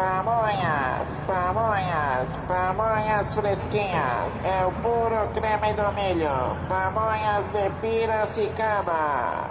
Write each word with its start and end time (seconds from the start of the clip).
Pamonhas, 0.00 1.08
pamonhas, 1.26 2.28
pamonhas 2.48 3.34
fresquinhas. 3.34 4.32
É 4.42 4.64
o 4.64 4.72
puro 4.80 5.28
creme 5.34 5.74
do 5.74 5.92
milho. 5.92 6.56
Pamonhas 6.70 7.44
de 7.52 7.68
Piracicaba. 7.82 9.50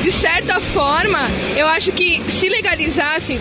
De 0.00 0.10
certa 0.10 0.58
forma, 0.58 1.18
eu 1.54 1.68
acho 1.68 1.92
que 1.92 2.18
se 2.30 2.48
legalizasse, 2.48 3.38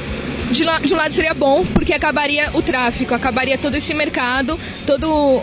de, 0.52 0.66
de 0.86 0.94
um 0.94 0.98
lado 0.98 1.14
seria 1.14 1.34
bom, 1.34 1.66
porque 1.68 1.94
acabaria 1.94 2.52
o 2.54 2.62
tráfico, 2.62 3.14
acabaria 3.14 3.58
todo 3.58 3.76
esse 3.76 3.94
mercado, 3.94 4.60
todo, 4.86 5.42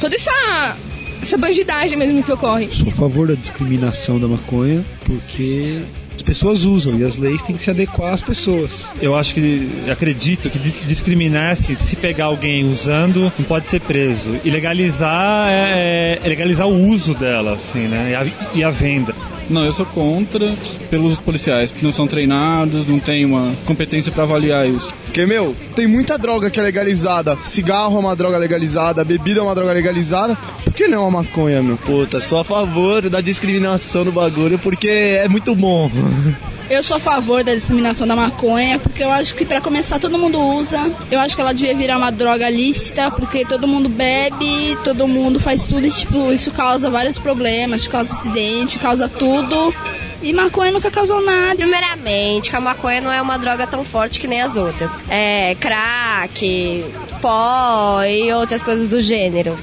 toda 0.00 0.14
essa, 0.14 0.76
essa 1.20 1.36
bandidagem 1.36 1.98
mesmo 1.98 2.22
que 2.22 2.30
ocorre. 2.30 2.68
Sou 2.70 2.88
a 2.88 2.92
favor 2.92 3.26
da 3.26 3.34
discriminação 3.34 4.20
da 4.20 4.28
maconha, 4.28 4.84
porque 5.04 5.82
pessoas 6.26 6.64
usam 6.64 6.98
e 6.98 7.04
as 7.04 7.16
leis 7.16 7.40
têm 7.40 7.56
que 7.56 7.62
se 7.62 7.70
adequar 7.70 8.12
às 8.12 8.20
pessoas. 8.20 8.92
Eu 9.00 9.14
acho 9.14 9.32
que, 9.32 9.70
acredito 9.90 10.50
que 10.50 10.58
discriminar-se, 10.58 11.76
se 11.76 11.96
pegar 11.96 12.26
alguém 12.26 12.68
usando, 12.68 13.32
não 13.38 13.44
pode 13.46 13.68
ser 13.68 13.80
preso. 13.80 14.38
E 14.44 14.50
legalizar 14.50 15.48
é, 15.48 16.18
é 16.22 16.28
legalizar 16.28 16.66
o 16.66 16.88
uso 16.88 17.14
dela, 17.14 17.54
assim, 17.54 17.86
né? 17.86 18.10
E 18.10 18.14
a, 18.14 18.26
e 18.56 18.64
a 18.64 18.70
venda. 18.70 19.14
Não, 19.48 19.64
eu 19.64 19.72
sou 19.72 19.86
contra 19.86 20.54
pelos 20.90 21.18
policiais, 21.18 21.70
porque 21.70 21.84
não 21.84 21.92
são 21.92 22.06
treinados, 22.06 22.88
não 22.88 22.98
tem 22.98 23.24
uma 23.24 23.52
competência 23.64 24.10
para 24.10 24.24
avaliar 24.24 24.68
isso. 24.68 24.92
Porque, 25.04 25.24
meu, 25.24 25.54
tem 25.74 25.86
muita 25.86 26.18
droga 26.18 26.50
que 26.50 26.58
é 26.58 26.62
legalizada. 26.62 27.38
Cigarro 27.44 27.96
é 27.96 28.00
uma 28.00 28.16
droga 28.16 28.38
legalizada, 28.38 29.04
bebida 29.04 29.40
é 29.40 29.42
uma 29.42 29.54
droga 29.54 29.72
legalizada. 29.72 30.36
Por 30.64 30.72
que 30.72 30.88
não 30.88 31.06
a 31.06 31.10
maconha, 31.10 31.62
meu? 31.62 31.76
Puta, 31.76 32.20
sou 32.20 32.40
a 32.40 32.44
favor 32.44 33.08
da 33.08 33.20
discriminação 33.20 34.04
no 34.04 34.12
bagulho, 34.12 34.58
porque 34.58 34.88
é 34.88 35.28
muito 35.28 35.54
bom. 35.54 35.90
Eu 36.68 36.82
sou 36.82 36.96
a 36.96 37.00
favor 37.00 37.44
da 37.44 37.54
discriminação 37.54 38.08
da 38.08 38.16
maconha, 38.16 38.78
porque 38.80 39.02
eu 39.02 39.10
acho 39.10 39.36
que 39.36 39.44
para 39.44 39.60
começar 39.60 40.00
todo 40.00 40.18
mundo 40.18 40.40
usa. 40.40 40.78
Eu 41.10 41.20
acho 41.20 41.36
que 41.36 41.40
ela 41.40 41.54
devia 41.54 41.74
virar 41.76 41.96
uma 41.96 42.10
droga 42.10 42.50
lícita, 42.50 43.08
porque 43.10 43.44
todo 43.44 43.68
mundo 43.68 43.88
bebe, 43.88 44.76
todo 44.82 45.06
mundo 45.06 45.38
faz 45.38 45.66
tudo 45.66 45.86
e 45.86 45.90
tipo, 45.90 46.32
isso 46.32 46.50
causa 46.50 46.90
vários 46.90 47.18
problemas, 47.18 47.86
causa 47.86 48.12
acidente, 48.12 48.80
causa 48.80 49.08
tudo. 49.08 49.72
E 50.20 50.32
maconha 50.32 50.72
nunca 50.72 50.90
causou 50.90 51.24
nada. 51.24 51.54
Primeiramente, 51.54 52.50
que 52.50 52.56
a 52.56 52.60
maconha 52.60 53.00
não 53.00 53.12
é 53.12 53.22
uma 53.22 53.38
droga 53.38 53.64
tão 53.66 53.84
forte 53.84 54.18
que 54.18 54.26
nem 54.26 54.42
as 54.42 54.56
outras. 54.56 54.90
É 55.08 55.54
crack, 55.60 56.84
pó 57.20 58.02
e 58.02 58.32
outras 58.32 58.64
coisas 58.64 58.88
do 58.88 58.98
gênero. 58.98 59.56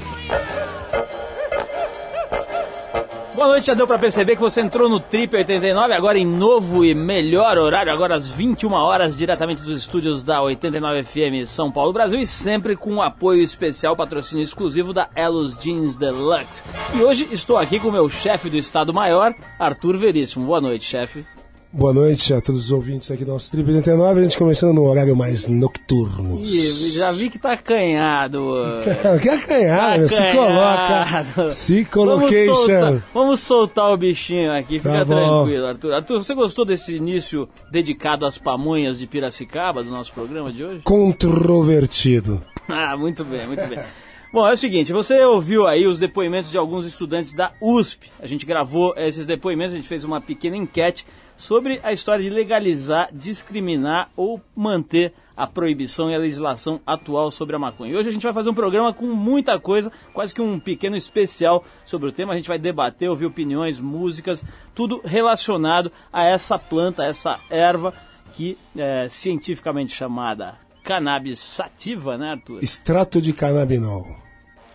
Boa 3.44 3.52
noite, 3.56 3.66
já 3.66 3.74
deu 3.74 3.86
para 3.86 3.98
perceber 3.98 4.36
que 4.36 4.40
você 4.40 4.62
entrou 4.62 4.88
no 4.88 4.98
Trip 4.98 5.36
89, 5.36 5.92
agora 5.92 6.18
em 6.18 6.24
novo 6.24 6.82
e 6.82 6.94
melhor 6.94 7.58
horário, 7.58 7.92
agora 7.92 8.16
às 8.16 8.30
21 8.30 8.72
horas, 8.72 9.14
diretamente 9.14 9.62
dos 9.62 9.82
estúdios 9.82 10.24
da 10.24 10.40
89 10.40 11.02
FM 11.02 11.46
São 11.46 11.70
Paulo, 11.70 11.92
Brasil, 11.92 12.18
e 12.18 12.26
sempre 12.26 12.74
com 12.74 13.02
apoio 13.02 13.42
especial, 13.42 13.94
patrocínio 13.94 14.42
exclusivo 14.42 14.94
da 14.94 15.10
Elos 15.14 15.58
Jeans 15.58 15.94
Deluxe. 15.94 16.64
E 16.98 17.02
hoje 17.02 17.28
estou 17.30 17.58
aqui 17.58 17.78
com 17.78 17.88
o 17.88 17.92
meu 17.92 18.08
chefe 18.08 18.48
do 18.48 18.56
Estado 18.56 18.94
Maior, 18.94 19.34
Arthur 19.58 19.98
Veríssimo. 19.98 20.46
Boa 20.46 20.62
noite, 20.62 20.86
chefe. 20.86 21.33
Boa 21.76 21.92
noite 21.92 22.32
a 22.32 22.40
todos 22.40 22.66
os 22.66 22.70
ouvintes 22.70 23.10
aqui 23.10 23.24
do 23.24 23.32
nosso 23.32 23.50
Trip 23.50 23.68
89, 23.68 24.20
a 24.20 24.22
gente 24.22 24.38
começando 24.38 24.76
no 24.76 24.84
horário 24.84 25.16
mais 25.16 25.48
nocturno. 25.48 26.40
Ih, 26.40 26.92
já 26.92 27.10
vi 27.10 27.28
que 27.28 27.36
tá 27.36 27.54
acanhado. 27.54 28.54
que 29.20 29.28
acanhado, 29.28 30.02
tá 30.02 30.08
se 30.08 30.32
coloca. 30.32 31.50
Se 31.50 31.84
colocation. 31.84 32.54
Vamos 32.54 32.60
soltar, 32.64 33.02
vamos 33.12 33.40
soltar 33.40 33.90
o 33.90 33.96
bichinho 33.96 34.52
aqui, 34.52 34.78
fica 34.78 35.04
tá 35.04 35.04
tranquilo, 35.04 35.66
Arthur. 35.66 35.94
Arthur, 35.94 36.22
você 36.22 36.32
gostou 36.32 36.64
desse 36.64 36.94
início 36.94 37.48
dedicado 37.72 38.24
às 38.24 38.38
pamonhas 38.38 39.00
de 39.00 39.08
Piracicaba 39.08 39.82
do 39.82 39.90
nosso 39.90 40.12
programa 40.12 40.52
de 40.52 40.62
hoje? 40.62 40.82
Controvertido. 40.84 42.40
ah, 42.70 42.96
muito 42.96 43.24
bem, 43.24 43.48
muito 43.48 43.66
bem. 43.66 43.80
Bom, 44.32 44.46
é 44.46 44.52
o 44.52 44.56
seguinte, 44.56 44.92
você 44.92 45.24
ouviu 45.24 45.66
aí 45.66 45.88
os 45.88 45.98
depoimentos 45.98 46.52
de 46.52 46.58
alguns 46.58 46.86
estudantes 46.86 47.32
da 47.32 47.52
USP. 47.60 48.10
A 48.20 48.26
gente 48.28 48.46
gravou 48.46 48.94
esses 48.96 49.26
depoimentos, 49.26 49.74
a 49.74 49.76
gente 49.76 49.88
fez 49.88 50.04
uma 50.04 50.20
pequena 50.20 50.56
enquete 50.56 51.04
sobre 51.36 51.80
a 51.82 51.92
história 51.92 52.22
de 52.22 52.30
legalizar, 52.30 53.08
discriminar 53.12 54.10
ou 54.16 54.40
manter 54.54 55.12
a 55.36 55.46
proibição 55.46 56.10
e 56.10 56.14
a 56.14 56.18
legislação 56.18 56.80
atual 56.86 57.30
sobre 57.30 57.56
a 57.56 57.58
maconha. 57.58 57.92
E 57.92 57.96
hoje 57.96 58.08
a 58.08 58.12
gente 58.12 58.22
vai 58.22 58.32
fazer 58.32 58.50
um 58.50 58.54
programa 58.54 58.92
com 58.92 59.06
muita 59.06 59.58
coisa, 59.58 59.90
quase 60.12 60.32
que 60.32 60.40
um 60.40 60.60
pequeno 60.60 60.96
especial 60.96 61.64
sobre 61.84 62.08
o 62.08 62.12
tema. 62.12 62.32
A 62.32 62.36
gente 62.36 62.48
vai 62.48 62.58
debater, 62.58 63.10
ouvir 63.10 63.26
opiniões, 63.26 63.80
músicas, 63.80 64.44
tudo 64.74 65.00
relacionado 65.04 65.90
a 66.12 66.24
essa 66.24 66.58
planta, 66.58 67.02
a 67.02 67.06
essa 67.06 67.40
erva 67.50 67.92
que 68.34 68.56
é 68.76 69.08
cientificamente 69.08 69.94
chamada 69.94 70.56
cannabis 70.82 71.38
sativa, 71.40 72.18
né, 72.18 72.32
Arthur? 72.32 72.62
Extrato 72.62 73.20
de 73.20 73.32
canabinol. 73.32 74.24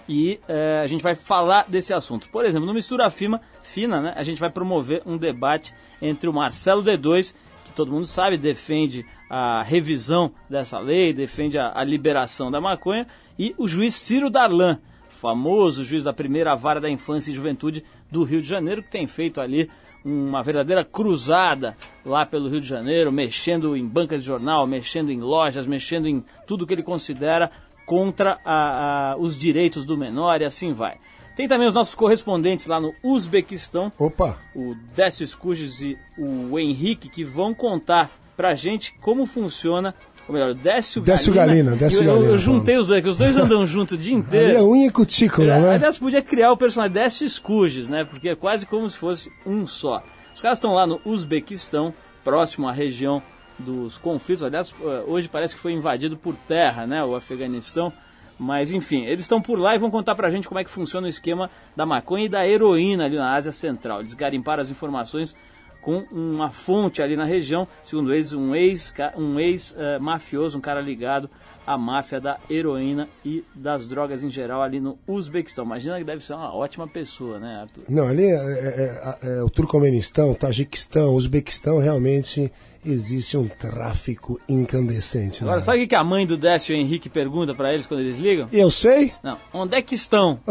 E 0.08 0.40
é, 0.48 0.82
a 0.84 0.88
gente 0.88 1.04
vai 1.04 1.14
falar 1.14 1.66
desse 1.68 1.94
assunto. 1.94 2.30
Por 2.30 2.44
exemplo, 2.44 2.66
no 2.66 2.74
Mistura 2.74 3.12
Fima, 3.12 3.40
Fina, 3.74 4.02
né, 4.02 4.14
a 4.16 4.24
gente 4.24 4.40
vai 4.40 4.50
promover 4.50 5.04
um 5.06 5.16
debate 5.16 5.74
entre 6.02 6.28
o 6.28 6.34
Marcelo 6.34 6.84
D2, 6.84 7.36
que 7.66 7.72
todo 7.72 7.92
mundo 7.92 8.08
sabe 8.08 8.36
defende 8.36 9.06
a 9.30 9.62
revisão 9.62 10.32
dessa 10.50 10.80
lei, 10.80 11.14
defende 11.14 11.58
a, 11.60 11.72
a 11.76 11.84
liberação 11.84 12.50
da 12.50 12.60
maconha, 12.60 13.06
e 13.38 13.54
o 13.58 13.68
juiz 13.68 13.94
Ciro 13.94 14.30
Darlan, 14.30 14.80
famoso 15.08 15.84
juiz 15.84 16.04
da 16.04 16.12
primeira 16.12 16.56
vara 16.56 16.82
da 16.82 16.90
infância 16.90 17.30
e 17.30 17.36
juventude 17.36 17.84
do 18.12 18.24
Rio 18.24 18.42
de 18.42 18.48
Janeiro, 18.48 18.82
que 18.82 18.90
tem 18.90 19.06
feito 19.06 19.40
ali 19.40 19.70
uma 20.04 20.42
verdadeira 20.42 20.84
cruzada 20.84 21.78
lá 22.04 22.26
pelo 22.26 22.50
Rio 22.50 22.62
de 22.62 22.68
Janeiro, 22.68 23.12
mexendo 23.12 23.78
em 23.78 23.86
bancas 23.86 24.22
de 24.22 24.28
jornal, 24.28 24.66
mexendo 24.66 25.12
em 25.12 25.20
lojas, 25.20 25.68
mexendo 25.68 26.08
em 26.08 26.24
tudo 26.48 26.66
que 26.66 26.74
ele 26.74 26.82
considera 26.82 27.52
contra 27.86 28.40
a, 28.44 29.12
a, 29.12 29.18
os 29.18 29.38
direitos 29.38 29.86
do 29.86 29.98
menor 29.98 30.42
e 30.42 30.46
assim 30.46 30.74
vai. 30.74 30.98
Tem 31.40 31.48
também 31.48 31.70
os 31.70 31.74
nossos 31.74 31.96
correspondentes 31.96 32.68
lá 32.68 32.82
no 32.82 32.94
Uzbequistão. 33.02 33.90
Opa! 33.98 34.38
O 34.54 34.76
Décio 34.94 35.24
Escuges 35.24 35.80
e 35.80 35.98
o 36.18 36.60
Henrique, 36.60 37.08
que 37.08 37.24
vão 37.24 37.54
contar 37.54 38.12
pra 38.36 38.54
gente 38.56 38.94
como 39.00 39.26
funciona 39.26 39.96
ou 40.28 40.34
melhor, 40.34 40.54
Décio, 40.54 41.02
Décio 41.02 41.34
Galina. 41.34 41.78
Décio 41.78 42.04
eu, 42.04 42.08
Galina. 42.08 42.26
Eu, 42.26 42.32
eu 42.32 42.38
juntei 42.38 42.76
os 42.76 42.90
dois, 42.90 43.02
que 43.02 43.08
os 43.08 43.16
dois 43.16 43.38
andam 43.38 43.66
junto 43.66 43.96
o 43.96 43.98
dia 43.98 44.12
inteiro. 44.14 44.48
Ali 44.50 44.58
é 44.58 44.62
unha 44.62 44.88
e 44.88 44.92
cutícula, 44.92 45.60
né? 45.60 45.76
Aliás, 45.76 45.98
podia 45.98 46.22
criar 46.22 46.52
o 46.52 46.58
personagem 46.58 46.92
Décio 46.92 47.26
Escuges, 47.26 47.88
né? 47.88 48.04
Porque 48.04 48.28
é 48.28 48.36
quase 48.36 48.66
como 48.66 48.90
se 48.90 48.98
fosse 48.98 49.32
um 49.46 49.66
só. 49.66 50.04
Os 50.36 50.42
caras 50.42 50.58
estão 50.58 50.74
lá 50.74 50.86
no 50.86 51.00
Uzbequistão, 51.06 51.94
próximo 52.22 52.68
à 52.68 52.74
região 52.74 53.24
dos 53.58 53.98
conflitos. 53.98 54.44
Aliás, 54.44 54.76
eh, 54.82 55.04
hoje 55.08 55.30
parece 55.30 55.56
que 55.56 55.62
foi 55.62 55.72
invadido 55.72 56.18
por 56.18 56.36
terra, 56.50 56.86
né? 56.86 57.02
O 57.02 57.16
Afeganistão. 57.16 57.94
Mas 58.40 58.72
enfim, 58.72 59.06
eles 59.06 59.22
estão 59.22 59.42
por 59.42 59.60
lá 59.60 59.76
e 59.76 59.78
vão 59.78 59.92
contar 59.92 60.16
pra 60.16 60.30
gente 60.30 60.48
como 60.48 60.60
é 60.60 60.64
que 60.64 60.70
funciona 60.70 61.08
o 61.08 61.10
esquema 61.10 61.50
da 61.76 61.86
maconha 61.86 62.26
e 62.26 62.30
da 62.30 62.48
heroína 62.48 63.06
ali 63.06 63.18
na 63.18 63.34
Ásia 63.34 63.52
Central. 63.52 64.00
Eles 64.00 64.14
garimparam 64.14 64.62
as 64.62 64.72
informações 64.72 65.36
com 65.82 66.06
uma 66.12 66.52
fonte 66.52 67.02
ali 67.02 67.16
na 67.16 67.26
região, 67.26 67.68
segundo 67.84 68.14
eles, 68.14 68.34
um 68.34 68.54
ex, 68.54 68.94
um 69.16 69.40
ex 69.40 69.72
uh, 69.72 70.02
mafioso, 70.02 70.58
um 70.58 70.62
cara 70.62 70.82
ligado 70.82 71.30
à 71.66 71.78
máfia 71.78 72.20
da 72.20 72.38
heroína 72.50 73.08
e 73.24 73.44
das 73.56 73.88
drogas 73.88 74.24
em 74.24 74.30
geral 74.30 74.62
ali 74.62 74.80
no 74.80 74.98
Uzbequistão. 75.08 75.66
Imagina 75.66 75.98
que 75.98 76.04
deve 76.04 76.26
ser 76.26 76.34
uma 76.34 76.54
ótima 76.54 76.88
pessoa, 76.88 77.40
né, 77.40 77.62
Arthur? 77.62 77.84
Não, 77.88 78.08
ali 78.08 78.26
é, 78.26 78.36
é, 78.36 79.18
é, 79.22 79.38
é 79.38 79.44
o 79.44 79.50
Turcomenistão, 79.50 80.32
o 80.32 80.36
Tajiquistão, 80.36 81.10
o 81.10 81.16
Uzbequistão 81.16 81.78
realmente 81.78 82.52
existe 82.86 83.38
um 83.38 83.48
tráfico 83.48 84.40
incandescente. 84.48 85.44
Agora, 85.44 85.62
sabe 85.62 85.84
o 85.84 85.88
que 85.88 85.96
a 85.96 86.04
mãe 86.04 86.26
do 86.26 86.38
Décio 86.38 86.76
Henrique 86.76 87.10
pergunta 87.10 87.54
para 87.54 87.74
eles 87.74 87.86
quando 87.86 88.02
eles 88.02 88.18
ligam? 88.18 88.48
Eu 88.52 88.70
sei. 88.72 89.14
Não, 89.24 89.38
onde 89.54 89.76
é 89.76 89.82
que 89.82 89.96
estão? 89.96 90.40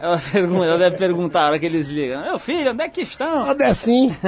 ela, 0.00 0.20
pergunta, 0.32 0.64
ela 0.64 0.78
deve 0.78 0.96
perguntar 0.96 1.42
a 1.42 1.46
hora 1.48 1.58
que 1.58 1.66
eles 1.66 1.88
ligam. 1.88 2.22
Meu 2.22 2.38
filho, 2.38 2.70
onde 2.70 2.82
é 2.82 2.88
que 2.88 3.02
estão? 3.02 3.48
Onde 3.50 3.62
é 3.62 3.74
sim. 3.74 4.14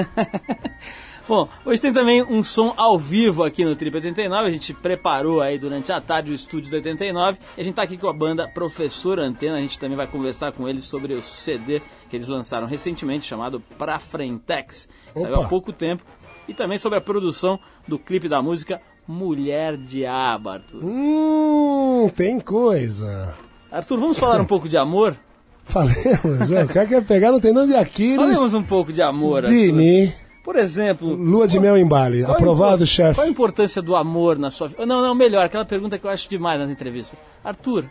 Bom, 1.29 1.47
hoje 1.63 1.79
tem 1.79 1.93
também 1.93 2.23
um 2.23 2.43
som 2.43 2.73
ao 2.75 2.99
vivo 2.99 3.45
aqui 3.45 3.63
no 3.63 3.77
Trip 3.77 3.95
89. 3.95 4.49
A 4.49 4.51
gente 4.51 4.73
preparou 4.73 5.43
aí 5.43 5.59
durante 5.59 5.93
a 5.93 6.01
tarde 6.01 6.33
o 6.33 6.35
estúdio 6.35 6.71
do 6.71 6.77
89. 6.77 7.39
E 7.55 7.61
a 7.61 7.65
gente 7.65 7.75
tá 7.75 7.83
aqui 7.83 7.99
com 7.99 8.09
a 8.09 8.15
banda 8.15 8.49
Professor 8.49 9.21
Antena. 9.21 9.59
A 9.59 9.61
gente 9.61 9.79
também 9.79 9.95
vai 9.95 10.07
conversar 10.07 10.53
com 10.53 10.67
eles 10.67 10.85
sobre 10.85 11.13
o 11.13 11.21
CD 11.21 11.83
que 12.09 12.17
eles 12.17 12.29
lançaram 12.29 12.67
recentemente, 12.67 13.27
chamado 13.27 13.61
Pra 13.77 13.99
Frentex. 13.99 14.89
Saiu 15.15 15.43
há 15.43 15.47
pouco 15.47 15.71
tempo 15.71 16.03
e 16.49 16.55
também 16.55 16.79
sobre 16.79 16.99
a 16.99 17.01
produção 17.01 17.61
do 17.87 17.99
clipe 17.99 18.29
da 18.29 18.43
música 18.43 18.81
Mulher 19.07 19.77
Diabo, 19.77 20.49
Arthur. 20.49 20.85
Hum, 20.85 22.11
tem 22.17 22.41
coisa. 22.41 23.35
Arthur, 23.71 23.99
vamos 23.99 24.19
falar 24.19 24.41
um 24.41 24.45
pouco 24.45 24.69
de 24.69 24.77
amor? 24.77 25.17
Falemos, 25.65 26.51
o 26.51 26.69
cara 26.69 26.87
quer 26.87 27.05
pegar 27.05 27.31
não 27.31 27.41
tem 27.41 27.53
nada 27.53 27.67
de 27.67 27.77
Aquiles. 27.77 28.17
Falemos 28.17 28.55
um 28.55 28.63
pouco 28.63 28.93
de 28.93 29.03
amor, 29.03 29.45
Arthur. 29.45 29.51
Dini. 29.51 30.13
Por 30.43 30.57
exemplo... 30.57 31.15
Lua 31.15 31.47
de 31.47 31.61
mel 31.61 31.77
em 31.77 31.87
Bali, 31.87 32.25
aprovado, 32.25 32.87
chefe. 32.87 33.17
Qual 33.17 33.27
a 33.27 33.31
importância 33.31 33.83
do 33.83 33.95
amor 33.95 34.39
na 34.39 34.51
sua 34.51 34.69
vida? 34.69 34.87
Não, 34.87 35.03
não, 35.03 35.15
melhor, 35.15 35.45
aquela 35.45 35.65
pergunta 35.65 35.99
que 35.99 36.07
eu 36.07 36.11
acho 36.11 36.29
demais 36.29 36.59
nas 36.59 36.71
entrevistas. 36.71 37.23
Arthur, 37.45 37.85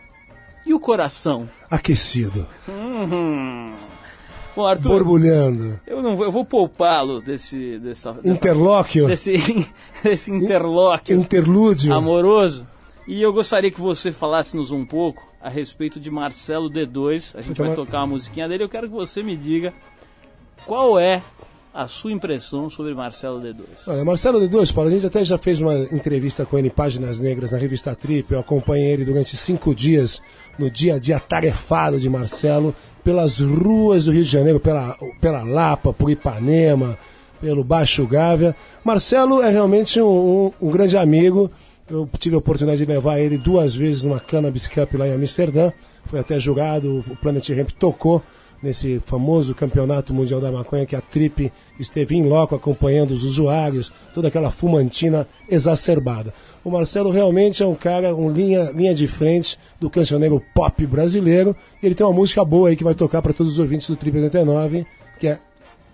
e 0.66 0.74
o 0.74 0.80
coração? 0.80 1.48
Aquecido. 1.70 2.46
Hum... 2.68 3.70
Bom, 4.58 4.66
Arthur, 4.66 4.88
borbulhando. 4.88 5.78
Eu 5.86 6.02
não 6.02 6.16
vou, 6.16 6.24
eu 6.24 6.32
vou 6.32 6.44
poupá-lo 6.44 7.20
desse 7.20 7.78
dessa, 7.78 8.16
interlóquio, 8.24 9.06
desse, 9.06 9.36
desse 10.02 10.32
interlóquio, 10.32 11.16
interlúdio 11.16 11.94
amoroso. 11.94 12.66
E 13.06 13.22
eu 13.22 13.32
gostaria 13.32 13.70
que 13.70 13.80
você 13.80 14.10
falasse-nos 14.10 14.72
um 14.72 14.84
pouco 14.84 15.22
a 15.40 15.48
respeito 15.48 16.00
de 16.00 16.10
Marcelo 16.10 16.68
D2. 16.68 17.36
A 17.36 17.40
gente 17.40 17.52
Então, 17.52 17.66
vai 17.66 17.76
tocar 17.76 17.98
uma 17.98 18.08
musiquinha 18.08 18.48
dele. 18.48 18.64
Eu 18.64 18.68
quero 18.68 18.88
que 18.88 18.94
você 18.94 19.22
me 19.22 19.36
diga 19.36 19.72
qual 20.66 20.98
é 20.98 21.22
a 21.72 21.86
sua 21.86 22.10
impressão 22.10 22.68
sobre 22.68 22.92
Marcelo 22.92 23.40
D2. 23.40 23.62
Olha, 23.86 24.04
Marcelo 24.04 24.40
D2, 24.40 24.74
Paulo, 24.74 24.90
a 24.90 24.92
gente 24.92 25.06
até 25.06 25.22
já 25.22 25.38
fez 25.38 25.60
uma 25.60 25.78
entrevista 25.92 26.44
com 26.44 26.58
ele 26.58 26.66
em 26.66 26.72
Páginas 26.72 27.20
Negras 27.20 27.52
na 27.52 27.58
revista 27.58 27.94
Trip. 27.94 28.32
Eu 28.32 28.40
acompanhei 28.40 28.90
ele 28.90 29.04
durante 29.04 29.36
cinco 29.36 29.72
dias 29.72 30.20
no 30.58 30.68
dia 30.68 30.96
a 30.96 30.98
dia 30.98 31.20
tarefado 31.20 32.00
de 32.00 32.10
Marcelo 32.10 32.74
pelas 33.08 33.40
ruas 33.40 34.04
do 34.04 34.12
Rio 34.12 34.22
de 34.22 34.28
Janeiro, 34.30 34.60
pela, 34.60 34.94
pela 35.18 35.42
Lapa, 35.42 35.94
por 35.94 36.10
Ipanema, 36.10 36.98
pelo 37.40 37.64
Baixo 37.64 38.06
Gávea. 38.06 38.54
Marcelo 38.84 39.40
é 39.40 39.48
realmente 39.48 39.98
um, 39.98 40.04
um- 40.60 40.66
um 40.66 40.70
grande 40.70 40.94
amigo. 40.98 41.50
Eu 41.90 42.06
tive 42.18 42.34
a 42.34 42.38
oportunidade 42.38 42.84
de 42.84 42.92
levar 42.92 43.18
ele 43.18 43.38
duas 43.38 43.74
vezes 43.74 44.02
numa 44.02 44.20
Cannabis 44.20 44.66
Cup 44.66 44.92
lá 44.92 45.08
em 45.08 45.14
Amsterdã. 45.14 45.72
Foi 46.04 46.20
até 46.20 46.38
jurado, 46.38 47.02
o 47.08 47.16
Planet 47.16 47.48
Ramp 47.48 47.70
tocou 47.78 48.22
nesse 48.62 49.00
famoso 49.04 49.54
campeonato 49.54 50.12
mundial 50.12 50.40
da 50.40 50.50
maconha 50.50 50.86
que 50.86 50.96
a 50.96 51.00
Trip 51.00 51.52
esteve 51.78 52.16
em 52.16 52.26
loco 52.26 52.54
acompanhando 52.54 53.12
os 53.12 53.24
usuários, 53.24 53.92
toda 54.12 54.28
aquela 54.28 54.50
fumantina 54.50 55.26
exacerbada. 55.48 56.32
O 56.64 56.70
Marcelo 56.70 57.10
realmente 57.10 57.62
é 57.62 57.66
um 57.66 57.74
cara, 57.74 58.14
um 58.14 58.30
linha, 58.30 58.70
linha 58.72 58.94
de 58.94 59.06
frente 59.06 59.58
do 59.80 59.88
cancioneiro 59.88 60.42
pop 60.54 60.86
brasileiro, 60.86 61.54
e 61.82 61.86
ele 61.86 61.94
tem 61.94 62.06
uma 62.06 62.12
música 62.12 62.44
boa 62.44 62.68
aí 62.68 62.76
que 62.76 62.84
vai 62.84 62.94
tocar 62.94 63.22
para 63.22 63.32
todos 63.32 63.54
os 63.54 63.58
ouvintes 63.58 63.88
do 63.88 63.96
Trip 63.96 64.16
89, 64.18 64.86
que 65.18 65.28
é 65.28 65.38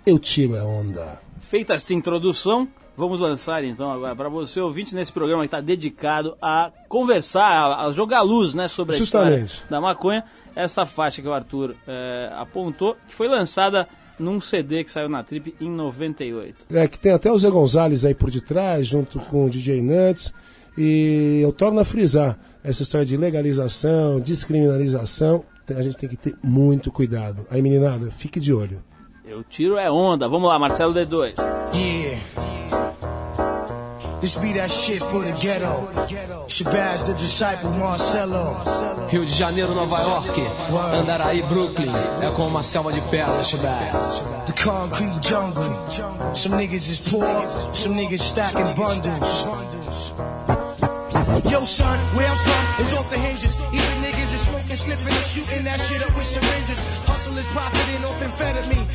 Eu 0.06 0.18
Tiro 0.18 0.56
a 0.56 0.64
Onda. 0.64 1.20
Feita 1.40 1.74
esta 1.74 1.94
introdução, 1.94 2.68
vamos 2.96 3.20
lançar 3.20 3.64
então 3.64 3.90
agora 3.90 4.14
para 4.14 4.28
você, 4.28 4.60
ouvinte, 4.60 4.94
nesse 4.94 5.12
programa 5.12 5.42
que 5.42 5.46
está 5.46 5.60
dedicado 5.60 6.36
a 6.40 6.70
conversar, 6.88 7.80
a, 7.80 7.90
jogar 7.90 8.22
luz 8.22 8.54
né, 8.54 8.68
sobre 8.68 8.94
a 8.94 8.98
Justamente. 8.98 9.46
história 9.46 9.70
da 9.70 9.80
maconha, 9.80 10.24
essa 10.54 10.86
faixa 10.86 11.20
que 11.20 11.28
o 11.28 11.32
Arthur 11.32 11.74
eh, 11.86 12.30
apontou, 12.36 12.96
que 13.08 13.14
foi 13.14 13.26
lançada 13.28 13.88
num 14.18 14.40
CD 14.40 14.84
que 14.84 14.90
saiu 14.90 15.08
na 15.08 15.22
Trip 15.22 15.54
em 15.60 15.68
98. 15.68 16.66
É, 16.70 16.86
que 16.86 16.98
tem 16.98 17.12
até 17.12 17.30
o 17.30 17.36
Zé 17.36 17.50
Gonzalez 17.50 18.04
aí 18.04 18.14
por 18.14 18.30
detrás, 18.30 18.86
junto 18.86 19.18
com 19.18 19.46
o 19.46 19.50
DJ 19.50 19.82
Nuts. 19.82 20.32
E 20.76 21.40
eu 21.42 21.52
torno 21.52 21.80
a 21.80 21.84
frisar 21.84 22.38
essa 22.62 22.82
história 22.82 23.04
de 23.04 23.16
legalização, 23.16 24.20
descriminalização. 24.20 25.44
A 25.74 25.82
gente 25.82 25.96
tem 25.96 26.08
que 26.08 26.16
ter 26.16 26.34
muito 26.42 26.90
cuidado. 26.90 27.46
Aí, 27.50 27.62
meninada, 27.62 28.10
fique 28.10 28.38
de 28.38 28.52
olho. 28.52 28.82
Eu 29.24 29.42
tiro 29.42 29.78
é 29.78 29.90
onda. 29.90 30.28
Vamos 30.28 30.48
lá, 30.48 30.58
Marcelo 30.58 30.92
D2. 30.92 31.34
Yeah. 31.74 32.73
This 34.24 34.38
be 34.38 34.54
that 34.54 34.70
shit 34.70 35.00
for 35.00 35.20
the 35.20 35.32
ghetto. 35.32 35.84
Shabazz, 36.48 37.04
the 37.04 37.12
disciple, 37.12 37.70
Marcelo. 37.72 38.56
Rio 39.12 39.20
de 39.20 39.30
Janeiro, 39.30 39.74
Nova 39.74 40.00
York, 40.00 40.38
Andaraí, 40.96 41.42
Brooklyn, 41.42 41.92
é 42.22 42.30
como 42.34 42.48
uma 42.48 42.62
selva 42.62 42.90
de 42.90 43.02
pedras, 43.02 43.48
Shabazz. 43.48 44.24
The 44.46 44.54
concrete 44.54 45.20
jungle. 45.20 46.34
Some 46.34 46.56
niggas 46.56 46.88
is 46.88 47.00
poor, 47.00 47.46
some 47.74 47.96
niggas 47.96 48.20
stacking 48.20 48.74
bundles. 48.74 49.44
Yo, 51.50 51.62
son, 51.66 51.98
where 52.16 52.26
I'm 52.26 52.34
from 52.34 52.80
is 52.80 52.94
off 52.94 53.10
the 53.10 53.18
hinges. 53.18 53.60
Even 53.74 54.00
niggas 54.00 54.32
is 54.32 54.40
smoking, 54.40 54.76
sniffing, 54.76 55.14
and 55.14 55.26
shooting 55.26 55.64
that 55.64 55.78
shit 55.78 56.00
up 56.00 56.16
with 56.16 56.24
syringes. 56.24 56.80
Hustlers 57.04 57.46
profiting 57.48 58.02
off 58.04 58.22
amphetamine. 58.22 58.88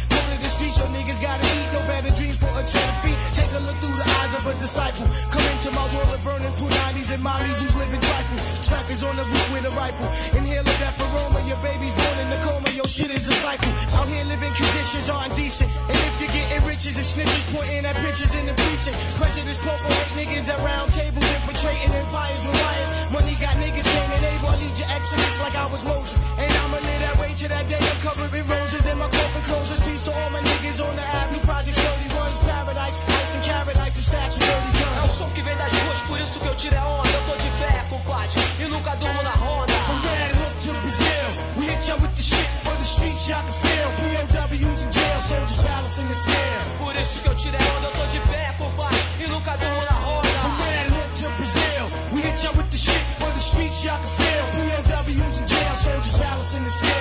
Streets, 0.59 0.75
your 0.75 0.91
niggas 0.91 1.23
gotta 1.23 1.47
eat. 1.55 1.71
No 1.71 1.79
better 1.87 2.11
dream 2.19 2.35
for 2.35 2.51
a 2.51 2.63
trophy. 2.67 3.15
Take 3.31 3.47
a 3.55 3.63
look 3.63 3.79
through 3.79 3.95
the 3.95 4.03
eyes 4.19 4.35
of 4.35 4.43
a 4.43 4.51
disciple. 4.59 5.07
Come 5.31 5.45
into 5.55 5.71
my 5.71 5.87
world 5.95 6.11
of 6.11 6.19
burning 6.19 6.51
punanis 6.59 7.15
and 7.15 7.23
mollies 7.23 7.63
who's 7.63 7.71
living 7.79 8.03
trifle. 8.03 8.39
Trackers 8.59 8.99
on 9.07 9.15
the 9.15 9.23
roof 9.23 9.47
with 9.55 9.71
a 9.71 9.73
rifle. 9.79 10.11
Inhale 10.35 10.67
a 10.67 10.75
death 10.83 10.99
aroma. 10.99 11.39
Your 11.47 11.55
baby's 11.63 11.95
born 11.95 12.17
in 12.19 12.27
the 12.27 12.39
coma. 12.43 12.75
Your 12.75 12.89
shit 12.91 13.07
is 13.07 13.31
a 13.31 13.35
cycle. 13.39 13.71
Out 13.95 14.11
here 14.11 14.27
living 14.27 14.51
conditions 14.51 15.07
aren't 15.07 15.31
decent. 15.39 15.71
And 15.87 15.95
if 15.95 16.13
you're 16.19 16.35
getting 16.35 16.59
riches 16.67 16.95
and 16.99 17.07
snitches 17.07 17.45
pointing 17.55 17.87
at 17.87 17.95
pictures 18.03 18.35
in 18.35 18.43
the 18.43 18.55
precinct. 18.59 18.99
Prejudice, 19.15 19.63
purple 19.63 19.87
hate 19.95 20.11
niggas 20.19 20.51
at 20.51 20.59
round 20.59 20.91
tables 20.91 21.23
infiltrating 21.23 21.87
empires 21.87 22.43
with 22.43 22.59
wires. 22.59 22.91
Money 23.15 23.35
got 23.39 23.55
niggas 23.63 23.87
gaining 23.87 24.27
able. 24.27 24.51
I 24.51 24.59
lead 24.59 24.75
your 24.75 24.91
exodus 24.91 25.39
like 25.39 25.55
I 25.55 25.71
was 25.71 25.87
Moses. 25.87 26.19
And 26.35 26.51
I'ma 26.51 26.83
live 26.83 27.01
that 27.07 27.15
way 27.15 27.31
to 27.31 27.47
that 27.47 27.63
day. 27.71 27.79
I'm 27.79 27.99
covered 28.03 28.35
in 28.35 28.43
roses 28.43 28.83
and 28.83 28.99
my 28.99 29.07
coffin 29.07 29.43
closes. 29.47 29.79
Peace 29.87 30.03
to 30.03 30.11
all 30.11 30.29
my 30.35 30.48
niggas 30.49 30.81
on 30.81 30.95
the 30.95 31.05
avenue. 31.05 31.43
Project 31.45 31.77
31's 31.77 32.39
paradise. 32.45 32.97
Ice 33.21 33.33
and 33.35 33.43
ice 33.85 33.95
and 33.95 34.05
stash 34.05 34.33
and 34.37 34.45
dirty 34.45 34.71
guns. 34.79 34.97
É 34.97 35.03
o 35.03 35.07
som 35.07 35.29
que 35.31 35.41
vem 35.41 35.55
das 35.57 35.71
ruas, 35.71 36.01
por 36.01 36.19
isso 36.19 36.39
que 36.39 36.47
eu 36.47 36.55
tiro 36.55 36.75
é 36.75 36.81
onda. 36.81 37.09
Eu 37.09 37.23
tô 37.27 37.35
de 37.37 37.49
pé, 37.59 37.85
compadre, 37.89 38.41
e 38.59 38.65
nunca 38.69 38.95
durmo 38.97 39.21
na 39.23 39.31
ronda. 39.31 39.73
From 39.85 39.99
Red 40.01 40.33
Hook 40.39 40.55
to 40.65 40.71
Brazil, 40.81 41.27
we 41.57 41.65
hit 41.69 41.87
y'all 41.87 41.99
with 41.99 42.15
the 42.15 42.21
shit 42.21 42.49
for 42.63 42.75
the 42.75 42.83
streets 42.83 43.27
y'all 43.27 43.43
can 43.43 43.53
feel. 43.53 43.89
POWs 43.99 44.81
in 44.85 44.91
jail, 44.91 45.21
soldiers 45.21 45.59
balancing 45.59 46.07
the 46.07 46.15
scale. 46.15 46.61
Por 46.79 46.95
isso 46.95 47.19
que 47.21 47.27
eu 47.29 47.35
tiro 47.35 47.55
é 47.55 47.63
onda. 47.77 47.87
Eu 47.87 47.91
tô 47.91 48.05
de 48.13 48.19
pé, 48.29 48.53
compadre, 48.57 48.99
e 49.19 49.27
nunca 49.27 49.57
durmo 49.57 49.81
na 49.89 49.97
ronda. 50.05 50.29
From 50.41 50.55
Red 50.65 50.87
Hook 50.93 51.09
to 51.21 51.27
Brazil, 51.37 51.85
we 52.13 52.21
hit 52.21 52.43
y'all 52.43 52.55
with 52.57 52.69
the 52.71 52.77
shit 52.77 53.03
for 53.19 53.31
the 53.31 53.39
streets 53.39 53.83
y'all 53.83 53.99
can 53.99 54.11
feel. 54.17 54.45
POWs 54.55 55.39
in 55.41 55.47
jail, 55.47 55.75
soldiers 55.75 56.13
balancing 56.17 56.63
the 56.63 56.71
scale. 56.71 56.98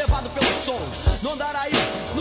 Levado 0.00 0.30
pelo 0.30 0.52
som. 0.54 0.80
No 1.22 1.32
Andaraí, 1.32 1.72
no 1.72 1.79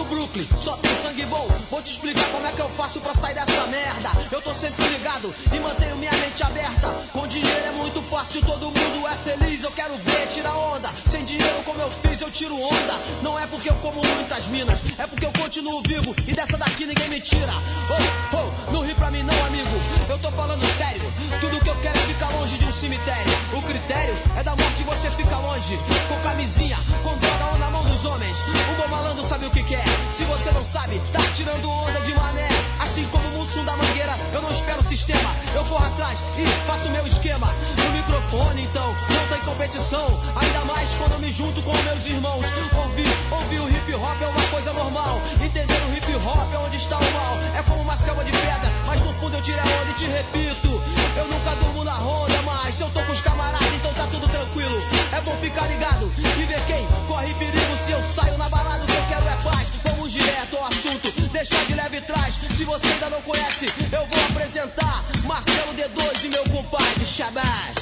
Brooklyn, 0.10 0.48
só 0.58 0.76
tem 0.78 0.92
sangue 1.04 1.26
bom. 1.26 1.48
Vou 1.70 1.82
te 1.84 1.92
explicar 1.92 2.26
como 2.32 2.46
é 2.48 2.52
que 2.52 2.60
eu 2.60 2.70
faço 2.70 3.00
pra 3.00 3.14
sair 3.14 3.36
dessa 3.36 3.68
merda. 3.68 4.10
Eu 4.32 4.42
tô 4.42 4.54
sempre 4.56 4.88
ligado 4.88 5.34
e 5.54 5.60
mantenho 5.60 5.96
minha 5.98 6.12
mente 6.12 6.44
aberta. 6.44 6.88
Com 7.14 7.28
dinheiro 7.28 7.66
é 7.66 7.72
muito 7.78 8.02
fácil, 8.10 8.42
todo 8.42 8.66
mundo 8.66 9.08
é 9.08 9.16
feliz. 9.18 9.64
Eu 9.64 9.72
quero 9.72 9.94
ver, 9.96 10.28
tirar 10.28 10.56
onda. 10.56 10.90
Sem 11.10 11.24
dinheiro, 11.26 11.62
como 11.64 11.80
eu 11.80 11.92
fiz, 11.92 12.22
eu 12.22 12.32
tiro 12.32 12.56
onda. 12.56 13.00
Não 13.22 13.40
é 13.40 13.46
porque 13.48 13.70
eu 13.70 13.76
como 13.76 14.02
muitas 14.04 14.48
minas, 14.48 14.80
é 14.98 15.06
porque 15.06 15.26
eu 15.26 15.32
continuo 15.34 15.82
vivo. 15.84 16.16
E 16.28 16.34
dessa 16.34 16.58
daqui 16.58 16.86
ninguém 16.86 17.10
me 17.10 17.22
tira. 17.22 17.54
Oh, 17.90 18.36
oh, 18.38 18.72
não 18.72 18.82
ri 18.82 18.94
pra 18.96 19.12
mim 19.12 19.22
não, 19.22 19.46
amigo. 19.46 19.70
Eu 20.10 20.18
tô 20.18 20.32
falando 20.32 20.66
sério. 20.76 21.14
Tudo 21.40 21.60
que 21.64 21.70
eu 21.70 21.76
quero 21.82 21.98
é 21.98 22.02
ficar 22.02 22.30
longe 22.30 22.58
de 22.58 22.66
um 22.66 22.74
cemitério. 22.74 23.34
O 23.54 23.62
critério 23.62 24.16
é 24.38 24.44
da 24.44 24.56
morte 24.56 24.84
você 24.84 25.12
fica 25.12 25.38
longe. 25.38 25.78
Com 26.08 26.20
camisinha, 26.22 26.78
com 27.04 27.16
droga 27.18 27.46
ou 27.54 27.60
na 27.60 27.70
mão 27.70 27.84
dos 27.86 28.04
homens. 28.06 28.38
O 28.40 28.82
bom 28.82 28.88
malandro 28.90 29.24
sabe 29.28 29.46
o 29.46 29.50
que 29.52 29.64
quer. 29.64 29.99
Se 30.14 30.24
você 30.26 30.52
não 30.52 30.66
sabe, 30.66 31.02
tá 31.12 31.20
tirando 31.34 31.70
onda 31.70 32.00
de 32.02 32.14
mané. 32.14 32.50
Assim 32.80 33.04
como 33.12 33.28
o 33.30 33.32
Mussum 33.40 33.64
da 33.64 33.76
Mangueira, 33.76 34.14
eu 34.34 34.42
não 34.42 34.52
espero 34.52 34.82
o 34.82 34.86
sistema. 34.86 35.36
Eu 35.54 35.64
corro 35.66 35.86
atrás 35.86 36.20
e 36.38 36.46
faço 36.66 36.90
meu 36.90 37.06
esquema. 37.08 37.48
No 37.78 37.92
microfone, 37.92 38.64
então, 38.64 38.94
não 39.10 39.28
tem 39.28 39.40
competição. 39.46 40.08
Ainda 40.36 40.66
mais 40.66 40.94
quando 40.94 41.14
eu 41.14 41.20
me 41.20 41.32
junto 41.32 41.62
com 41.62 41.72
meus 41.72 42.06
irmãos. 42.06 42.46
Ouvir, 42.76 43.08
ouvir 43.32 43.60
o 43.60 43.70
hip 43.70 43.94
hop 43.94 44.22
é 44.22 44.28
uma 44.28 44.44
coisa 44.50 44.74
normal. 44.74 45.22
Entender 45.42 45.82
o 45.84 45.96
hip 45.96 46.16
hop 46.26 46.54
é 46.54 46.58
onde 46.58 46.78
está 46.78 46.98
o 46.98 47.12
mal. 47.12 47.36
É 47.58 47.64
como 47.64 47.82
uma 47.82 47.98
selva 47.98 48.24
de 48.24 48.32
pedra, 48.32 48.72
mas 48.86 49.02
no 49.02 49.14
fundo 49.14 49.36
eu 49.36 49.42
tiro 49.42 49.60
a 49.60 49.64
onda 49.64 49.92
e 49.92 49.94
te 49.94 50.06
repito. 50.06 50.82
Eu 51.16 51.28
nunca 51.28 51.56
durmo 51.56 51.84
na 51.84 51.94
ronda, 51.94 52.42
mas 52.44 52.76
se 52.76 52.82
eu 52.82 52.90
tô 52.90 53.02
com 53.02 53.12
os 53.12 53.22
camaradas, 53.22 53.74
então 53.74 53.94
tá 53.94 54.08
tudo 54.12 54.28
tranquilo. 54.28 54.78
É 55.12 55.22
bom 55.22 55.36
ficar 55.38 55.68
ligado 55.68 56.12
e 56.18 56.44
ver 56.44 56.62
quem 56.66 56.88
corre 57.08 57.34
perigo. 57.34 57.78
Se 57.86 57.92
eu 57.92 58.02
saio 58.14 58.38
na 58.38 58.50
balada, 58.50 58.84
o 58.84 58.88
que 58.88 58.94
eu 58.94 59.06
quero 59.08 59.28
é 59.28 59.36
paz. 59.44 59.89
Vamos 60.10 60.26
direto 60.26 60.58
ao 60.58 60.66
assunto, 60.66 61.30
deixar 61.30 61.64
de 61.66 61.76
leve 61.76 62.02
trás. 62.02 62.34
Se 62.58 62.66
você 62.66 62.88
ainda 62.88 63.12
não 63.12 63.22
conhece, 63.22 63.68
eu 63.68 64.08
vou 64.08 64.26
apresentar 64.32 65.06
Marcelo 65.24 65.72
D2 65.76 66.24
e 66.24 66.30
meu 66.30 66.44
compadre 66.46 67.06
Shabazz. 67.06 67.76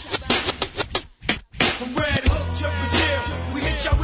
From 1.78 1.94
Red 1.96 2.28
Hook 2.28 2.58
to 2.58 2.68
Brazil, 2.68 3.54
we 3.54 3.62
hit 3.62 3.82
y'all 3.86 3.97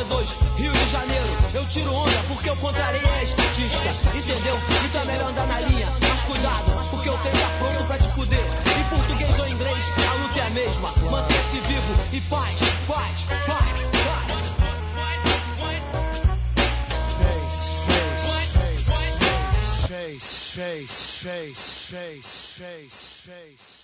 Rio 0.00 0.72
de 0.72 0.86
Janeiro. 0.90 1.28
Eu 1.52 1.66
tiro 1.66 1.92
onda 1.92 2.24
porque 2.26 2.48
eu 2.48 2.56
contrarei 2.56 3.02
a 3.04 3.22
estatista, 3.22 3.90
entendeu? 4.16 4.56
Então 4.86 5.02
é 5.02 5.04
melhor 5.04 5.28
andar 5.28 5.46
na 5.46 5.60
linha, 5.60 5.92
mas 6.00 6.24
cuidado, 6.24 6.88
porque 6.90 7.06
eu 7.08 7.18
tenho 7.18 7.34
que 7.34 7.58
pronto 7.58 7.84
pra 7.86 7.98
te 7.98 8.08
fuder. 8.14 8.40
Em 8.40 8.84
português 8.96 9.38
ou 9.38 9.46
inglês, 9.48 9.84
a 10.08 10.14
luta 10.14 10.38
é 10.38 10.42
a 10.46 10.50
mesma. 10.50 10.90
Manter-se 11.10 11.60
vivo 11.60 11.92
e 12.14 12.20
paz, 12.22 12.54
paz, 12.88 13.26
paz, 13.46 13.46
paz. 13.46 13.60
Face, 19.86 20.56
face, 20.56 21.20
face, 21.20 21.70
face, 21.90 22.34
face, 22.56 23.04
face. 23.26 23.80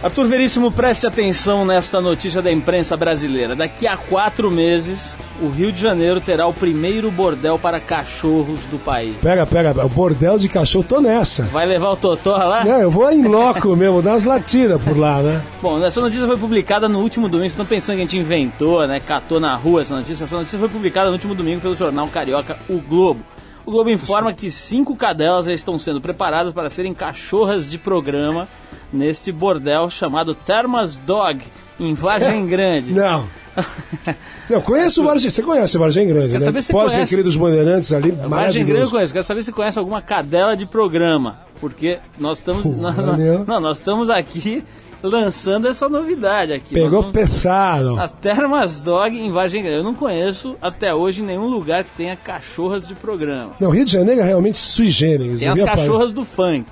Arthur 0.00 0.26
Veríssimo, 0.26 0.70
preste 0.70 1.08
atenção 1.08 1.64
nesta 1.64 2.00
notícia 2.00 2.40
da 2.40 2.52
imprensa 2.52 2.96
brasileira. 2.96 3.56
Daqui 3.56 3.84
a 3.84 3.96
quatro 3.96 4.48
meses, 4.48 5.12
o 5.42 5.48
Rio 5.48 5.72
de 5.72 5.80
Janeiro 5.80 6.20
terá 6.20 6.46
o 6.46 6.52
primeiro 6.52 7.10
bordel 7.10 7.58
para 7.58 7.80
cachorros 7.80 8.60
do 8.70 8.78
país. 8.78 9.16
Pega, 9.20 9.44
pega, 9.44 9.84
o 9.84 9.88
bordel 9.88 10.38
de 10.38 10.48
cachorro, 10.48 10.84
tô 10.84 11.00
nessa. 11.00 11.44
Vai 11.46 11.66
levar 11.66 11.90
o 11.90 11.96
Totó 11.96 12.36
lá? 12.36 12.64
Não, 12.64 12.80
eu 12.80 12.90
vou 12.90 13.10
em 13.10 13.26
loco 13.26 13.74
mesmo, 13.74 14.00
dar 14.00 14.10
umas 14.10 14.22
latidas 14.22 14.80
por 14.80 14.96
lá, 14.96 15.20
né? 15.20 15.42
Bom, 15.60 15.84
essa 15.84 16.00
notícia 16.00 16.26
foi 16.28 16.36
publicada 16.36 16.88
no 16.88 17.00
último 17.00 17.28
domingo. 17.28 17.50
Vocês 17.50 17.54
estão 17.54 17.66
pensando 17.66 17.96
que 17.96 18.02
a 18.02 18.04
gente 18.04 18.16
inventou, 18.16 18.86
né? 18.86 19.00
Catou 19.00 19.40
na 19.40 19.56
rua 19.56 19.82
essa 19.82 19.96
notícia. 19.96 20.22
Essa 20.22 20.36
notícia 20.36 20.60
foi 20.60 20.68
publicada 20.68 21.08
no 21.08 21.14
último 21.14 21.34
domingo 21.34 21.60
pelo 21.60 21.74
jornal 21.74 22.06
carioca 22.06 22.56
O 22.68 22.78
Globo. 22.78 23.20
O 23.68 23.70
Globo 23.70 23.90
informa 23.90 24.32
que 24.32 24.50
cinco 24.50 24.96
cadelas 24.96 25.44
já 25.44 25.52
estão 25.52 25.78
sendo 25.78 26.00
preparadas 26.00 26.54
para 26.54 26.70
serem 26.70 26.94
cachorras 26.94 27.68
de 27.68 27.76
programa 27.76 28.48
neste 28.90 29.30
bordel 29.30 29.90
chamado 29.90 30.34
Termas 30.34 30.96
Dog, 30.96 31.42
em 31.78 31.92
Vargem 31.92 32.46
Grande. 32.46 32.94
Não. 32.94 33.26
Não, 34.48 34.62
conheço 34.62 35.02
o 35.02 35.04
Vargem. 35.04 35.28
Você 35.28 35.42
conhece 35.42 35.76
o 35.76 35.80
Vargem 35.80 36.08
Grande, 36.08 36.28
Quer 36.28 36.38
né? 36.38 36.44
saber 36.46 36.62
se 36.62 36.72
Pós 36.72 36.92
conhece. 36.92 37.12
aquele 37.12 37.24
dos 37.24 37.36
Bandeirantes 37.36 37.92
ali, 37.92 38.10
Vargem 38.10 38.64
Grande 38.64 38.84
eu 38.84 38.90
conheço. 38.90 39.12
Quero 39.12 39.26
saber 39.26 39.42
se 39.42 39.52
conhece 39.52 39.78
alguma 39.78 40.00
cadela 40.00 40.56
de 40.56 40.64
programa. 40.64 41.40
Porque 41.60 41.98
nós 42.18 42.38
estamos. 42.38 42.64
nós- 42.64 42.96
meu. 43.18 43.44
não, 43.44 43.60
nós 43.60 43.76
estamos 43.76 44.08
aqui 44.08 44.64
lançando 45.02 45.68
essa 45.68 45.88
novidade 45.88 46.52
aqui. 46.52 46.74
Pegou 46.74 47.02
vamos- 47.02 47.12
pesado. 47.16 47.98
As 47.98 48.12
Termas 48.12 48.80
Dog 48.80 49.16
em 49.16 49.30
Vargem 49.30 49.62
Grande. 49.62 49.78
Eu 49.78 49.84
não 49.84 49.94
conheço 49.94 50.56
até 50.60 50.94
hoje 50.94 51.22
nenhum 51.22 51.46
lugar 51.46 51.84
que 51.84 51.90
tenha 51.96 52.16
cachorras 52.16 52.86
de 52.86 52.94
programa. 52.94 53.52
Não, 53.60 53.70
Rio 53.70 53.84
de 53.84 53.92
Janeiro 53.92 54.20
é 54.20 54.24
realmente 54.24 54.58
sui 54.58 54.88
generis. 54.88 55.40
Tem 55.40 55.48
as 55.48 55.60
cachorras 55.62 56.12
do 56.12 56.24
funk, 56.24 56.66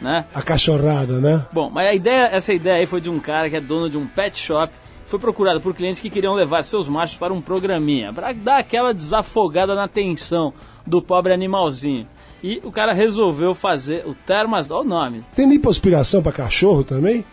né? 0.00 0.26
A 0.34 0.42
cachorrada, 0.42 1.20
né? 1.20 1.46
Bom, 1.52 1.70
mas 1.70 1.88
a 1.88 1.94
ideia, 1.94 2.26
essa 2.32 2.52
ideia 2.52 2.76
aí 2.76 2.86
foi 2.86 3.00
de 3.00 3.08
um 3.10 3.18
cara 3.18 3.48
que 3.48 3.56
é 3.56 3.60
dono 3.60 3.88
de 3.88 3.96
um 3.96 4.06
pet 4.06 4.38
shop. 4.38 4.72
Foi 5.06 5.18
procurado 5.18 5.60
por 5.60 5.74
clientes 5.74 6.00
que 6.00 6.08
queriam 6.08 6.32
levar 6.32 6.62
seus 6.62 6.88
machos 6.88 7.18
para 7.18 7.34
um 7.34 7.40
programinha, 7.40 8.12
para 8.14 8.32
dar 8.32 8.58
aquela 8.58 8.94
desafogada 8.94 9.74
na 9.74 9.86
tensão 9.86 10.54
do 10.86 11.02
pobre 11.02 11.34
animalzinho. 11.34 12.06
E 12.42 12.60
o 12.64 12.72
cara 12.72 12.92
resolveu 12.94 13.54
fazer 13.54 14.04
o 14.06 14.14
Termas, 14.14 14.70
olha 14.70 14.80
o 14.80 14.84
nome. 14.88 15.22
Tem 15.36 15.48
lipoaspiração 15.48 16.22
pra 16.22 16.32
cachorro 16.32 16.82
também? 16.82 17.24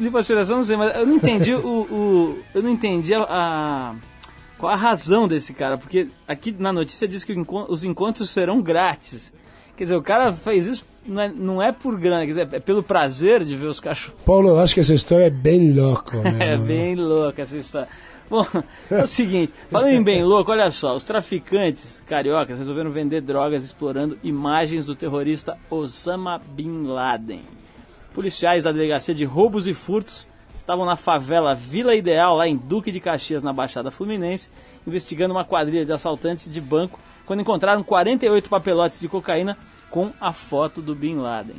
Lipoaspiração 0.00 0.58
não 0.58 0.62
sei, 0.64 0.76
mas 0.76 0.94
eu 0.96 1.06
não 1.06 1.16
entendi 1.16 1.54
o, 1.54 1.58
o- 1.60 2.38
eu 2.54 2.62
não 2.62 2.70
entendi 2.70 3.12
a, 3.14 3.22
a- 3.28 3.94
qual 4.58 4.72
a 4.72 4.76
razão 4.76 5.26
desse 5.26 5.52
cara, 5.52 5.76
porque 5.78 6.08
aqui 6.28 6.54
na 6.56 6.72
notícia 6.72 7.08
diz 7.08 7.24
que 7.24 7.34
os 7.68 7.84
encontros 7.84 8.30
serão 8.30 8.60
grátis. 8.62 9.32
Quer 9.76 9.84
dizer, 9.84 9.96
o 9.96 10.02
cara 10.02 10.32
fez 10.32 10.66
isso 10.66 10.86
não 11.06 11.20
é, 11.22 11.28
não 11.28 11.62
é 11.62 11.72
por 11.72 11.98
grana, 11.98 12.20
quer 12.20 12.26
dizer, 12.28 12.48
é 12.52 12.60
pelo 12.60 12.82
prazer 12.82 13.42
de 13.42 13.56
ver 13.56 13.66
os 13.66 13.80
cachorros. 13.80 14.20
Paulo, 14.24 14.50
eu 14.50 14.58
acho 14.60 14.74
que 14.74 14.80
essa 14.80 14.92
história 14.94 15.24
é 15.24 15.30
bem 15.30 15.72
louca, 15.72 16.18
né? 16.22 16.52
É 16.52 16.56
bem 16.58 16.94
louca 16.94 17.42
essa 17.42 17.56
história. 17.56 17.88
Bom, 18.28 18.46
é 18.90 19.02
o 19.02 19.06
seguinte, 19.06 19.52
falando 19.70 19.90
em 19.92 20.02
bem 20.02 20.22
louco, 20.22 20.52
olha 20.52 20.70
só, 20.70 20.94
os 20.94 21.02
traficantes 21.02 22.00
cariocas 22.06 22.58
resolveram 22.58 22.90
vender 22.90 23.22
drogas 23.22 23.64
explorando 23.64 24.16
imagens 24.22 24.84
do 24.84 24.94
terrorista 24.94 25.56
Osama 25.70 26.38
Bin 26.38 26.84
Laden. 26.86 27.42
Policiais 28.14 28.64
da 28.64 28.72
delegacia 28.72 29.14
de 29.14 29.24
roubos 29.24 29.66
e 29.66 29.74
furtos 29.74 30.26
estavam 30.56 30.84
na 30.84 30.96
favela 30.96 31.54
Vila 31.54 31.94
Ideal, 31.94 32.36
lá 32.36 32.46
em 32.46 32.56
Duque 32.56 32.92
de 32.92 33.00
Caxias, 33.00 33.42
na 33.42 33.52
Baixada 33.52 33.90
Fluminense, 33.90 34.48
investigando 34.86 35.34
uma 35.34 35.44
quadrilha 35.44 35.84
de 35.84 35.92
assaltantes 35.92 36.50
de 36.50 36.60
banco, 36.60 37.00
quando 37.26 37.40
encontraram 37.40 37.82
48 37.82 38.48
papelotes 38.48 39.00
de 39.00 39.08
cocaína 39.08 39.56
com 39.90 40.10
a 40.20 40.32
foto 40.32 40.82
do 40.82 40.94
Bin 40.94 41.16
Laden. 41.16 41.56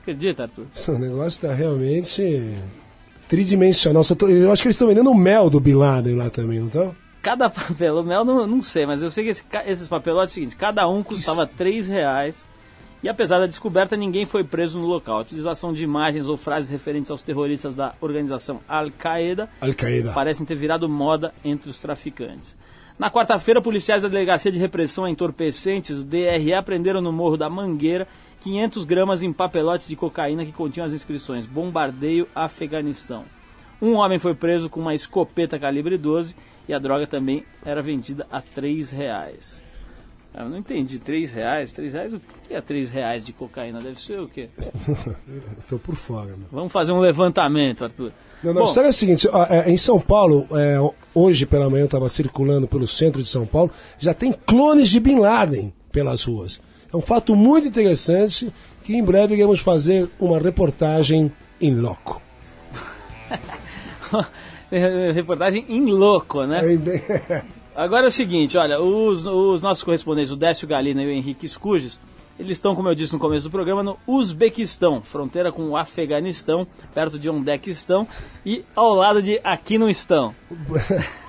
Acredita, 0.00 0.44
Arthur? 0.44 0.66
O 0.88 0.98
negócio 0.98 1.40
tá 1.40 1.52
realmente 1.52 2.54
tridimensional. 3.28 4.02
Eu 4.28 4.50
acho 4.50 4.62
que 4.62 4.68
eles 4.68 4.76
estão 4.76 4.88
vendendo 4.88 5.10
o 5.10 5.14
mel 5.14 5.48
do 5.48 5.60
Bin 5.60 5.74
Laden 5.74 6.16
lá 6.16 6.30
também, 6.30 6.58
não 6.58 6.66
estão? 6.66 6.96
Cada 7.22 7.48
papel, 7.50 8.02
mel 8.02 8.24
não, 8.24 8.46
não 8.46 8.62
sei, 8.62 8.86
mas 8.86 9.02
eu 9.02 9.10
sei 9.10 9.24
que 9.24 9.30
esse 9.30 9.44
esses 9.66 9.86
papelotes 9.86 10.30
é 10.30 10.32
o 10.32 10.34
seguinte, 10.34 10.56
cada 10.56 10.88
um 10.88 11.02
custava 11.02 11.46
3 11.46 11.86
reais. 11.86 12.48
E 13.02 13.08
apesar 13.08 13.38
da 13.38 13.46
descoberta, 13.46 13.96
ninguém 13.96 14.26
foi 14.26 14.44
preso 14.44 14.78
no 14.78 14.86
local. 14.86 15.18
A 15.18 15.22
utilização 15.22 15.72
de 15.72 15.82
imagens 15.82 16.26
ou 16.26 16.36
frases 16.36 16.70
referentes 16.70 17.10
aos 17.10 17.22
terroristas 17.22 17.74
da 17.74 17.94
organização 18.00 18.60
Al-Qaeda 18.68 19.48
Al-Qaeda. 19.60 20.12
parecem 20.12 20.44
ter 20.44 20.54
virado 20.54 20.88
moda 20.88 21.32
entre 21.42 21.70
os 21.70 21.78
traficantes. 21.78 22.54
Na 22.98 23.10
quarta-feira, 23.10 23.62
policiais 23.62 24.02
da 24.02 24.08
Delegacia 24.08 24.52
de 24.52 24.58
Repressão 24.58 25.06
a 25.06 25.10
Entorpecentes, 25.10 26.00
o 26.00 26.04
DRE, 26.04 26.62
prenderam 26.62 27.00
no 27.00 27.10
Morro 27.10 27.38
da 27.38 27.48
Mangueira 27.48 28.06
500 28.40 28.84
gramas 28.84 29.22
em 29.22 29.32
papelotes 29.32 29.88
de 29.88 29.96
cocaína 29.96 30.44
que 30.44 30.52
continham 30.52 30.84
as 30.84 30.92
inscrições 30.92 31.46
Bombardeio 31.46 32.28
Afeganistão. 32.34 33.24
Um 33.80 33.94
homem 33.94 34.18
foi 34.18 34.34
preso 34.34 34.68
com 34.68 34.80
uma 34.80 34.94
escopeta 34.94 35.58
calibre 35.58 35.96
12 35.96 36.36
e 36.68 36.74
a 36.74 36.78
droga 36.78 37.06
também 37.06 37.46
era 37.64 37.80
vendida 37.80 38.26
a 38.30 38.42
3 38.42 38.90
reais. 38.90 39.69
Eu 40.32 40.48
não 40.48 40.58
entendi, 40.58 40.98
3 40.98 41.30
reais? 41.30 41.72
3 41.72 41.92
reais? 41.92 42.12
O 42.14 42.20
que 42.20 42.54
é 42.54 42.60
3 42.60 42.90
reais 42.90 43.24
de 43.24 43.32
cocaína? 43.32 43.80
Deve 43.80 44.00
ser 44.00 44.20
o 44.20 44.28
quê? 44.28 44.48
Estou 45.58 45.78
por 45.78 45.96
fora. 45.96 46.28
Meu. 46.36 46.46
Vamos 46.52 46.72
fazer 46.72 46.92
um 46.92 47.00
levantamento, 47.00 47.84
Arthur. 47.84 48.12
Não, 48.42 48.54
não, 48.54 48.62
a 48.62 48.66
Bom, 48.72 48.80
é 48.80 48.88
a 48.88 48.92
seguinte, 48.92 49.28
ó, 49.30 49.44
é, 49.44 49.68
em 49.70 49.76
São 49.76 50.00
Paulo, 50.00 50.46
é, 50.52 50.76
hoje 51.14 51.44
pela 51.46 51.68
manhã 51.68 51.82
eu 51.82 51.86
estava 51.86 52.08
circulando 52.08 52.68
pelo 52.68 52.86
centro 52.86 53.22
de 53.22 53.28
São 53.28 53.44
Paulo, 53.44 53.70
já 53.98 54.14
tem 54.14 54.32
clones 54.32 54.88
de 54.88 55.00
Bin 55.00 55.18
Laden 55.18 55.74
pelas 55.90 56.24
ruas. 56.24 56.60
É 56.92 56.96
um 56.96 57.02
fato 57.02 57.34
muito 57.36 57.68
interessante 57.68 58.52
que 58.84 58.94
em 58.96 59.02
breve 59.02 59.34
iremos 59.34 59.60
fazer 59.60 60.08
uma 60.18 60.38
reportagem 60.38 61.30
em 61.60 61.74
loco. 61.74 62.22
reportagem 65.12 65.66
em 65.68 65.86
louco, 65.86 66.44
né? 66.44 66.62
Bem, 66.62 66.78
bem- 66.78 67.02
Agora 67.74 68.06
é 68.06 68.08
o 68.08 68.12
seguinte, 68.12 68.58
olha, 68.58 68.80
os, 68.80 69.26
os 69.26 69.62
nossos 69.62 69.84
correspondentes, 69.84 70.32
o 70.32 70.36
Décio 70.36 70.66
Galina 70.66 71.02
e 71.02 71.06
o 71.06 71.10
Henrique 71.10 71.46
Escujos, 71.46 71.98
eles 72.38 72.52
estão, 72.52 72.74
como 72.74 72.88
eu 72.88 72.94
disse 72.94 73.12
no 73.12 73.18
começo 73.18 73.44
do 73.44 73.50
programa, 73.50 73.82
no 73.82 73.98
Uzbequistão, 74.06 75.02
fronteira 75.02 75.52
com 75.52 75.68
o 75.68 75.76
Afeganistão, 75.76 76.66
perto 76.94 77.18
de 77.18 77.28
onde 77.28 77.50
é 77.50 77.58
que 77.58 77.70
estão, 77.70 78.08
e 78.44 78.64
ao 78.74 78.94
lado 78.94 79.22
de 79.22 79.38
aqui 79.44 79.76
não 79.78 79.88
estão. 79.88 80.34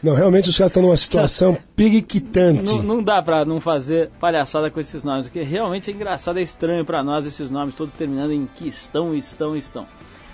Não, 0.00 0.14
realmente 0.14 0.48
os 0.48 0.56
caras 0.56 0.70
estão 0.70 0.82
numa 0.84 0.96
situação 0.96 1.58
periquitante. 1.74 2.72
Não, 2.72 2.82
não 2.84 3.02
dá 3.02 3.20
pra 3.20 3.44
não 3.44 3.60
fazer 3.60 4.10
palhaçada 4.20 4.70
com 4.70 4.78
esses 4.78 5.02
nomes, 5.02 5.26
porque 5.26 5.42
realmente 5.42 5.90
é 5.90 5.92
engraçado, 5.92 6.38
é 6.38 6.42
estranho 6.42 6.84
pra 6.84 7.02
nós 7.02 7.26
esses 7.26 7.50
nomes 7.50 7.74
todos 7.74 7.94
terminando 7.94 8.32
em 8.32 8.48
que 8.54 8.68
estão, 8.68 9.12
estão, 9.12 9.56
estão. 9.56 9.86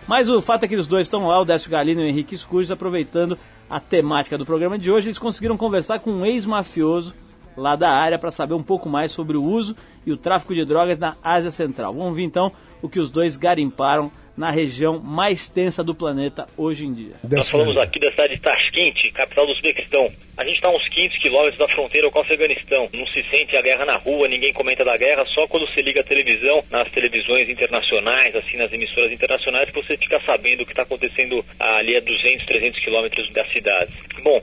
Mas 0.07 0.29
o 0.29 0.41
fato 0.43 0.65
é 0.65 0.69
que 0.69 0.77
os 0.77 0.87
dois 0.87 1.07
estão 1.07 1.27
lá, 1.27 1.41
o 1.41 1.45
Décio 1.45 1.71
Galino 1.71 2.03
e 2.03 2.05
o 2.05 2.09
Henrique 2.09 2.35
Escujos, 2.35 2.71
aproveitando 2.71 3.39
a 3.69 3.81
temática 3.81 4.37
do 4.37 4.45
programa 4.45 4.79
de 4.79 4.91
hoje, 4.91 5.09
eles 5.09 5.19
conseguiram 5.19 5.57
conversar 5.57 5.99
com 5.99 6.11
um 6.11 6.27
ex-mafioso 6.27 7.15
lá 7.57 7.75
da 7.77 7.91
área 7.91 8.19
para 8.19 8.31
saber 8.31 8.55
um 8.55 8.63
pouco 8.63 8.89
mais 8.89 9.13
sobre 9.13 9.37
o 9.37 9.43
uso 9.43 9.75
e 10.05 10.13
o 10.13 10.17
tráfico 10.17 10.55
de 10.55 10.65
drogas 10.65 10.99
na 10.99 11.17
Ásia 11.23 11.51
Central. 11.51 11.95
Vamos 11.95 12.15
ver 12.15 12.23
então 12.23 12.53
o 12.83 12.89
que 12.89 13.01
os 13.01 13.11
dois 13.11 13.37
garimparam 13.37 14.11
na 14.37 14.51
região 14.51 14.99
mais 14.99 15.49
tensa 15.49 15.83
do 15.83 15.95
planeta 15.95 16.47
hoje 16.57 16.85
em 16.85 16.93
dia. 16.93 17.15
Nós 17.31 17.49
falamos 17.49 17.77
aqui 17.79 18.01
da 18.01 18.11
cidade 18.11 18.35
de 18.35 18.43
Tashkent, 18.43 19.13
capital 19.15 19.47
do 19.47 19.53
Uzbequistão. 19.53 20.11
A 20.37 20.45
gente 20.45 20.57
está 20.57 20.67
a 20.67 20.75
uns 20.75 20.89
500 20.89 21.19
quilômetros 21.19 21.57
da 21.57 21.69
fronteira 21.69 22.11
com 22.11 22.19
o 22.19 22.23
Afeganistão. 22.23 22.91
Não 22.93 23.07
se 23.07 23.23
sente 23.31 23.57
a 23.57 23.63
guerra 23.63 23.85
na 23.85 23.97
rua, 23.97 24.27
ninguém 24.27 24.53
comenta 24.53 24.85
da 24.85 24.97
guerra, 24.97 25.25
só 25.27 25.47
quando 25.47 25.69
se 25.69 25.81
liga 25.81 26.01
a 26.01 26.05
televisão, 26.05 26.65
nas 26.73 26.91
televisões 26.91 27.49
internacionais, 27.49 28.35
assim, 28.35 28.57
nas 28.57 28.73
emissoras 28.73 29.13
internacionais, 29.13 29.71
que 29.71 29.77
você 29.81 29.97
fica 29.97 30.21
sabendo 30.27 30.63
o 30.63 30.67
que 30.67 30.73
está 30.73 30.83
acontecendo 30.83 31.45
ali 31.61 31.97
a 31.97 32.01
200, 32.01 32.47
300 32.47 32.81
quilômetros 32.81 33.33
das 33.33 33.49
cidades. 33.53 33.95
Bom, 34.25 34.43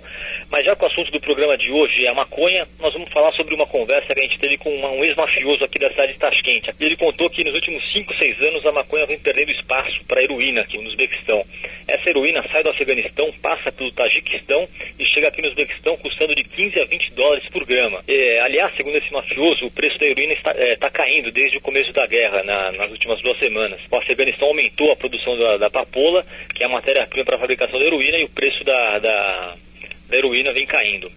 mas 0.49 0.63
já 0.63 0.77
que 0.77 0.83
o 0.83 0.87
assunto 0.87 1.11
do 1.11 1.19
programa 1.19 1.57
de 1.57 1.69
hoje 1.69 2.05
é 2.05 2.09
a 2.09 2.13
maconha, 2.13 2.65
nós 2.79 2.93
vamos 2.93 3.11
falar 3.11 3.33
sobre 3.33 3.53
uma 3.53 3.67
conversa 3.67 4.13
que 4.13 4.19
a 4.19 4.23
gente 4.23 4.39
teve 4.39 4.57
com 4.59 4.69
um 4.69 5.03
ex-mafioso 5.03 5.65
aqui 5.65 5.77
da 5.77 5.89
cidade 5.89 6.13
de 6.13 6.19
Tashkent. 6.19 6.69
Ele 6.79 6.95
contou 6.95 7.29
que 7.29 7.43
nos 7.43 7.53
últimos 7.53 7.83
5, 7.91 8.15
6 8.15 8.41
anos 8.43 8.65
a 8.65 8.71
maconha 8.71 9.05
vem 9.07 9.19
perdendo 9.19 9.51
espaço 9.51 9.99
para 10.07 10.21
a 10.21 10.23
heroína 10.23 10.61
aqui 10.61 10.77
no 10.77 10.87
Uzbequistão. 10.87 11.43
Essa 11.85 12.09
heroína 12.09 12.47
sai 12.49 12.63
do 12.63 12.69
Afeganistão, 12.69 13.29
passa 13.41 13.73
pelo 13.73 13.91
Tajiquistão 13.91 14.69
e 14.97 15.05
chega 15.07 15.27
aqui 15.27 15.41
no 15.41 15.49
Uzbequistão 15.49 15.80
custando 15.97 16.35
de 16.35 16.43
15 16.43 16.79
a 16.79 16.85
20 16.85 17.11
dólares 17.13 17.47
por 17.49 17.65
grama. 17.65 18.03
É, 18.07 18.39
aliás, 18.41 18.75
segundo 18.75 18.97
esse 18.97 19.11
mafioso, 19.11 19.65
o 19.65 19.71
preço 19.71 19.97
da 19.97 20.05
heroína 20.05 20.33
está, 20.33 20.51
é, 20.55 20.73
está 20.73 20.89
caindo 20.89 21.31
desde 21.31 21.57
o 21.57 21.61
começo 21.61 21.91
da 21.93 22.05
guerra, 22.05 22.43
na- 22.43 22.71
nas 22.73 22.91
últimas 22.91 23.19
duas 23.21 23.37
semanas. 23.39 23.79
O 23.91 23.95
Afeganistão 23.97 24.47
aumentou 24.49 24.91
a 24.91 24.95
produção 24.95 25.37
da, 25.37 25.57
da 25.57 25.69
papoula, 25.69 26.23
que 26.55 26.63
é 26.63 26.65
a 26.65 26.69
matéria-prima 26.69 27.25
para 27.25 27.35
a 27.35 27.39
fabricação 27.39 27.79
da 27.79 27.85
heroína, 27.85 28.17
e 28.17 28.23
o 28.25 28.29
preço 28.29 28.63
da, 28.63 28.99
da, 28.99 29.55
da 30.09 30.17
heroína 30.17 30.53
vem 30.53 30.65
caindo. 30.65 31.11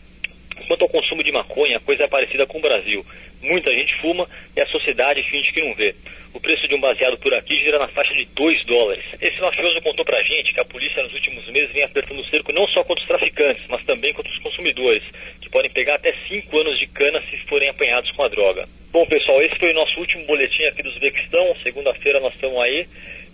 Quanto 0.66 0.82
ao 0.82 0.88
consumo 0.88 1.22
de 1.22 1.30
maconha, 1.32 1.76
a 1.76 1.80
coisa 1.80 2.04
é 2.04 2.08
parecida 2.08 2.46
com 2.46 2.58
o 2.58 2.62
Brasil. 2.62 3.04
Muita 3.44 3.70
gente 3.72 3.94
fuma 3.96 4.26
e 4.56 4.60
a 4.60 4.66
sociedade 4.66 5.22
finge 5.24 5.52
que 5.52 5.60
não 5.60 5.74
vê. 5.74 5.94
O 6.32 6.40
preço 6.40 6.66
de 6.66 6.74
um 6.74 6.80
baseado 6.80 7.18
por 7.18 7.32
aqui 7.34 7.56
gira 7.58 7.78
na 7.78 7.88
faixa 7.88 8.12
de 8.14 8.24
2 8.24 8.64
dólares. 8.64 9.04
Esse 9.20 9.40
mafioso 9.40 9.80
contou 9.82 10.04
pra 10.04 10.22
gente 10.22 10.52
que 10.52 10.60
a 10.60 10.64
polícia 10.64 11.02
nos 11.02 11.12
últimos 11.12 11.46
meses 11.48 11.72
vem 11.72 11.84
apertando 11.84 12.18
o 12.18 12.24
cerco 12.24 12.52
não 12.52 12.66
só 12.68 12.82
contra 12.82 13.02
os 13.02 13.08
traficantes, 13.08 13.64
mas 13.68 13.84
também 13.84 14.12
contra 14.12 14.32
os 14.32 14.38
consumidores, 14.38 15.02
que 15.40 15.50
podem 15.50 15.70
pegar 15.70 15.96
até 15.96 16.12
5 16.26 16.58
anos 16.58 16.78
de 16.78 16.86
cana 16.88 17.22
se 17.30 17.36
forem 17.46 17.68
apanhados 17.68 18.10
com 18.12 18.24
a 18.24 18.28
droga. 18.28 18.66
Bom, 18.90 19.06
pessoal, 19.06 19.42
esse 19.42 19.56
foi 19.56 19.70
o 19.72 19.74
nosso 19.74 19.98
último 20.00 20.24
boletim 20.24 20.64
aqui 20.64 20.82
do 20.82 20.88
Uzbequistão. 20.88 21.54
Segunda-feira 21.62 22.20
nós 22.20 22.34
estamos 22.34 22.60
aí 22.62 22.86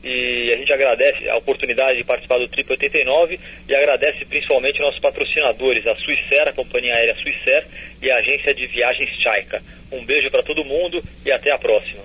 e 0.02 0.52
a 0.54 0.56
gente 0.56 0.72
agradece 0.72 1.28
a 1.28 1.36
oportunidade 1.36 1.98
de 1.98 2.04
participar 2.04 2.38
do 2.38 2.48
Trip 2.48 2.70
89 2.70 3.38
e 3.68 3.74
agradece 3.74 4.24
principalmente 4.24 4.80
nossos 4.80 5.00
patrocinadores, 5.00 5.86
a 5.86 5.94
Suisser, 5.96 6.48
a 6.48 6.52
companhia 6.52 6.94
aérea 6.94 7.14
Suisser 7.16 7.66
e 8.02 8.10
a 8.10 8.16
agência 8.16 8.54
de 8.54 8.66
viagens 8.66 9.10
Chaika. 9.22 9.62
Um 9.92 10.04
beijo 10.04 10.30
para 10.30 10.42
todo 10.42 10.64
mundo 10.64 11.02
e 11.24 11.30
até 11.32 11.52
a 11.52 11.58
próxima. 11.58 12.00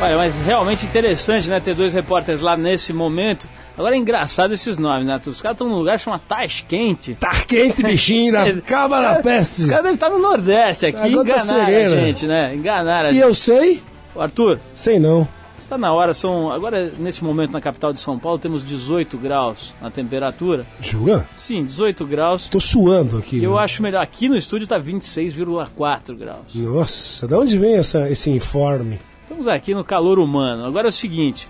Olha, 0.00 0.16
mas 0.16 0.32
realmente 0.46 0.86
interessante, 0.86 1.48
né, 1.48 1.58
ter 1.58 1.74
dois 1.74 1.92
repórteres 1.92 2.40
lá 2.40 2.56
nesse 2.56 2.92
momento. 2.92 3.48
Agora 3.76 3.96
é 3.96 3.98
engraçado 3.98 4.54
esses 4.54 4.78
nomes, 4.78 5.06
né? 5.06 5.20
Os 5.26 5.40
caras 5.42 5.56
estão 5.56 5.68
num 5.68 5.76
lugar 5.76 5.98
que 5.98 6.04
chama 6.04 6.20
Tasquente. 6.20 7.14
Tasquente, 7.14 7.82
bichinho, 7.82 8.32
da 8.54 8.60
cama 8.60 9.00
da 9.00 9.22
peste. 9.22 9.62
Os 9.62 9.66
caras 9.66 9.82
devem 9.82 9.94
estar 9.94 10.08
no 10.10 10.18
Nordeste 10.20 10.86
aqui, 10.86 11.08
enganaram 11.08 11.62
a 11.62 11.86
gente, 12.04 12.26
né? 12.26 12.54
Enganaram 12.54 13.08
a 13.08 13.10
E 13.10 13.14
gente. 13.14 13.22
eu 13.24 13.34
sei? 13.34 13.82
Ô, 14.14 14.20
Arthur, 14.20 14.60
Sei 14.74 14.98
não. 15.00 15.26
Está 15.68 15.76
na 15.76 15.92
hora, 15.92 16.14
são. 16.14 16.50
Agora, 16.50 16.90
nesse 16.98 17.22
momento, 17.22 17.52
na 17.52 17.60
capital 17.60 17.92
de 17.92 18.00
São 18.00 18.18
Paulo, 18.18 18.38
temos 18.38 18.64
18 18.64 19.18
graus 19.18 19.74
na 19.80 19.90
temperatura. 19.90 20.66
Jura? 20.80 21.28
Sim, 21.36 21.62
18 21.64 22.06
graus. 22.06 22.48
Tô 22.48 22.58
suando 22.58 23.18
aqui. 23.18 23.42
Eu 23.42 23.54
né? 23.54 23.60
acho 23.60 23.82
melhor. 23.82 24.02
Aqui 24.02 24.28
no 24.28 24.36
estúdio 24.36 24.66
tá 24.66 24.80
26,4 24.80 26.16
graus. 26.16 26.54
Nossa, 26.54 27.28
de 27.28 27.34
onde 27.34 27.58
vem 27.58 27.76
essa, 27.76 28.08
esse 28.10 28.30
informe? 28.30 28.98
Estamos 29.22 29.46
aqui 29.46 29.74
no 29.74 29.84
calor 29.84 30.18
humano. 30.18 30.64
Agora 30.64 30.88
é 30.88 30.90
o 30.90 30.92
seguinte. 30.92 31.46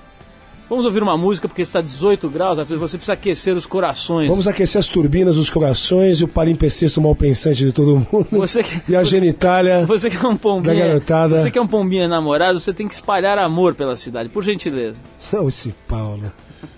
Vamos 0.68 0.84
ouvir 0.84 1.02
uma 1.02 1.16
música 1.16 1.48
porque 1.48 1.62
está 1.62 1.80
18 1.80 2.28
graus, 2.28 2.58
Arthur. 2.58 2.76
Você 2.78 2.98
precisa 2.98 3.14
aquecer 3.14 3.56
os 3.56 3.64
corações. 3.64 4.28
Vamos 4.28 4.46
aquecer 4.46 4.78
as 4.78 4.86
turbinas 4.86 5.36
dos 5.36 5.48
corações 5.48 6.20
e 6.20 6.24
o 6.24 6.28
palimpsesto 6.28 7.00
mal 7.00 7.14
pensante 7.14 7.64
de 7.64 7.72
todo 7.72 7.96
mundo. 8.12 8.26
Você 8.32 8.62
que- 8.62 8.82
E 8.86 8.94
a 8.94 9.02
genitália. 9.02 9.86
Você 9.86 10.10
que 10.10 10.16
é 10.16 10.28
um 10.28 10.36
pombinha, 10.36 10.74
Da 10.74 10.86
garotada. 10.88 11.38
você 11.38 11.50
que 11.50 11.58
é 11.58 11.62
um 11.62 11.66
pombinha 11.66 12.06
namorado, 12.06 12.60
você 12.60 12.74
tem 12.74 12.86
que 12.86 12.92
espalhar 12.92 13.38
amor 13.38 13.74
pela 13.74 13.96
cidade, 13.96 14.28
por 14.28 14.44
gentileza. 14.44 14.98
Não, 15.32 15.48
esse 15.48 15.74
Paulo. 15.88 16.30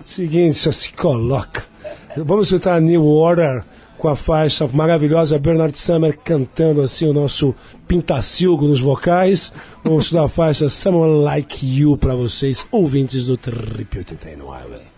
Seguinte, 0.05 0.57
só 0.59 0.71
se 0.71 0.93
coloca. 0.93 1.65
Vamos 2.17 2.47
escutar 2.47 2.77
a 2.77 2.81
New 2.81 3.05
Order 3.05 3.65
com 4.01 4.09
a 4.09 4.17
faixa 4.17 4.67
maravilhosa 4.73 5.39
Bernard 5.39 5.77
Summer 5.77 6.19
cantando 6.25 6.81
assim 6.81 7.07
o 7.07 7.13
nosso 7.13 7.55
pintacilgo 7.87 8.67
nos 8.67 8.81
vocais. 8.81 9.53
Vamos 9.85 10.05
escutar 10.05 10.25
a 10.25 10.29
faixa 10.29 10.69
Someone 10.69 11.23
Like 11.23 11.65
You 11.65 11.97
para 11.97 12.15
vocês, 12.15 12.67
ouvintes 12.73 13.27
do 13.27 13.37
Trip 13.37 13.99
89. 13.99 14.90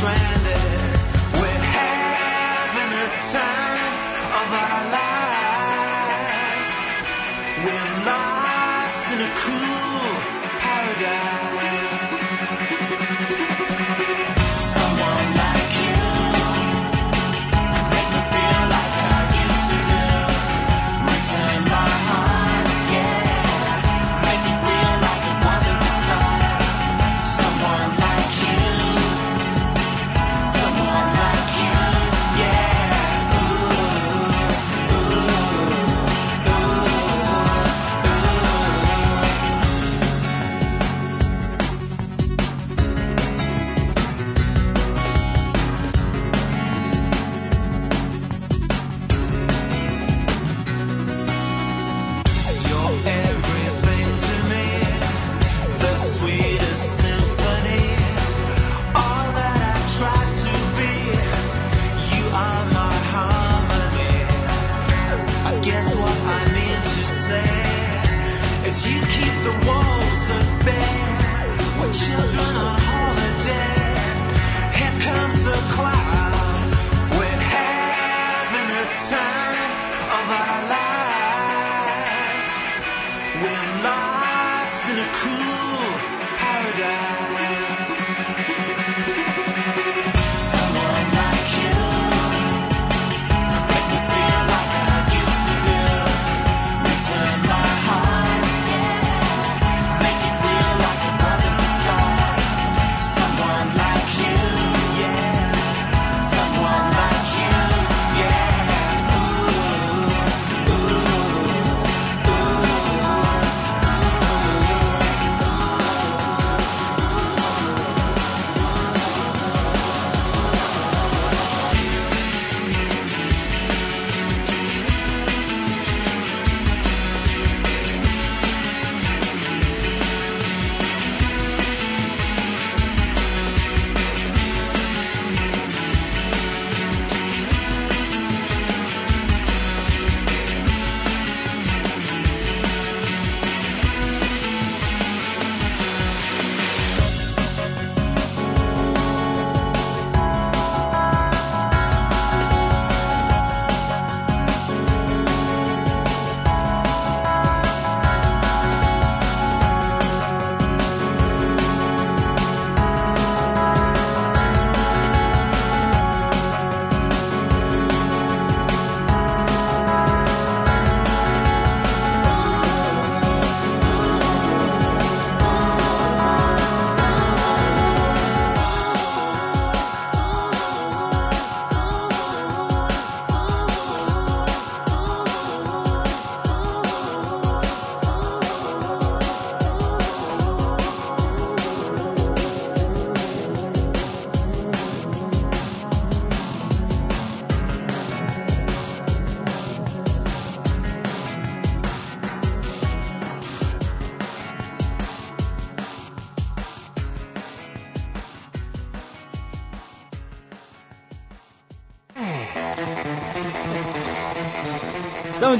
strand 0.00 0.39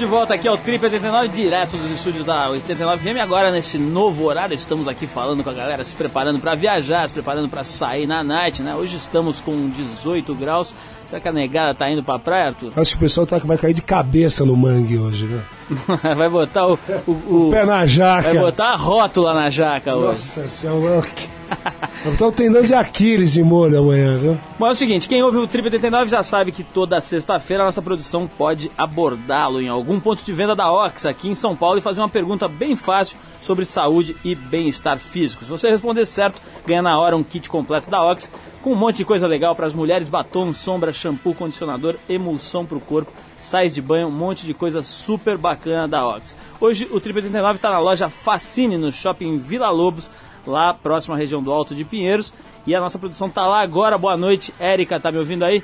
de 0.00 0.06
volta 0.06 0.32
aqui 0.32 0.48
ao 0.48 0.56
Trip 0.56 0.82
89, 0.82 1.28
direto 1.28 1.76
dos 1.76 1.90
estúdios 1.90 2.24
da 2.24 2.48
89 2.48 3.02
FM. 3.02 3.18
Agora, 3.20 3.50
nesse 3.50 3.76
novo 3.76 4.24
horário, 4.24 4.54
estamos 4.54 4.88
aqui 4.88 5.06
falando 5.06 5.44
com 5.44 5.50
a 5.50 5.52
galera, 5.52 5.84
se 5.84 5.94
preparando 5.94 6.38
para 6.38 6.54
viajar, 6.54 7.06
se 7.06 7.12
preparando 7.12 7.50
para 7.50 7.64
sair 7.64 8.06
na 8.06 8.24
night, 8.24 8.62
né? 8.62 8.74
Hoje 8.74 8.96
estamos 8.96 9.42
com 9.42 9.68
18 9.68 10.34
graus. 10.34 10.74
Será 11.04 11.20
que 11.20 11.28
a 11.28 11.32
negada 11.32 11.74
tá 11.74 11.90
indo 11.90 12.02
pra 12.02 12.18
praia, 12.18 12.46
Arthur? 12.46 12.72
Acho 12.76 12.92
que 12.92 12.96
o 12.96 13.00
pessoal 13.00 13.26
tá, 13.26 13.36
vai 13.44 13.58
cair 13.58 13.74
de 13.74 13.82
cabeça 13.82 14.42
no 14.42 14.56
mangue 14.56 14.96
hoje, 14.96 15.26
né? 15.26 15.42
vai 16.16 16.30
botar 16.30 16.66
o, 16.66 16.78
o, 17.06 17.48
o, 17.48 17.50
pé 17.50 17.66
na 17.66 17.84
jaca. 17.84 18.32
Vai 18.32 18.38
botar 18.38 18.70
a 18.70 18.76
rótula 18.76 19.34
na 19.34 19.50
jaca 19.50 19.94
hoje. 19.96 20.06
Nossa 20.06 20.48
senhora. 20.48 21.02
Vai 22.02 22.12
botar 22.12 22.26
o 22.28 22.32
tendão 22.32 22.62
de 22.62 22.74
Aquiles 22.74 23.32
de 23.32 23.42
molho 23.42 23.78
amanhã, 23.78 24.18
viu? 24.18 24.38
Bom, 24.58 24.66
é 24.66 24.70
o 24.70 24.74
seguinte, 24.74 25.06
quem 25.08 25.22
ouve 25.22 25.36
o 25.36 25.46
Trip 25.46 25.66
89 25.66 26.10
já 26.10 26.22
sabe 26.22 26.50
que 26.50 26.64
toda 26.64 27.00
sexta-feira 27.00 27.62
a 27.62 27.66
nossa 27.66 27.82
produção 27.82 28.26
pode 28.26 28.70
abordá-lo 28.76 29.60
em 29.60 29.68
algum 29.68 30.00
ponto 30.00 30.24
de 30.24 30.32
venda 30.32 30.56
da 30.56 30.72
Ox 30.72 31.04
aqui 31.04 31.28
em 31.28 31.34
São 31.34 31.54
Paulo 31.54 31.78
e 31.78 31.82
fazer 31.82 32.00
uma 32.00 32.08
pergunta 32.08 32.48
bem 32.48 32.74
fácil 32.74 33.18
sobre 33.42 33.64
saúde 33.64 34.16
e 34.24 34.34
bem-estar 34.34 34.98
físico. 34.98 35.44
Se 35.44 35.50
você 35.50 35.70
responder 35.70 36.06
certo, 36.06 36.40
ganha 36.66 36.80
na 36.80 36.98
hora 36.98 37.16
um 37.16 37.22
kit 37.22 37.48
completo 37.48 37.90
da 37.90 38.02
Ox 38.02 38.30
com 38.62 38.72
um 38.72 38.76
monte 38.76 38.98
de 38.98 39.04
coisa 39.04 39.26
legal 39.26 39.54
para 39.54 39.66
as 39.66 39.72
mulheres, 39.72 40.08
batom, 40.08 40.52
sombra, 40.52 40.92
shampoo, 40.92 41.34
condicionador, 41.34 41.96
emulsão 42.08 42.64
para 42.64 42.76
o 42.76 42.80
corpo, 42.80 43.12
sais 43.38 43.74
de 43.74 43.80
banho, 43.80 44.08
um 44.08 44.10
monte 44.10 44.46
de 44.46 44.52
coisa 44.52 44.82
super 44.82 45.36
bacana 45.38 45.88
da 45.88 46.06
Ox. 46.06 46.34
Hoje 46.60 46.86
o 46.90 47.00
Trip 47.00 47.16
89 47.16 47.56
está 47.56 47.70
na 47.70 47.78
loja 47.78 48.10
Fascine, 48.10 48.76
no 48.76 48.92
shopping 48.92 49.38
Vila 49.38 49.70
Lobos, 49.70 50.04
lá 50.50 50.74
próximo 50.74 51.14
à 51.14 51.16
região 51.16 51.42
do 51.42 51.50
Alto 51.50 51.74
de 51.74 51.84
Pinheiros. 51.84 52.34
E 52.66 52.74
a 52.74 52.80
nossa 52.80 52.98
produção 52.98 53.28
está 53.28 53.46
lá 53.46 53.62
agora. 53.62 53.96
Boa 53.96 54.16
noite, 54.16 54.52
Érica, 54.58 55.00
tá 55.00 55.10
me 55.10 55.18
ouvindo 55.18 55.44
aí? 55.44 55.62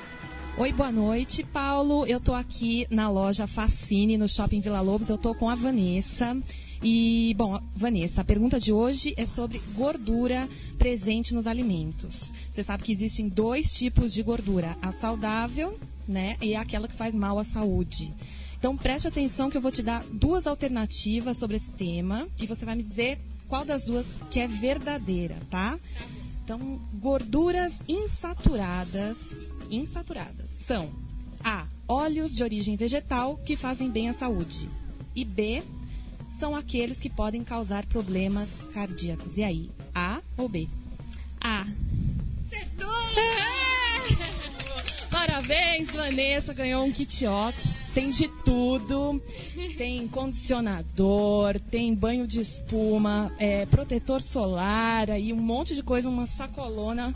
Oi, 0.57 0.73
boa 0.73 0.91
noite, 0.91 1.45
Paulo. 1.45 2.07
Eu 2.07 2.19
tô 2.19 2.33
aqui 2.33 2.87
na 2.91 3.11
loja 3.11 3.47
Fascine, 3.47 4.17
no 4.17 4.27
Shopping 4.27 4.61
Vila 4.61 4.81
Lobos. 4.81 5.11
Eu 5.11 5.19
tô 5.19 5.35
com 5.35 5.51
a 5.51 5.55
Vanessa. 5.55 6.35
E, 6.83 7.35
bom, 7.37 7.61
Vanessa, 7.75 8.21
a 8.21 8.25
pergunta 8.25 8.59
de 8.59 8.73
hoje 8.73 9.13
é 9.17 9.27
sobre 9.27 9.61
gordura 9.75 10.49
presente 10.79 11.35
nos 11.35 11.47
alimentos. 11.47 12.33
Você 12.51 12.63
sabe 12.63 12.85
que 12.85 12.93
existem 12.93 13.29
dois 13.29 13.73
tipos 13.73 14.15
de 14.15 14.23
gordura: 14.23 14.77
a 14.81 14.93
saudável, 14.93 15.79
né, 16.09 16.37
e 16.41 16.55
aquela 16.55 16.89
que 16.89 16.95
faz 16.95 17.15
mal 17.15 17.39
à 17.39 17.45
saúde. 17.45 18.15
Então 18.59 18.77
preste 18.77 19.07
atenção 19.07 19.51
que 19.51 19.57
eu 19.57 19.61
vou 19.61 19.71
te 19.71 19.83
dar 19.83 20.03
duas 20.11 20.47
alternativas 20.47 21.37
sobre 21.37 21.57
esse 21.57 21.71
tema 21.73 22.27
e 22.41 22.47
você 22.47 22.65
vai 22.65 22.75
me 22.75 22.83
dizer 22.83 23.19
qual 23.49 23.65
das 23.65 23.85
duas 23.85 24.07
que 24.31 24.41
é 24.41 24.47
verdadeira, 24.47 25.37
tá? 25.51 25.79
Então, 26.45 26.81
gorduras 26.95 27.75
insaturadas, 27.89 29.49
insaturadas 29.71 30.49
são 30.49 30.93
A, 31.43 31.67
óleos 31.89 32.35
de 32.35 32.43
origem 32.43 32.77
vegetal 32.77 33.37
que 33.39 33.57
fazem 33.57 33.91
bem 33.91 34.09
à 34.09 34.13
saúde. 34.13 34.69
E 35.15 35.25
B, 35.25 35.63
são 36.31 36.55
aqueles 36.55 37.01
que 37.01 37.09
podem 37.09 37.43
causar 37.43 37.87
problemas 37.87 38.71
cardíacos. 38.73 39.37
E 39.37 39.43
aí, 39.43 39.71
A 39.95 40.21
ou 40.37 40.49
B? 40.49 40.69
A. 41.41 41.65
Acertou! 42.47 42.87
Parabéns, 45.11 45.91
Vanessa, 45.91 46.53
ganhou 46.53 46.85
um 46.85 46.93
kit 46.93 47.27
Ox. 47.27 47.86
Tem 47.97 48.11
de 48.11 48.29
tudo. 48.45 49.19
Tem 49.79 50.07
condicionador, 50.07 51.59
tem 51.59 51.95
banho 51.95 52.27
de 52.27 52.43
espuma, 52.43 53.33
é, 53.39 53.65
protetor 53.65 54.21
solar 54.21 55.09
e 55.19 55.33
um 55.33 55.41
monte 55.41 55.75
de 55.75 55.83
coisa, 55.83 56.07
uma 56.07 56.27
sacolona 56.27 57.15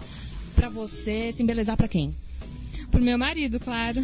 para 0.55 0.71
você 0.71 1.35
se 1.35 1.43
embelezar 1.43 1.77
para 1.77 1.87
quem? 1.87 2.15
Pro 2.91 3.03
meu 3.03 3.19
marido, 3.19 3.61
claro. 3.61 4.03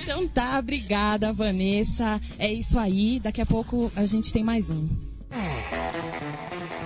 então 0.00 0.28
tá, 0.28 0.56
obrigada, 0.60 1.32
Vanessa. 1.32 2.20
É 2.38 2.52
isso 2.52 2.78
aí. 2.78 3.18
Daqui 3.18 3.40
a 3.40 3.46
pouco 3.46 3.90
a 3.96 4.06
gente 4.06 4.32
tem 4.32 4.44
mais 4.44 4.70
um. 4.70 4.86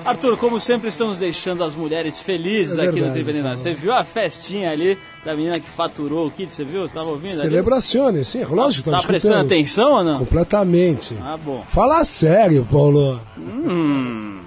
Arthur, 0.06 0.38
como 0.38 0.58
sempre, 0.58 0.88
estamos 0.88 1.18
deixando 1.18 1.64
as 1.64 1.74
mulheres 1.74 2.20
felizes 2.20 2.78
É 2.78 2.82
aqui 2.82 3.00
no 3.00 3.12
verdade, 3.12 3.24
Trip 3.24 3.42
Você 3.42 3.72
viu 3.72 3.92
a 3.92 4.04
festinha 4.04 4.70
ali 4.70 4.98
da 5.24 5.34
menina 5.34 5.58
que 5.58 5.68
faturou 5.68 6.26
o 6.26 6.30
kit? 6.30 6.52
Você 6.52 6.64
viu? 6.64 6.82
Você 6.82 6.94
tava 6.94 7.10
ouvindo? 7.10 7.40
Celebrazione, 7.40 8.24
sim, 8.24 8.44
lógico. 8.44 8.90
Tá 8.90 8.98
estamos 8.98 9.04
prestando 9.06 9.36
atenção 9.46 9.92
ou 9.92 10.04
não? 10.04 10.18
Completamente. 10.18 11.16
Ah, 11.22 11.36
bom. 11.42 11.64
Fala 11.68 12.02
sério, 12.04 12.66
Paulo. 12.70 13.20
Hum. 13.38 14.40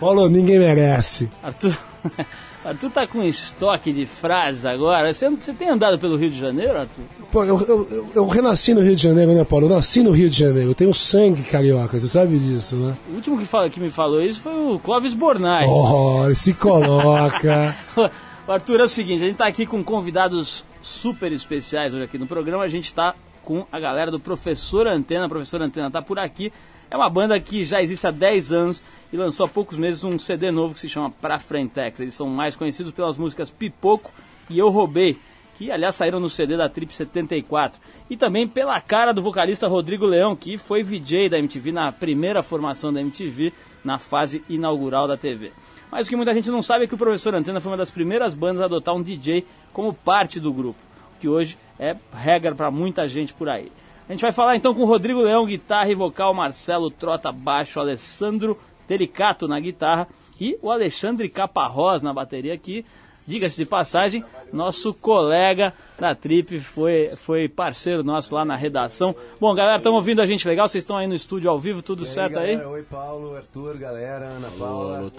Paulo, 0.00 0.28
ninguém 0.28 0.58
merece. 0.58 1.28
Arthur, 1.42 1.76
Arthur 2.64 2.90
tá 2.90 3.06
com 3.06 3.22
estoque 3.22 3.92
de 3.92 4.06
frases 4.06 4.66
agora. 4.66 5.12
Você, 5.14 5.30
você 5.30 5.52
tem 5.54 5.68
andado 5.68 5.98
pelo 5.98 6.16
Rio 6.16 6.30
de 6.30 6.38
Janeiro, 6.38 6.78
Arthur? 6.80 7.04
Pô, 7.30 7.44
eu, 7.44 7.60
eu, 7.62 7.88
eu- 7.90 8.08
eu 8.14 8.26
renasci 8.26 8.74
no 8.74 8.80
Rio 8.80 8.96
de 8.96 9.02
Janeiro, 9.02 9.32
né, 9.32 9.44
Paulo? 9.44 9.66
Eu 9.66 9.70
nasci 9.70 10.02
no 10.02 10.10
Rio 10.10 10.28
de 10.28 10.38
Janeiro. 10.38 10.70
Eu 10.70 10.74
tenho 10.74 10.92
sangue 10.92 11.42
carioca, 11.42 11.98
você 11.98 12.08
sabe 12.08 12.38
disso, 12.38 12.74
né? 12.76 12.94
O 13.10 13.14
último 13.14 13.38
que, 13.38 13.46
fala, 13.46 13.70
que 13.70 13.78
me 13.80 13.90
falou 13.90 14.20
isso 14.22 14.40
foi 14.40 14.52
o 14.52 14.78
Clóvis 14.80 15.14
Bornai. 15.14 15.66
Oh, 15.68 16.22
ele 16.26 16.34
se 16.34 16.52
coloca. 16.54 17.74
Arthur, 18.46 18.80
é 18.80 18.84
o 18.84 18.88
seguinte, 18.88 19.24
a 19.24 19.26
gente 19.26 19.38
tá 19.38 19.46
aqui 19.46 19.64
com 19.64 19.82
convidados 19.82 20.66
super 20.82 21.32
especiais 21.32 21.94
hoje 21.94 22.04
aqui 22.04 22.18
no 22.18 22.26
programa. 22.26 22.62
A 22.62 22.68
gente 22.68 22.92
tá 22.92 23.14
com 23.42 23.66
a 23.72 23.80
galera 23.80 24.10
do 24.10 24.20
Professor 24.20 24.86
Antena. 24.86 25.30
Professor 25.30 25.62
Antena 25.62 25.90
tá 25.90 26.02
por 26.02 26.18
aqui. 26.18 26.52
É 26.90 26.96
uma 26.96 27.08
banda 27.08 27.40
que 27.40 27.64
já 27.64 27.82
existe 27.82 28.06
há 28.06 28.10
10 28.10 28.52
anos 28.52 28.82
e 29.10 29.16
lançou 29.16 29.46
há 29.46 29.48
poucos 29.48 29.78
meses 29.78 30.04
um 30.04 30.18
CD 30.18 30.50
novo 30.50 30.74
que 30.74 30.80
se 30.80 30.90
chama 30.90 31.10
Pra 31.10 31.38
Frentex. 31.38 32.00
Eles 32.00 32.14
são 32.14 32.28
mais 32.28 32.54
conhecidos 32.54 32.92
pelas 32.92 33.16
músicas 33.16 33.48
Pipoco 33.48 34.12
e 34.50 34.58
Eu 34.58 34.68
Roubei, 34.68 35.18
que 35.56 35.72
aliás 35.72 35.94
saíram 35.94 36.20
no 36.20 36.28
CD 36.28 36.54
da 36.54 36.68
Trip 36.68 36.94
74. 36.94 37.80
E 38.10 38.16
também 38.16 38.46
pela 38.46 38.78
cara 38.78 39.14
do 39.14 39.22
vocalista 39.22 39.66
Rodrigo 39.66 40.04
Leão, 40.04 40.36
que 40.36 40.58
foi 40.58 40.82
VJ 40.82 41.30
da 41.30 41.38
MTV 41.38 41.72
na 41.72 41.90
primeira 41.90 42.42
formação 42.42 42.92
da 42.92 43.00
MTV, 43.00 43.54
na 43.82 43.98
fase 43.98 44.44
inaugural 44.50 45.08
da 45.08 45.16
TV. 45.16 45.50
Mas 45.90 46.06
o 46.06 46.10
que 46.10 46.16
muita 46.16 46.34
gente 46.34 46.50
não 46.50 46.62
sabe 46.62 46.84
é 46.84 46.86
que 46.86 46.94
o 46.94 46.98
Professor 46.98 47.34
Antena 47.34 47.60
foi 47.60 47.70
uma 47.70 47.78
das 47.78 47.90
primeiras 47.90 48.34
bandas 48.34 48.60
a 48.60 48.64
adotar 48.64 48.94
um 48.94 49.02
DJ 49.02 49.46
como 49.72 49.94
parte 49.94 50.40
do 50.40 50.52
grupo, 50.52 50.78
que 51.20 51.28
hoje 51.28 51.56
é 51.78 51.96
regra 52.12 52.54
para 52.54 52.70
muita 52.70 53.06
gente 53.06 53.32
por 53.32 53.48
aí. 53.48 53.70
A 54.08 54.12
gente 54.12 54.20
vai 54.20 54.32
falar 54.32 54.56
então 54.56 54.74
com 54.74 54.82
o 54.82 54.86
Rodrigo 54.86 55.22
Leão, 55.22 55.46
guitarra 55.46 55.88
e 55.88 55.94
vocal, 55.94 56.34
Marcelo 56.34 56.90
Trota, 56.90 57.32
baixo, 57.32 57.80
Alessandro 57.80 58.58
Delicato 58.86 59.48
na 59.48 59.58
guitarra 59.58 60.06
e 60.38 60.58
o 60.60 60.70
Alexandre 60.70 61.28
Caparrós 61.28 62.02
na 62.02 62.12
bateria 62.12 62.52
aqui. 62.52 62.84
Diga-se 63.26 63.56
de 63.56 63.64
passagem, 63.64 64.22
nosso 64.52 64.92
colega 64.92 65.72
da 65.98 66.14
Trip 66.14 66.60
foi, 66.60 67.10
foi 67.16 67.48
parceiro 67.48 68.04
nosso 68.04 68.34
lá 68.34 68.44
na 68.44 68.54
redação. 68.54 69.14
Bom, 69.40 69.54
galera, 69.54 69.78
estão 69.78 69.94
ouvindo 69.94 70.20
a 70.20 70.26
gente 70.26 70.46
legal? 70.46 70.68
Vocês 70.68 70.82
estão 70.82 70.96
aí 70.96 71.06
no 71.06 71.14
estúdio 71.14 71.48
ao 71.48 71.58
vivo, 71.58 71.80
tudo 71.80 72.04
aí, 72.04 72.10
certo 72.10 72.38
aí? 72.38 72.56
galera? 72.56 72.68
Oi, 72.68 72.82
Paulo, 72.82 73.34
Arthur, 73.34 73.78
galera, 73.78 74.26
Ana 74.26 74.50
Paula. 74.58 75.10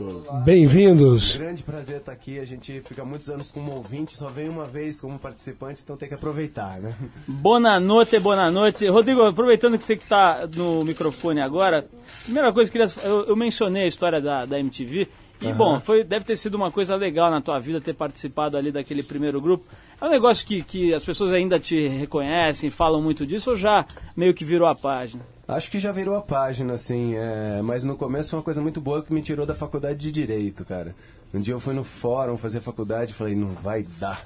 Bem-vindos. 0.44 1.36
Grande 1.36 1.63
prazer 1.63 1.98
estar 1.98 2.12
aqui. 2.12 2.38
A 2.38 2.46
gente 2.46 2.80
fica 2.82 3.04
muitos 3.04 3.28
anos 3.28 3.50
como 3.50 3.72
ouvinte, 3.72 4.15
só 4.15 4.28
vem 4.28 4.50
uma 4.50 4.68
vez 4.68 5.02
como 5.02 5.18
participante, 5.18 5.82
então 5.84 5.98
tem 5.98 6.08
que 6.08 6.15
aproveitar, 6.15 6.80
né? 6.80 6.94
Boa 7.28 7.80
noite, 7.80 8.20
boa 8.20 8.52
noite. 8.52 8.88
Rodrigo, 8.88 9.24
aproveitando 9.24 9.80
que 9.80 9.84
você 9.84 9.96
que 9.96 10.04
está 10.04 10.48
no 10.54 10.84
microfone 10.84 11.41
agora, 11.41 11.88
primeira 12.24 12.54
coisa 12.54 12.70
que 12.70 12.78
eu 12.78 12.88
queria. 12.88 13.04
Eu, 13.04 13.26
eu 13.26 13.36
mencionei 13.36 13.84
a 13.84 13.88
história 13.88 14.22
da, 14.22 14.46
da 14.46 14.60
MTV. 14.60 15.08
E, 15.49 15.53
bom, 15.53 15.79
foi, 15.79 16.03
deve 16.03 16.25
ter 16.25 16.36
sido 16.36 16.55
uma 16.55 16.71
coisa 16.71 16.95
legal 16.95 17.29
na 17.29 17.41
tua 17.41 17.60
vida 17.60 17.79
ter 17.79 17.93
participado 17.93 18.58
ali 18.58 18.71
daquele 18.71 19.03
primeiro 19.03 19.39
grupo. 19.39 19.65
É 19.99 20.05
um 20.05 20.10
negócio 20.10 20.45
que, 20.45 20.62
que 20.63 20.93
as 20.93 21.03
pessoas 21.03 21.31
ainda 21.31 21.60
te 21.60 21.88
reconhecem, 21.88 22.69
falam 22.69 23.01
muito 23.01 23.25
disso, 23.25 23.51
ou 23.51 23.55
já 23.55 23.86
meio 24.15 24.34
que 24.34 24.43
virou 24.43 24.67
a 24.67 24.75
página? 24.75 25.23
Acho 25.47 25.69
que 25.69 25.77
já 25.77 25.91
virou 25.91 26.15
a 26.15 26.21
página, 26.21 26.73
assim, 26.73 27.13
é, 27.15 27.62
mas 27.62 27.84
no 27.84 27.95
começo 27.95 28.31
foi 28.31 28.39
uma 28.39 28.45
coisa 28.45 28.62
muito 28.62 28.81
boa 28.81 29.03
que 29.03 29.13
me 29.13 29.21
tirou 29.21 29.45
da 29.45 29.53
faculdade 29.53 29.99
de 29.99 30.12
Direito, 30.12 30.65
cara. 30.65 30.95
Um 31.34 31.38
dia 31.38 31.53
eu 31.53 31.60
fui 31.60 31.73
no 31.73 31.84
fórum 31.84 32.36
fazer 32.38 32.62
faculdade 32.62 33.12
e 33.12 33.13
falei, 33.13 33.36
não 33.36 33.49
vai 33.49 33.84
dar. 33.99 34.25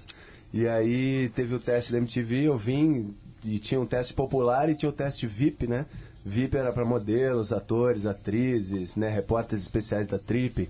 E 0.53 0.67
aí 0.67 1.29
teve 1.35 1.53
o 1.53 1.59
teste 1.59 1.91
da 1.91 1.97
MTV, 1.97 2.43
eu 2.43 2.57
vim 2.57 3.13
e 3.43 3.59
tinha 3.59 3.79
um 3.79 3.85
teste 3.85 4.13
popular 4.13 4.69
e 4.69 4.75
tinha 4.75 4.89
o 4.89 4.93
teste 4.93 5.27
VIP, 5.27 5.67
né? 5.67 5.85
VIP 6.25 6.57
era 6.57 6.71
para 6.71 6.85
modelos, 6.85 7.53
atores, 7.53 8.05
atrizes, 8.05 8.95
né? 8.95 9.09
Repórteres 9.09 9.63
especiais 9.63 10.07
da 10.07 10.19
Trip. 10.19 10.69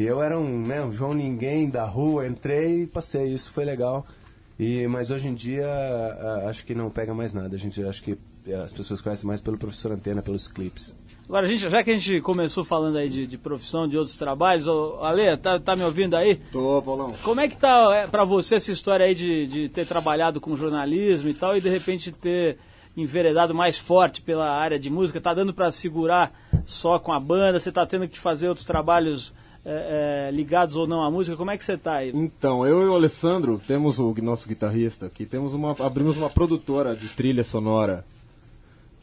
E 0.00 0.02
eu 0.06 0.22
era 0.22 0.38
um, 0.38 0.62
né, 0.62 0.82
um 0.82 0.90
João 0.90 1.12
Ninguém 1.12 1.68
da 1.68 1.84
rua, 1.84 2.26
entrei 2.26 2.84
e 2.84 2.86
passei, 2.86 3.26
isso 3.34 3.52
foi 3.52 3.66
legal. 3.66 4.06
E, 4.58 4.86
mas 4.86 5.10
hoje 5.10 5.28
em 5.28 5.34
dia 5.34 5.66
a- 5.66 6.48
acho 6.48 6.64
que 6.64 6.74
não 6.74 6.88
pega 6.88 7.12
mais 7.12 7.34
nada. 7.34 7.54
A 7.54 7.58
gente 7.58 7.82
acho 7.84 8.02
que 8.02 8.16
as 8.64 8.72
pessoas 8.72 9.02
conhecem 9.02 9.26
mais 9.26 9.42
pelo 9.42 9.58
professor 9.58 9.92
Antena, 9.92 10.22
pelos 10.22 10.48
clipes. 10.48 10.96
Agora, 11.28 11.46
gente, 11.46 11.68
já 11.68 11.84
que 11.84 11.90
a 11.90 11.92
gente 11.98 12.18
começou 12.22 12.64
falando 12.64 12.96
aí 12.96 13.10
de, 13.10 13.26
de 13.26 13.36
profissão, 13.36 13.86
de 13.86 13.98
outros 13.98 14.16
trabalhos, 14.16 14.66
ô, 14.66 15.00
Ale, 15.02 15.36
tá, 15.36 15.60
tá 15.60 15.76
me 15.76 15.82
ouvindo 15.84 16.16
aí? 16.16 16.36
Tô, 16.50 16.80
Paulão. 16.80 17.14
Como 17.22 17.38
é 17.38 17.46
que 17.46 17.58
tá 17.58 17.94
é, 17.94 18.06
pra 18.06 18.24
você 18.24 18.54
essa 18.54 18.72
história 18.72 19.04
aí 19.04 19.14
de, 19.14 19.46
de 19.46 19.68
ter 19.68 19.86
trabalhado 19.86 20.40
com 20.40 20.56
jornalismo 20.56 21.28
e 21.28 21.34
tal, 21.34 21.54
e 21.58 21.60
de 21.60 21.68
repente 21.68 22.10
ter 22.10 22.56
enveredado 22.96 23.54
mais 23.54 23.76
forte 23.78 24.22
pela 24.22 24.50
área 24.50 24.78
de 24.78 24.88
música? 24.88 25.20
Tá 25.20 25.34
dando 25.34 25.52
pra 25.52 25.70
segurar 25.70 26.32
só 26.64 26.98
com 26.98 27.12
a 27.12 27.20
banda? 27.20 27.60
Você 27.60 27.70
tá 27.70 27.84
tendo 27.84 28.08
que 28.08 28.18
fazer 28.18 28.48
outros 28.48 28.66
trabalhos 28.66 29.32
é, 29.64 30.28
é, 30.28 30.30
ligados 30.30 30.76
ou 30.76 30.86
não 30.86 31.02
à 31.02 31.10
música. 31.10 31.36
Como 31.36 31.50
é 31.50 31.56
que 31.56 31.64
você 31.64 31.76
tá 31.76 31.96
aí? 31.96 32.10
Então, 32.14 32.66
eu 32.66 32.82
e 32.82 32.86
o 32.86 32.94
Alessandro, 32.94 33.60
temos 33.66 33.98
o 33.98 34.14
nosso 34.22 34.48
guitarrista 34.48 35.06
aqui, 35.06 35.26
temos 35.26 35.52
uma, 35.52 35.76
abrimos 35.80 36.16
uma 36.16 36.30
produtora 36.30 36.94
de 36.96 37.08
trilha 37.08 37.44
sonora. 37.44 38.04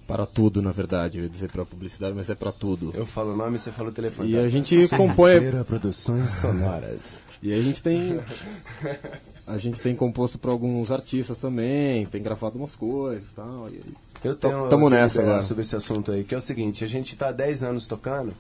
Para 0.08 0.26
tudo, 0.26 0.62
na 0.62 0.72
verdade. 0.72 1.18
Eu 1.18 1.26
ia 1.26 1.30
dizer 1.30 1.52
para 1.52 1.66
publicidade, 1.66 2.16
mas 2.16 2.30
é 2.30 2.36
para 2.36 2.54
tudo. 2.54 2.94
Eu 2.96 3.06
falo 3.06 3.34
o 3.34 3.36
nome 3.36 3.58
e 3.58 3.60
você 3.60 3.74
fala 3.74 3.90
o 3.90 3.92
telefone. 3.92 4.32
E 4.32 4.36
tá? 4.36 4.42
a 4.42 4.48
gente 4.48 4.88
compõe. 4.88 5.34
Produções 5.66 6.32
Sonoras. 6.32 7.26
E 7.44 7.54
a 7.54 7.62
gente 7.62 7.84
tem. 7.84 8.18
A 9.46 9.58
gente 9.58 9.82
tem 9.82 9.96
composto 9.96 10.38
para 10.38 10.52
alguns 10.52 10.92
artistas 10.92 11.38
também, 11.38 12.06
tem 12.06 12.22
gravado 12.22 12.58
umas 12.58 12.76
coisas 12.76 13.32
e 13.32 13.34
tal. 13.34 13.70
E 13.70 13.76
aí, 13.76 13.94
Eu 14.24 14.36
tenho 14.36 14.68
Tamo 14.70 14.90
nessa 14.90 15.22
agora. 15.22 15.42
sobre 15.42 15.64
esse 15.64 15.76
assunto 15.76 16.12
aí, 16.12 16.24
que 16.24 16.36
é 16.36 16.38
o 16.38 16.42
seguinte, 16.42 16.84
a 16.84 16.88
gente 16.88 17.16
tá 17.16 17.30
há 17.30 17.32
10 17.32 17.64
anos 17.64 17.86
tocando 17.86 18.34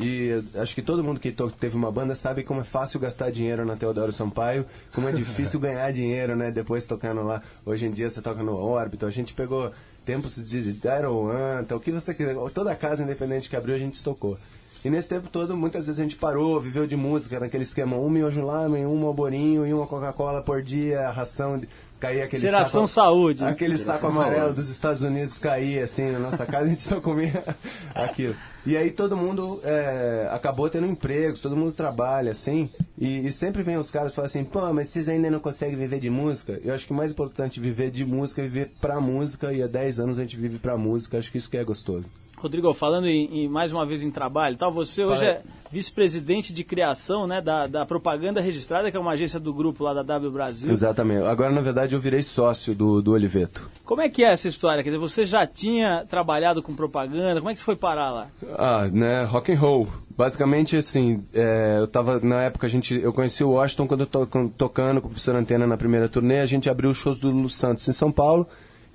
e 0.00 0.42
acho 0.56 0.74
que 0.74 0.82
todo 0.82 1.04
mundo 1.04 1.20
que 1.20 1.32
teve 1.58 1.76
uma 1.76 1.90
banda 1.90 2.14
sabe 2.14 2.42
como 2.42 2.60
é 2.60 2.64
fácil 2.64 2.98
gastar 2.98 3.30
dinheiro 3.30 3.64
na 3.64 3.76
Teodoro 3.76 4.12
Sampaio, 4.12 4.66
como 4.92 5.08
é 5.08 5.12
difícil 5.12 5.60
ganhar 5.60 5.90
dinheiro, 5.92 6.34
né, 6.34 6.50
depois 6.50 6.86
tocando 6.86 7.22
lá. 7.22 7.42
Hoje 7.64 7.86
em 7.86 7.90
dia 7.90 8.10
você 8.10 8.20
toca 8.20 8.42
no 8.42 8.56
Órbito, 8.56 9.06
a 9.06 9.10
gente 9.10 9.32
pegou 9.32 9.70
tempos 10.04 10.36
de 10.36 10.76
Iron 10.98 11.28
Anta, 11.30 11.76
o 11.76 11.80
que 11.80 11.90
você 11.90 12.12
quiser, 12.12 12.34
toda 12.52 12.74
casa 12.74 13.02
independente 13.02 13.48
que 13.48 13.56
abriu 13.56 13.74
a 13.74 13.78
gente 13.78 14.02
tocou. 14.02 14.36
E 14.84 14.90
nesse 14.90 15.08
tempo 15.08 15.28
todo, 15.30 15.56
muitas 15.56 15.86
vezes 15.86 15.98
a 15.98 16.02
gente 16.02 16.16
parou, 16.16 16.60
viveu 16.60 16.86
de 16.86 16.94
música, 16.96 17.40
naquele 17.40 17.62
esquema, 17.62 17.96
um 17.96 18.10
miojo 18.10 18.44
lamen, 18.44 18.84
um 18.84 18.96
malborinho 18.96 19.66
e 19.66 19.72
uma 19.72 19.86
Coca-Cola 19.86 20.42
por 20.42 20.62
dia, 20.62 21.08
ração, 21.10 21.58
de- 21.58 21.66
caía 21.98 22.24
aquele 22.24 22.42
Geração 22.42 22.86
saco, 22.86 23.06
saúde. 23.06 23.42
né? 23.42 23.48
Aquele 23.48 23.78
saco 23.78 24.06
amarelo 24.08 24.52
dos 24.52 24.68
Estados 24.68 25.00
Unidos 25.00 25.38
caía 25.38 25.84
assim 25.84 26.10
na 26.12 26.18
nossa 26.18 26.44
casa, 26.44 26.66
a 26.66 26.68
gente 26.68 26.82
só 26.82 27.00
comia 27.00 27.42
aquilo. 27.94 28.36
E 28.66 28.76
aí 28.76 28.90
todo 28.90 29.16
mundo 29.16 29.58
é, 29.64 30.28
acabou 30.30 30.68
tendo 30.68 30.86
empregos, 30.86 31.40
todo 31.40 31.56
mundo 31.56 31.72
trabalha 31.72 32.32
assim, 32.32 32.68
e, 32.98 33.26
e 33.26 33.32
sempre 33.32 33.62
vem 33.62 33.78
os 33.78 33.90
caras 33.90 34.12
e 34.12 34.16
falam 34.16 34.26
assim, 34.26 34.44
pô, 34.44 34.70
mas 34.70 34.88
vocês 34.88 35.08
ainda 35.08 35.30
não 35.30 35.40
conseguem 35.40 35.76
viver 35.76 35.98
de 35.98 36.10
música? 36.10 36.60
Eu 36.62 36.74
acho 36.74 36.86
que 36.86 36.92
o 36.92 36.96
mais 36.96 37.10
importante 37.10 37.58
viver 37.58 37.90
de 37.90 38.04
música 38.04 38.42
é 38.42 38.44
viver 38.44 38.70
pra 38.82 39.00
música, 39.00 39.50
e 39.50 39.62
há 39.62 39.66
10 39.66 40.00
anos 40.00 40.18
a 40.18 40.22
gente 40.22 40.36
vive 40.36 40.58
pra 40.58 40.76
música, 40.76 41.16
acho 41.16 41.32
que 41.32 41.38
isso 41.38 41.48
que 41.48 41.56
é 41.56 41.64
gostoso. 41.64 42.06
Rodrigo, 42.44 42.72
falando 42.74 43.06
em, 43.06 43.44
em- 43.44 43.48
mais 43.48 43.72
uma 43.72 43.84
vez 43.84 44.02
em 44.02 44.10
trabalho, 44.10 44.56
tal, 44.56 44.70
você 44.70 45.04
hoje 45.04 45.24
é 45.24 45.42
vice-presidente 45.72 46.52
de 46.52 46.62
criação, 46.62 47.26
né, 47.26 47.40
da, 47.40 47.66
da 47.66 47.84
Propaganda 47.84 48.40
Registrada, 48.40 48.90
que 48.90 48.96
é 48.96 49.00
uma 49.00 49.10
agência 49.10 49.40
do 49.40 49.52
grupo 49.52 49.82
lá 49.82 49.92
da 49.92 50.02
W 50.04 50.30
Brasil. 50.30 50.70
Exatamente. 50.70 51.24
Agora, 51.24 51.50
na 51.52 51.60
verdade, 51.60 51.94
eu 51.94 52.00
virei 52.00 52.22
sócio 52.22 52.74
do, 52.74 53.02
do 53.02 53.10
Oliveto. 53.10 53.68
Como 53.84 54.00
é 54.00 54.08
que 54.08 54.22
é 54.24 54.28
essa 54.32 54.46
história? 54.46 54.82
Quer 54.84 54.90
dizer, 54.90 55.00
você 55.00 55.24
já 55.24 55.44
tinha 55.46 56.04
trabalhado 56.08 56.62
com 56.62 56.74
propaganda? 56.76 57.40
Como 57.40 57.50
é 57.50 57.52
que 57.54 57.58
você 57.58 57.64
foi 57.64 57.74
parar 57.76 58.10
lá? 58.12 58.28
Ah, 58.56 58.88
né, 58.92 59.24
rock 59.24 59.52
and 59.52 59.58
roll. 59.58 59.88
Basicamente, 60.16 60.76
assim, 60.76 61.24
é, 61.34 61.78
eu 61.80 61.88
tava, 61.88 62.20
na 62.20 62.42
época, 62.42 62.68
a 62.68 62.70
gente, 62.70 62.94
eu 62.94 63.12
conheci 63.12 63.42
o 63.42 63.50
Washington 63.50 63.88
quando 63.88 64.00
eu 64.02 64.06
tô 64.06 64.26
com- 64.28 64.48
tocando 64.48 65.00
com 65.00 65.08
o 65.08 65.10
professor 65.10 65.34
Antena 65.34 65.66
na 65.66 65.76
primeira 65.76 66.08
turnê, 66.08 66.38
a 66.38 66.46
gente 66.46 66.70
abriu 66.70 66.90
os 66.90 66.98
shows 66.98 67.18
do 67.18 67.30
Lulu 67.32 67.48
Santos 67.50 67.88
em 67.88 67.92
São 67.92 68.12
Paulo, 68.12 68.46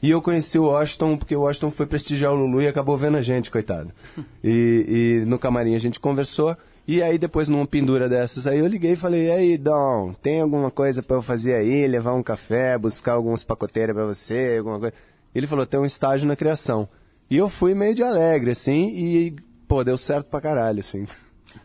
e 0.02 0.10
eu 0.10 0.22
conheci 0.22 0.58
o 0.58 0.66
Washington 0.66 1.18
porque 1.18 1.36
o 1.36 1.42
Washington 1.42 1.72
foi 1.72 1.86
prestigiar 1.86 2.32
o 2.32 2.36
Lulu 2.36 2.62
e 2.62 2.68
acabou 2.68 2.96
vendo 2.98 3.18
a 3.18 3.22
gente, 3.22 3.52
coitado. 3.52 3.92
E, 4.44 5.22
e 5.22 5.26
no 5.26 5.38
camarim 5.38 5.76
a 5.76 5.80
gente 5.80 6.00
conversou, 6.00 6.56
e 6.88 7.04
aí 7.04 7.18
depois 7.18 7.50
numa 7.50 7.68
pendura 7.68 8.08
dessas 8.08 8.48
aí 8.48 8.60
eu 8.60 8.68
liguei 8.68 8.94
e 8.94 8.96
falei, 8.96 9.28
e 9.28 9.32
aí, 9.32 9.58
Dom, 9.58 10.14
tem 10.22 10.40
alguma 10.42 10.72
coisa 10.72 11.04
pra 11.04 11.18
eu 11.18 11.22
fazer 11.22 11.56
aí, 11.56 11.86
levar 11.88 12.14
um 12.14 12.24
café, 12.24 12.78
buscar 12.78 13.14
alguns 13.14 13.44
pacoteiros 13.44 13.94
pra 13.94 14.06
você, 14.06 14.56
alguma 14.60 14.80
coisa? 14.80 14.94
Ele 15.36 15.46
falou, 15.46 15.66
tem 15.66 15.80
um 15.80 15.86
estágio 15.86 16.28
na 16.28 16.36
criação. 16.36 16.88
E 17.30 17.38
eu 17.38 17.48
fui 17.50 17.74
meio 17.76 17.94
de 17.94 18.02
alegre, 18.02 18.52
assim, 18.52 18.88
e, 18.96 19.36
pô, 19.68 19.84
deu 19.84 19.98
certo 19.98 20.28
pra 20.30 20.42
caralho, 20.42 20.80
assim. 20.80 21.06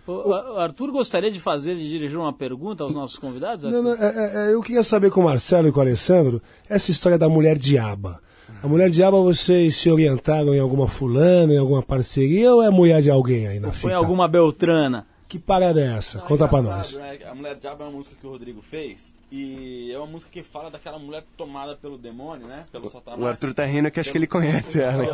O, 0.07 0.12
o 0.12 0.59
Arthur 0.59 0.90
gostaria 0.90 1.31
de 1.31 1.40
fazer, 1.40 1.75
de 1.77 1.88
dirigir 1.88 2.18
uma 2.18 2.33
pergunta 2.33 2.85
aos 2.85 2.94
nossos 2.94 3.16
convidados? 3.18 3.64
Não, 3.64 3.83
não, 3.83 3.94
é- 3.94 3.97
é- 3.97 4.49
é, 4.51 4.55
eu 4.55 4.61
queria 4.61 4.83
saber 4.83 5.11
com 5.11 5.20
o 5.20 5.25
Marcelo 5.25 5.68
e 5.68 5.73
com 5.73 5.79
o 5.79 5.83
Alessandro 5.83 6.42
essa 6.68 6.90
história 6.90 7.16
da 7.16 7.29
mulher 7.29 7.57
diaba. 7.57 8.20
A 8.64 8.66
mulher 8.66 8.88
diaba, 8.88 9.20
vocês 9.20 9.77
se 9.77 9.90
orientaram 9.90 10.55
em 10.55 10.59
alguma 10.59 10.88
fulana, 10.88 11.53
em 11.53 11.59
alguma 11.59 11.83
parceria 11.83 12.55
ou 12.55 12.62
é 12.62 12.70
mulher 12.70 13.03
de 13.03 13.11
alguém 13.11 13.46
aí 13.46 13.61
na 13.61 13.70
Foi 13.70 13.90
fita? 13.90 13.96
alguma 13.96 14.27
Beltrana? 14.27 15.07
Que 15.29 15.38
parada 15.38 15.79
é 15.83 15.96
essa? 15.98 16.20
Conta 16.20 16.48
pra 16.48 16.62
nós. 16.62 16.96
né? 16.96 17.18
A 17.31 17.35
Mulher 17.35 17.57
Diabo 17.57 17.83
é 17.83 17.87
uma 17.87 17.92
música 17.92 18.16
que 18.18 18.27
o 18.27 18.31
Rodrigo 18.31 18.62
fez 18.62 19.13
e 19.30 19.90
é 19.92 19.98
uma 19.98 20.06
música 20.06 20.30
que 20.30 20.42
fala 20.42 20.70
daquela 20.70 20.98
mulher 20.98 21.24
tomada 21.37 21.76
pelo 21.76 21.98
demônio, 21.98 22.46
né? 22.46 22.64
Pelo 22.70 22.88
satanás. 22.88 23.20
O 23.20 23.26
Arthur 23.26 23.54
tá 23.54 23.64
rindo 23.64 23.90
que 23.90 24.00
acho 24.00 24.10
que 24.12 24.18
ele 24.18 24.26
conhece 24.26 24.80
ela. 24.80 25.04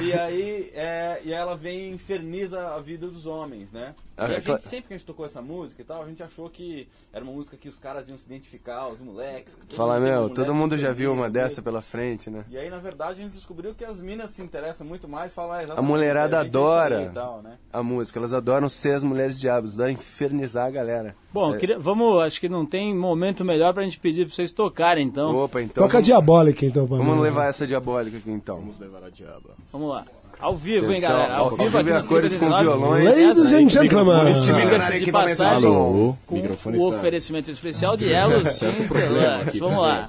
E 0.00 0.12
aí, 0.12 0.70
é, 0.74 1.20
e 1.24 1.32
ela 1.32 1.56
vem 1.56 1.90
e 1.90 1.94
inferniza 1.94 2.74
a 2.74 2.80
vida 2.80 3.06
dos 3.06 3.26
homens, 3.26 3.70
né? 3.72 3.94
Ah, 4.16 4.28
e 4.28 4.34
a 4.34 4.38
é 4.38 4.40
gente, 4.40 4.62
sempre 4.64 4.88
que 4.88 4.94
a 4.94 4.96
gente 4.96 5.06
tocou 5.06 5.24
essa 5.24 5.40
música 5.40 5.80
e 5.80 5.84
tal, 5.84 6.02
a 6.02 6.06
gente 6.06 6.22
achou 6.22 6.50
que 6.50 6.88
era 7.12 7.24
uma 7.24 7.32
música 7.32 7.56
que 7.56 7.68
os 7.68 7.78
caras 7.78 8.08
iam 8.08 8.18
se 8.18 8.26
identificar, 8.26 8.88
os 8.88 9.00
moleques. 9.00 9.56
Fala, 9.70 10.00
meu, 10.00 10.22
mulher 10.22 10.34
todo 10.34 10.52
mundo 10.52 10.76
já 10.76 10.90
viu 10.90 11.12
uma 11.12 11.30
dessa 11.30 11.62
pela 11.62 11.80
frente, 11.80 12.28
né? 12.28 12.44
E 12.50 12.58
aí, 12.58 12.68
na 12.68 12.78
verdade, 12.78 13.20
a 13.20 13.22
gente 13.22 13.34
descobriu 13.34 13.74
que 13.74 13.84
as 13.84 14.00
minas 14.00 14.30
se 14.30 14.42
interessam 14.42 14.84
muito 14.86 15.06
mais 15.08 15.32
falar 15.32 15.58
A 15.58 15.62
exatamente. 15.62 15.88
mulherada 15.88 16.36
a 16.36 16.42
é 16.42 16.46
adora 16.46 17.02
e 17.02 17.10
tal, 17.10 17.42
né? 17.42 17.58
a 17.72 17.82
música, 17.82 18.18
elas 18.18 18.32
adoram 18.34 18.68
ser 18.68 18.94
as 18.94 19.04
mulheres 19.04 19.38
diabos, 19.38 19.74
adoram 19.74 19.92
infernizar 19.92 20.66
a 20.66 20.70
galera. 20.70 21.14
Bom, 21.32 21.54
É. 21.54 21.58
queria- 21.58 21.78
vamos, 21.78 22.20
acho 22.22 22.40
que 22.40 22.47
não 22.48 22.64
tem 22.66 22.94
momento 22.94 23.44
melhor 23.44 23.72
pra 23.74 23.82
gente 23.84 23.98
pedir 23.98 24.26
pra 24.26 24.34
vocês 24.34 24.52
tocarem, 24.52 25.06
então. 25.06 25.36
Opa, 25.36 25.62
então. 25.62 25.84
Toca 25.84 25.98
a 25.98 26.00
diabólica 26.00 26.64
então 26.64 26.86
pra 26.86 26.96
Vamos 26.96 27.16
nós. 27.16 27.24
levar 27.24 27.46
essa 27.46 27.66
diabólica 27.66 28.16
aqui 28.16 28.30
então. 28.30 28.56
Vamos 28.56 28.78
levar 28.78 29.04
a 29.04 29.10
diaba. 29.10 29.50
Vamos 29.72 29.90
lá. 29.90 30.04
Ao 30.40 30.54
vivo, 30.54 30.86
hein, 30.86 30.98
Atenção, 30.98 31.10
galera? 31.10 31.34
Ao 31.34 31.44
ao 31.44 31.50
vivo 31.50 31.64
vivo 31.64 31.78
aqui 31.78 31.90
no 31.90 31.96
a 31.96 32.02
cores 32.04 32.32
com 32.36 32.46
39. 32.46 32.62
violões. 32.64 33.04
Ladies 33.04 33.52
and 33.52 33.66
que 33.66 33.70
gentlemen. 33.70 34.24
microfone, 34.24 34.64
Diga-se 34.64 35.00
de 35.00 35.12
passagem, 35.12 35.66
Alô, 35.66 36.16
com 36.26 36.34
microfone 36.36 36.78
o 36.78 36.86
oferecimento 36.86 37.50
especial 37.50 37.96
de 37.96 38.04
problema 38.04 38.28
Deluxe. 38.38 38.66
aqui 38.66 39.58
Vamos 39.58 39.82
lá. 39.82 40.08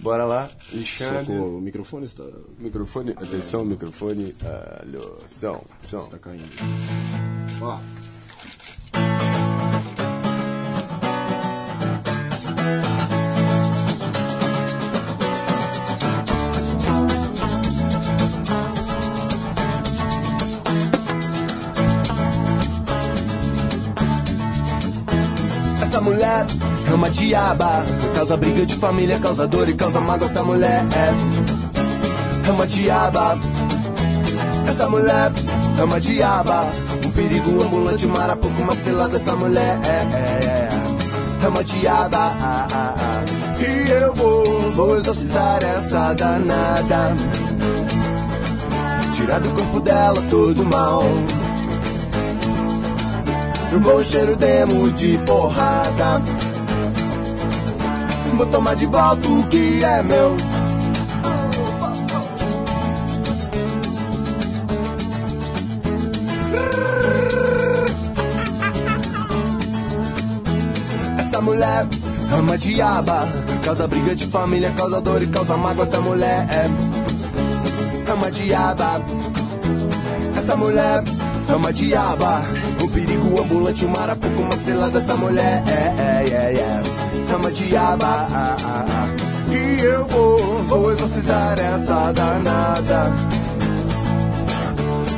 Bora 0.00 0.24
lá, 0.24 0.50
Alexandre. 0.72 1.32
O 1.38 1.60
microfone 1.60 2.04
está... 2.06 2.24
Microfone, 2.58 3.10
atenção, 3.12 3.64
microfone. 3.64 4.34
Alô, 4.82 5.16
som, 5.26 5.62
som. 5.82 6.00
Está 6.00 6.18
caindo. 6.18 6.44
Ó. 7.62 7.78
Essa 25.82 26.00
mulher 26.00 26.46
é 26.88 26.94
uma 26.94 27.10
diaba. 27.10 27.84
Causa 28.14 28.36
briga 28.36 28.64
de 28.64 28.74
família, 28.74 29.18
causa 29.18 29.48
dor 29.48 29.68
e 29.68 29.74
causa 29.74 30.00
mágoa. 30.00 30.28
Essa 30.28 30.42
mulher 30.44 30.84
é, 30.94 32.48
é 32.48 32.52
uma 32.52 32.66
diaba. 32.66 33.38
Essa 34.68 34.88
mulher 34.88 35.32
é 35.78 35.84
uma 35.84 36.00
diaba. 36.00 36.70
Um 37.04 37.10
perigo 37.10 37.64
ambulante, 37.64 38.06
marapuco, 38.06 38.62
uma 38.62 38.72
cilada. 38.72 39.16
Essa 39.16 39.34
mulher 39.34 39.78
é, 39.84 39.88
é, 39.88 40.40
é, 40.46 40.69
é 41.42 41.48
uma 41.48 41.64
diaba. 41.64 42.36
E 43.58 43.90
eu 43.90 44.14
vou, 44.14 44.72
vou 44.72 44.96
exorcizar 44.96 45.58
essa 45.62 46.12
danada. 46.14 47.14
Tirar 49.14 49.40
do 49.40 49.50
corpo 49.50 49.80
dela 49.80 50.22
todo 50.30 50.64
mal. 50.66 51.02
Vou 53.82 54.00
encher 54.00 54.28
o 54.28 54.36
demo 54.36 54.90
de 54.92 55.18
porrada. 55.26 56.22
Vou 58.36 58.46
tomar 58.46 58.74
de 58.76 58.86
volta 58.86 59.28
o 59.28 59.42
que 59.48 59.80
é 59.84 60.02
meu. 60.02 60.36
Mulher 71.50 71.86
é 72.30 72.34
uma 72.34 72.56
diaba. 72.56 73.28
Causa 73.64 73.86
briga 73.88 74.14
de 74.14 74.26
família, 74.26 74.72
causa 74.76 75.00
dor 75.00 75.20
e 75.22 75.26
causa 75.26 75.56
mágoa. 75.56 75.84
Essa 75.84 76.00
mulher 76.00 76.46
é, 76.50 78.12
uma 78.12 78.30
diaba. 78.30 79.02
Essa 80.36 80.56
mulher 80.56 81.02
é 81.48 81.54
uma 81.54 81.72
diaba. 81.72 82.42
Um 82.82 82.88
perigo 82.88 83.42
ambulante, 83.42 83.84
um 83.84 83.88
marapuco, 83.88 84.42
uma 84.42 84.52
cilada. 84.52 84.98
Essa 84.98 85.16
mulher 85.16 85.62
é, 85.66 85.72
é, 85.72 86.24
é, 86.30 86.54
é. 86.54 86.82
É 87.32 87.36
uma 87.36 87.50
diaba. 87.50 88.06
Ah, 88.06 88.56
ah, 88.64 88.86
ah. 88.88 89.52
E 89.52 89.82
eu 89.82 90.06
vou, 90.06 90.38
vou 90.64 90.92
exorcizar 90.92 91.58
essa 91.58 92.12
danada. 92.12 93.12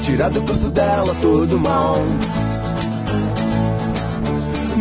Tirar 0.03 0.31
do 0.31 0.41
corpo 0.43 0.69
dela 0.71 1.15
todo 1.21 1.59
mal. 1.61 1.97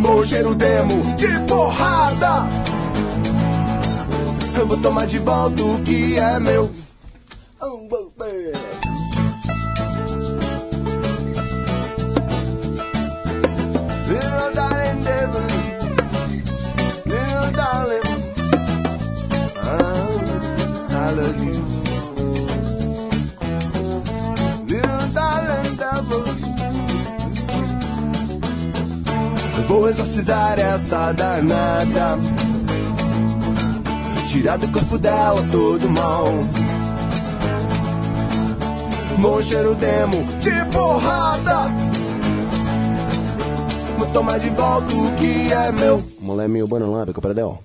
Vou 0.01 0.23
encher 0.23 0.47
o 0.47 0.55
demo 0.55 1.15
de 1.15 1.27
porrada. 1.47 2.49
Eu 4.57 4.67
vou 4.67 4.77
tomar 4.77 5.05
de 5.05 5.19
volta 5.19 5.63
o 5.63 5.83
que 5.83 6.17
é 6.17 6.39
meu. 6.39 6.80
Vou 29.71 29.88
exorcizar 29.88 30.60
essa 30.60 31.13
danada. 31.13 32.19
Tirar 34.27 34.57
do 34.57 34.67
corpo 34.67 34.97
dela 34.97 35.41
todo 35.49 35.89
mal. 35.89 36.25
Vou 39.17 39.38
o 39.38 39.75
demo 39.75 40.23
de 40.41 40.65
porrada. 40.73 41.71
Vou 43.97 44.07
tomar 44.07 44.39
de 44.39 44.49
volta 44.49 44.93
o 44.93 45.15
que 45.15 45.53
é 45.53 45.71
meu. 45.71 46.03
Mulher 46.19 46.49
meio 46.49 46.67
bananada, 46.67 47.13
compradel. 47.13 47.63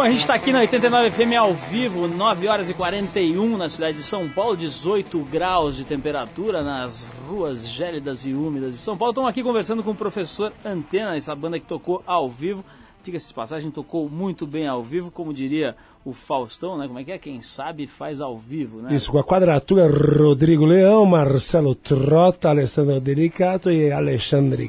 Bom, 0.00 0.06
a 0.06 0.08
gente 0.08 0.20
está 0.20 0.34
aqui 0.34 0.50
na 0.50 0.60
89 0.60 1.10
FM 1.10 1.36
ao 1.38 1.52
vivo, 1.52 2.08
9 2.08 2.48
horas 2.48 2.70
e 2.70 2.72
41 2.72 3.58
na 3.58 3.68
cidade 3.68 3.98
de 3.98 4.02
São 4.02 4.30
Paulo, 4.30 4.56
18 4.56 5.18
graus 5.24 5.76
de 5.76 5.84
temperatura 5.84 6.62
nas 6.62 7.12
ruas 7.28 7.68
gélidas 7.68 8.24
e 8.24 8.32
úmidas 8.32 8.72
de 8.72 8.78
São 8.78 8.96
Paulo. 8.96 9.10
Estamos 9.10 9.28
aqui 9.28 9.42
conversando 9.42 9.82
com 9.82 9.90
o 9.90 9.94
professor 9.94 10.54
Antena, 10.64 11.16
essa 11.16 11.34
banda 11.34 11.60
que 11.60 11.66
tocou 11.66 12.02
ao 12.06 12.30
vivo. 12.30 12.64
Diga-se 13.04 13.28
de 13.28 13.34
passagem, 13.34 13.70
tocou 13.70 14.08
muito 14.08 14.46
bem 14.46 14.66
ao 14.66 14.82
vivo, 14.82 15.10
como 15.10 15.34
diria 15.34 15.76
o 16.04 16.12
Faustão, 16.14 16.78
né? 16.78 16.86
Como 16.86 16.98
é 16.98 17.04
que 17.04 17.12
é? 17.12 17.18
Quem 17.18 17.42
sabe 17.42 17.86
faz 17.86 18.20
ao 18.20 18.38
vivo, 18.38 18.80
né? 18.80 18.94
Isso, 18.94 19.10
com 19.12 19.18
a 19.18 19.24
quadratura 19.24 19.86
Rodrigo 19.88 20.64
Leão, 20.64 21.04
Marcelo 21.04 21.74
Trota, 21.74 22.48
Alessandro 22.48 22.98
Delicato 23.00 23.70
e 23.70 23.92
Alexandre 23.92 24.68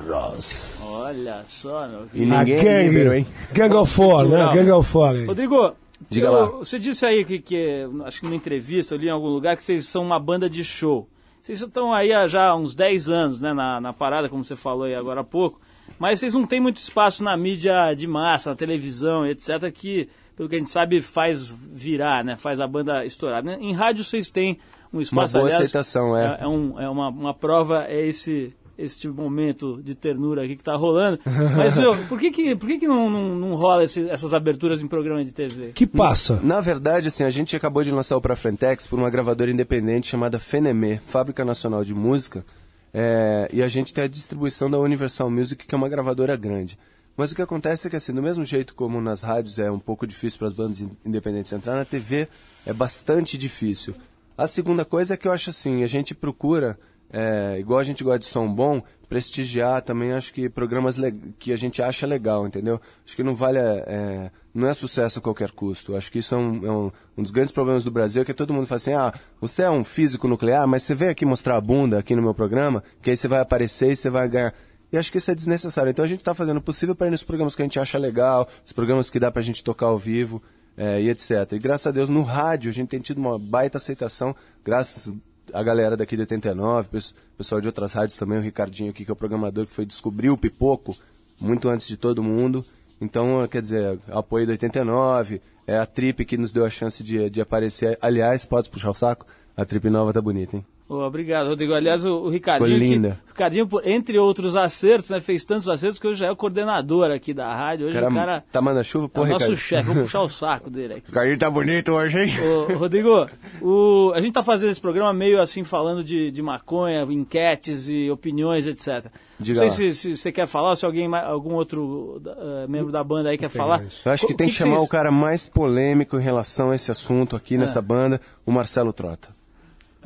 Caparros. 0.00 0.80
Olha 0.84 1.44
só, 1.46 1.86
meu. 1.88 2.06
E 2.12 2.22
A 2.24 2.38
ninguém 2.38 2.54
é 2.56 2.62
gangue, 2.62 2.88
líbero, 2.88 3.14
hein? 3.14 3.26
Gang 3.52 3.74
of 3.76 3.92
Four, 3.92 4.28
né? 4.28 4.50
Gang 4.54 4.70
of 4.72 4.90
Four. 4.90 5.16
hein? 5.16 5.26
Rodrigo, 5.26 5.72
Diga 6.10 6.26
eu- 6.26 6.32
lá. 6.32 6.44
você 6.46 6.78
disse 6.78 7.06
aí 7.06 7.24
que, 7.24 7.38
que, 7.38 7.86
acho 8.04 8.18
que 8.20 8.24
numa 8.26 8.36
entrevista 8.36 8.94
ali 8.94 9.06
em 9.06 9.10
algum 9.10 9.28
lugar, 9.28 9.56
que 9.56 9.62
vocês 9.62 9.86
são 9.86 10.02
uma 10.02 10.18
banda 10.18 10.48
de 10.50 10.64
show. 10.64 11.08
Vocês 11.40 11.60
estão 11.62 11.94
aí 11.94 12.12
há 12.12 12.26
já 12.26 12.54
uns 12.56 12.74
10 12.74 13.08
anos, 13.08 13.40
né, 13.40 13.52
na, 13.52 13.80
na 13.80 13.92
parada, 13.92 14.28
como 14.28 14.44
você 14.44 14.56
falou 14.56 14.82
aí 14.84 14.94
agora 14.96 15.20
há 15.20 15.24
pouco, 15.24 15.60
mas 15.98 16.18
vocês 16.18 16.34
não 16.34 16.44
têm 16.44 16.60
muito 16.60 16.78
espaço 16.78 17.22
na 17.22 17.36
mídia 17.36 17.94
de 17.94 18.06
massa, 18.08 18.50
na 18.50 18.56
televisão, 18.56 19.24
etc., 19.24 19.70
que, 19.72 20.08
pelo 20.36 20.48
que 20.48 20.54
a 20.54 20.58
gente 20.58 20.70
sabe, 20.70 21.00
faz 21.02 21.50
virar, 21.72 22.22
né, 22.24 22.36
faz 22.36 22.60
a 22.60 22.66
banda 22.66 23.04
estourar. 23.04 23.42
né? 23.42 23.56
Em 23.60 23.72
rádio 23.72 24.04
vocês 24.04 24.30
têm 24.30 24.58
um 24.92 25.00
espaço, 25.00 25.32
boa 25.34 25.44
aliás, 25.46 25.62
aceitação, 25.62 26.16
é. 26.16 26.38
É, 26.42 26.46
um- 26.46 26.78
é 26.80 26.88
uma, 26.88 27.08
uma 27.08 27.34
prova, 27.34 27.84
é 27.88 28.06
esse 28.06 28.54
este 28.78 29.08
momento 29.08 29.80
de 29.82 29.94
ternura 29.94 30.44
aqui 30.44 30.54
que 30.54 30.62
tá 30.62 30.76
rolando. 30.76 31.18
Mas, 31.56 31.78
meu, 31.78 31.96
por 32.08 32.20
que 32.20 32.30
que, 32.30 32.54
por 32.54 32.68
que, 32.68 32.80
que 32.80 32.86
não, 32.86 33.08
não, 33.08 33.34
não 33.34 33.54
rola 33.54 33.82
esse- 33.84 34.06
essas 34.10 34.34
aberturas 34.34 34.82
em 34.82 34.86
programa 34.86 35.24
de 35.24 35.32
TV? 35.32 35.72
Que 35.74 35.86
passa? 35.86 36.38
Na 36.42 36.60
verdade, 36.60 37.08
assim, 37.08 37.24
a 37.24 37.30
gente 37.30 37.56
acabou 37.56 37.82
de 37.82 37.90
lançar 37.90 38.18
o 38.18 38.20
Pra 38.20 38.36
Frentex 38.36 38.86
por 38.86 38.98
uma 38.98 39.08
gravadora 39.08 39.50
independente 39.50 40.08
chamada 40.08 40.38
Fenemê, 40.38 40.98
Fábrica 40.98 41.42
Nacional 41.42 41.82
de 41.82 41.94
Música, 41.94 42.44
é, 42.92 43.48
e 43.50 43.62
a 43.62 43.68
gente 43.68 43.94
tem 43.94 44.04
a 44.04 44.08
distribuição 44.08 44.70
da 44.70 44.78
Universal 44.78 45.30
Music, 45.30 45.66
que 45.66 45.74
é 45.74 45.78
uma 45.78 45.88
gravadora 45.88 46.36
grande. 46.36 46.78
Mas 47.16 47.32
o 47.32 47.34
que 47.34 47.42
acontece 47.42 47.86
é 47.86 47.90
que, 47.90 47.96
assim, 47.96 48.12
do 48.12 48.22
mesmo 48.22 48.44
jeito 48.44 48.74
como 48.74 49.00
nas 49.00 49.22
rádios 49.22 49.58
é 49.58 49.70
um 49.70 49.78
pouco 49.78 50.06
difícil 50.06 50.38
para 50.38 50.48
as 50.48 50.54
bandas 50.54 50.80
in- 50.80 50.90
independentes 51.04 51.52
entrar, 51.52 51.74
na 51.76 51.84
TV 51.84 52.28
é 52.66 52.72
bastante 52.72 53.38
difícil. 53.38 53.94
A 54.36 54.46
segunda 54.46 54.84
coisa 54.84 55.14
é 55.14 55.16
que 55.16 55.26
eu 55.26 55.32
acho 55.32 55.48
assim, 55.50 55.82
a 55.82 55.86
gente 55.86 56.14
procura, 56.14 56.78
é, 57.10 57.56
igual 57.58 57.78
a 57.78 57.84
gente 57.84 58.04
gosta 58.04 58.18
de 58.18 58.26
som 58.26 58.46
bom, 58.52 58.82
prestigiar 59.08 59.80
também, 59.80 60.12
acho 60.12 60.30
que 60.34 60.48
programas 60.48 60.96
que 61.38 61.52
a 61.52 61.56
gente 61.56 61.80
acha 61.80 62.06
legal, 62.06 62.46
entendeu? 62.46 62.78
Acho 63.06 63.16
que 63.16 63.22
não 63.22 63.34
vale, 63.34 63.58
é, 63.58 64.30
não 64.52 64.68
é 64.68 64.74
sucesso 64.74 65.18
a 65.18 65.22
qualquer 65.22 65.52
custo. 65.52 65.96
Acho 65.96 66.12
que 66.12 66.18
isso 66.18 66.34
é, 66.34 66.38
um, 66.38 66.66
é 66.66 66.70
um- 66.70 66.92
um 67.16 67.22
dos 67.22 67.30
grandes 67.30 67.52
problemas 67.52 67.82
do 67.82 67.90
Brasil, 67.90 68.24
que 68.26 68.34
todo 68.34 68.52
mundo 68.52 68.66
fala 68.66 68.76
assim, 68.76 68.92
ah, 68.92 69.14
você 69.40 69.62
é 69.62 69.70
um 69.70 69.84
físico 69.84 70.28
nuclear, 70.28 70.66
mas 70.66 70.82
você 70.82 70.94
veio 70.94 71.12
aqui 71.12 71.24
mostrar 71.24 71.56
a 71.56 71.60
bunda 71.62 71.98
aqui 71.98 72.14
no 72.14 72.20
meu 72.20 72.34
programa, 72.34 72.82
que 73.00 73.08
aí 73.08 73.16
você 73.16 73.26
vai 73.28 73.40
aparecer 73.40 73.92
e 73.92 73.96
você 73.96 74.10
vai 74.10 74.28
ganhar. 74.28 74.52
Acho 74.98 75.10
que 75.12 75.18
isso 75.18 75.30
é 75.30 75.34
desnecessário. 75.34 75.90
Então 75.90 76.04
a 76.04 76.08
gente 76.08 76.20
está 76.20 76.34
fazendo 76.34 76.58
o 76.58 76.62
possível 76.62 76.94
para 76.94 77.06
ir 77.06 77.10
nos 77.10 77.22
programas 77.22 77.54
que 77.54 77.62
a 77.62 77.64
gente 77.64 77.78
acha 77.78 77.98
legal, 77.98 78.48
os 78.64 78.72
programas 78.72 79.10
que 79.10 79.18
dá 79.18 79.30
pra 79.30 79.42
gente 79.42 79.62
tocar 79.64 79.86
ao 79.86 79.98
vivo 79.98 80.42
é, 80.76 81.00
e 81.00 81.08
etc. 81.10 81.52
E 81.52 81.58
graças 81.58 81.86
a 81.86 81.90
Deus 81.90 82.08
no 82.08 82.22
rádio 82.22 82.70
a 82.70 82.72
gente 82.72 82.88
tem 82.88 83.00
tido 83.00 83.18
uma 83.18 83.38
baita 83.38 83.78
aceitação, 83.78 84.34
graças 84.64 85.10
a 85.52 85.62
galera 85.62 85.96
daqui 85.96 86.16
de 86.16 86.22
89, 86.22 86.88
pes- 86.90 87.14
pessoal 87.38 87.60
de 87.60 87.66
outras 87.68 87.92
rádios 87.92 88.18
também, 88.18 88.38
o 88.38 88.42
Ricardinho 88.42 88.90
aqui, 88.90 89.04
que 89.04 89.10
é 89.10 89.14
o 89.14 89.16
programador 89.16 89.66
que 89.66 89.72
foi 89.72 89.86
descobrir 89.86 90.28
o 90.30 90.36
Pipoco 90.36 90.96
muito 91.40 91.68
antes 91.68 91.86
de 91.86 91.96
todo 91.96 92.22
mundo. 92.22 92.64
Então, 93.00 93.46
quer 93.48 93.60
dizer, 93.62 93.98
apoio 94.08 94.46
do 94.46 94.52
89, 94.52 95.40
é 95.66 95.78
a 95.78 95.86
Trip 95.86 96.24
que 96.24 96.36
nos 96.36 96.50
deu 96.50 96.64
a 96.64 96.70
chance 96.70 97.02
de, 97.04 97.28
de 97.30 97.40
aparecer. 97.40 97.98
Aliás, 98.00 98.44
pode 98.44 98.70
puxar 98.70 98.90
o 98.90 98.94
saco? 98.94 99.26
A 99.56 99.64
Trip 99.64 99.88
nova 99.90 100.12
tá 100.12 100.20
bonita, 100.20 100.56
hein? 100.56 100.66
Obrigado, 100.88 101.48
Rodrigo. 101.48 101.74
Aliás, 101.74 102.04
o, 102.04 102.10
o 102.12 102.28
Ricardinho, 102.30 102.70
que- 102.78 102.84
linda. 102.86 103.20
o 103.26 103.28
Ricardinho, 103.30 103.68
entre 103.84 104.18
outros 104.18 104.54
acertos, 104.54 105.10
né, 105.10 105.20
fez 105.20 105.44
tantos 105.44 105.68
acertos 105.68 105.98
que 105.98 106.06
hoje 106.06 106.20
já 106.20 106.26
é 106.26 106.30
o 106.30 106.36
coordenador 106.36 107.10
aqui 107.10 107.34
da 107.34 107.52
rádio. 107.54 107.86
Hoje 107.88 107.94
Cara, 107.98 108.08
o 108.08 108.14
cara 108.14 108.44
tá 108.52 108.62
mandando 108.62 108.84
chuva? 108.84 109.06
é 109.06 109.08
Pô, 109.08 109.22
o 109.22 109.26
nosso 109.26 109.56
chefe. 109.56 109.82
Vou 109.90 110.02
puxar 110.04 110.20
o 110.22 110.28
saco 110.30 110.70
dele 110.70 110.94
aqui. 110.94 111.06
Ricardinho 111.08 111.38
tá 111.38 111.50
bonito 111.50 111.90
hoje, 111.92 112.18
hein? 112.18 112.32
Ô, 112.40 112.74
Rodrigo, 112.78 113.26
o- 113.60 114.12
a 114.14 114.20
gente 114.20 114.32
tá 114.32 114.44
fazendo 114.44 114.70
esse 114.70 114.80
programa 114.80 115.12
meio 115.12 115.40
assim, 115.42 115.64
falando 115.64 116.04
de, 116.04 116.30
de 116.30 116.40
maconha, 116.40 117.02
enquetes 117.10 117.88
e 117.88 118.08
opiniões, 118.10 118.66
etc. 118.66 119.10
Diga 119.40 119.60
Não 119.62 119.70
sei 119.70 119.90
se, 119.92 119.98
se 120.14 120.16
você 120.16 120.30
quer 120.30 120.46
falar, 120.46 120.76
se 120.76 120.86
alguém, 120.86 121.12
algum 121.14 121.54
outro 121.54 122.22
eh, 122.24 122.66
membro 122.68 122.92
da 122.92 123.02
banda 123.02 123.28
aí 123.30 123.36
quer 123.36 123.50
falar. 123.50 123.82
Eu 124.04 124.12
acho 124.12 124.26
que 124.26 124.32
O 124.32 124.36
tem 124.36 124.48
que, 124.48 124.54
chamar 124.54 124.76
vocês- 124.76 124.86
o 124.86 124.90
cara 124.90 125.10
mais 125.10 125.46
polêmico 125.48 126.16
em 126.16 126.22
relação 126.22 126.70
a 126.70 126.76
esse 126.76 126.90
assunto 126.92 127.34
aqui 127.36 127.56
É. 127.56 127.58
nessa 127.58 127.82
banda, 127.82 128.20
o 128.46 128.52
Marcelo 128.52 128.92
Trota. 128.92 129.34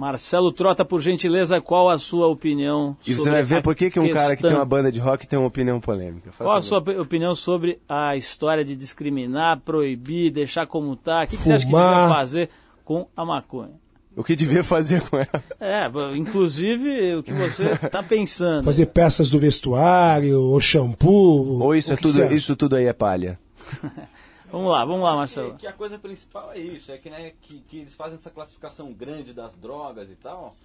Marcelo 0.00 0.50
Trota, 0.50 0.82
por 0.84 1.00
gentileza, 1.02 1.60
qual 1.60 1.90
a 1.90 1.98
sua 1.98 2.26
opinião 2.26 2.96
E 3.06 3.12
você 3.12 3.28
vai 3.30 3.42
ver 3.42 3.62
por 3.62 3.74
que, 3.74 3.90
que 3.90 4.00
um 4.00 4.08
cara 4.12 4.34
que 4.34 4.42
tem 4.42 4.50
questão- 4.50 4.58
uma 4.58 4.64
banda 4.64 4.90
de 4.90 4.98
rock 4.98 5.26
tem 5.28 5.38
uma 5.38 5.48
opinião 5.48 5.78
polêmica. 5.78 6.32
Faz 6.32 6.48
Qual 6.48 6.56
a 6.56 6.62
sua 6.62 6.78
opi- 6.78 6.96
opinião 6.96 7.34
sobre 7.34 7.78
a 7.86 8.16
história 8.16 8.64
de 8.64 8.74
discriminar, 8.74 9.60
proibir, 9.60 10.30
deixar 10.30 10.66
como 10.66 10.96
tá? 10.96 11.24
O 11.24 11.26
que, 11.26 11.36
que 11.36 11.42
você 11.42 11.52
acha 11.52 11.66
que 11.66 11.70
devia 11.72 12.08
fazer 12.08 12.48
com 12.82 13.06
a 13.14 13.24
maconha? 13.26 13.74
O 14.16 14.24
que 14.24 14.34
devia 14.34 14.64
fazer 14.64 15.02
com 15.08 15.18
ela? 15.18 15.44
É, 15.60 15.86
inclusive 16.16 17.16
o 17.16 17.22
que 17.22 17.32
você 17.32 17.64
está 17.72 18.02
pensando. 18.02 18.64
Fazer 18.64 18.86
peças 18.86 19.28
do 19.30 19.38
vestuário, 19.38 20.40
ou 20.40 20.58
shampoo. 20.60 21.60
Ou 21.62 21.74
isso, 21.74 21.90
o 21.90 21.94
é 21.94 21.96
tudo, 21.96 22.32
isso 22.34 22.56
tudo 22.56 22.76
aí 22.76 22.86
é 22.86 22.92
palha. 22.92 23.38
Vamos 24.50 24.70
lá, 24.70 24.84
vamos 24.84 25.02
lá, 25.02 25.16
Marcelo. 25.16 25.56
Que 25.56 25.66
a 25.66 25.72
coisa 25.72 25.98
principal 25.98 26.52
é 26.52 26.58
isso, 26.58 26.90
é 26.90 26.98
que, 26.98 27.08
né, 27.08 27.32
que, 27.40 27.60
que 27.60 27.78
eles 27.78 27.94
fazem 27.94 28.14
essa 28.16 28.30
classificação 28.30 28.92
grande 28.92 29.32
das 29.32 29.54
drogas 29.54 30.10
e 30.10 30.16
tal, 30.16 30.56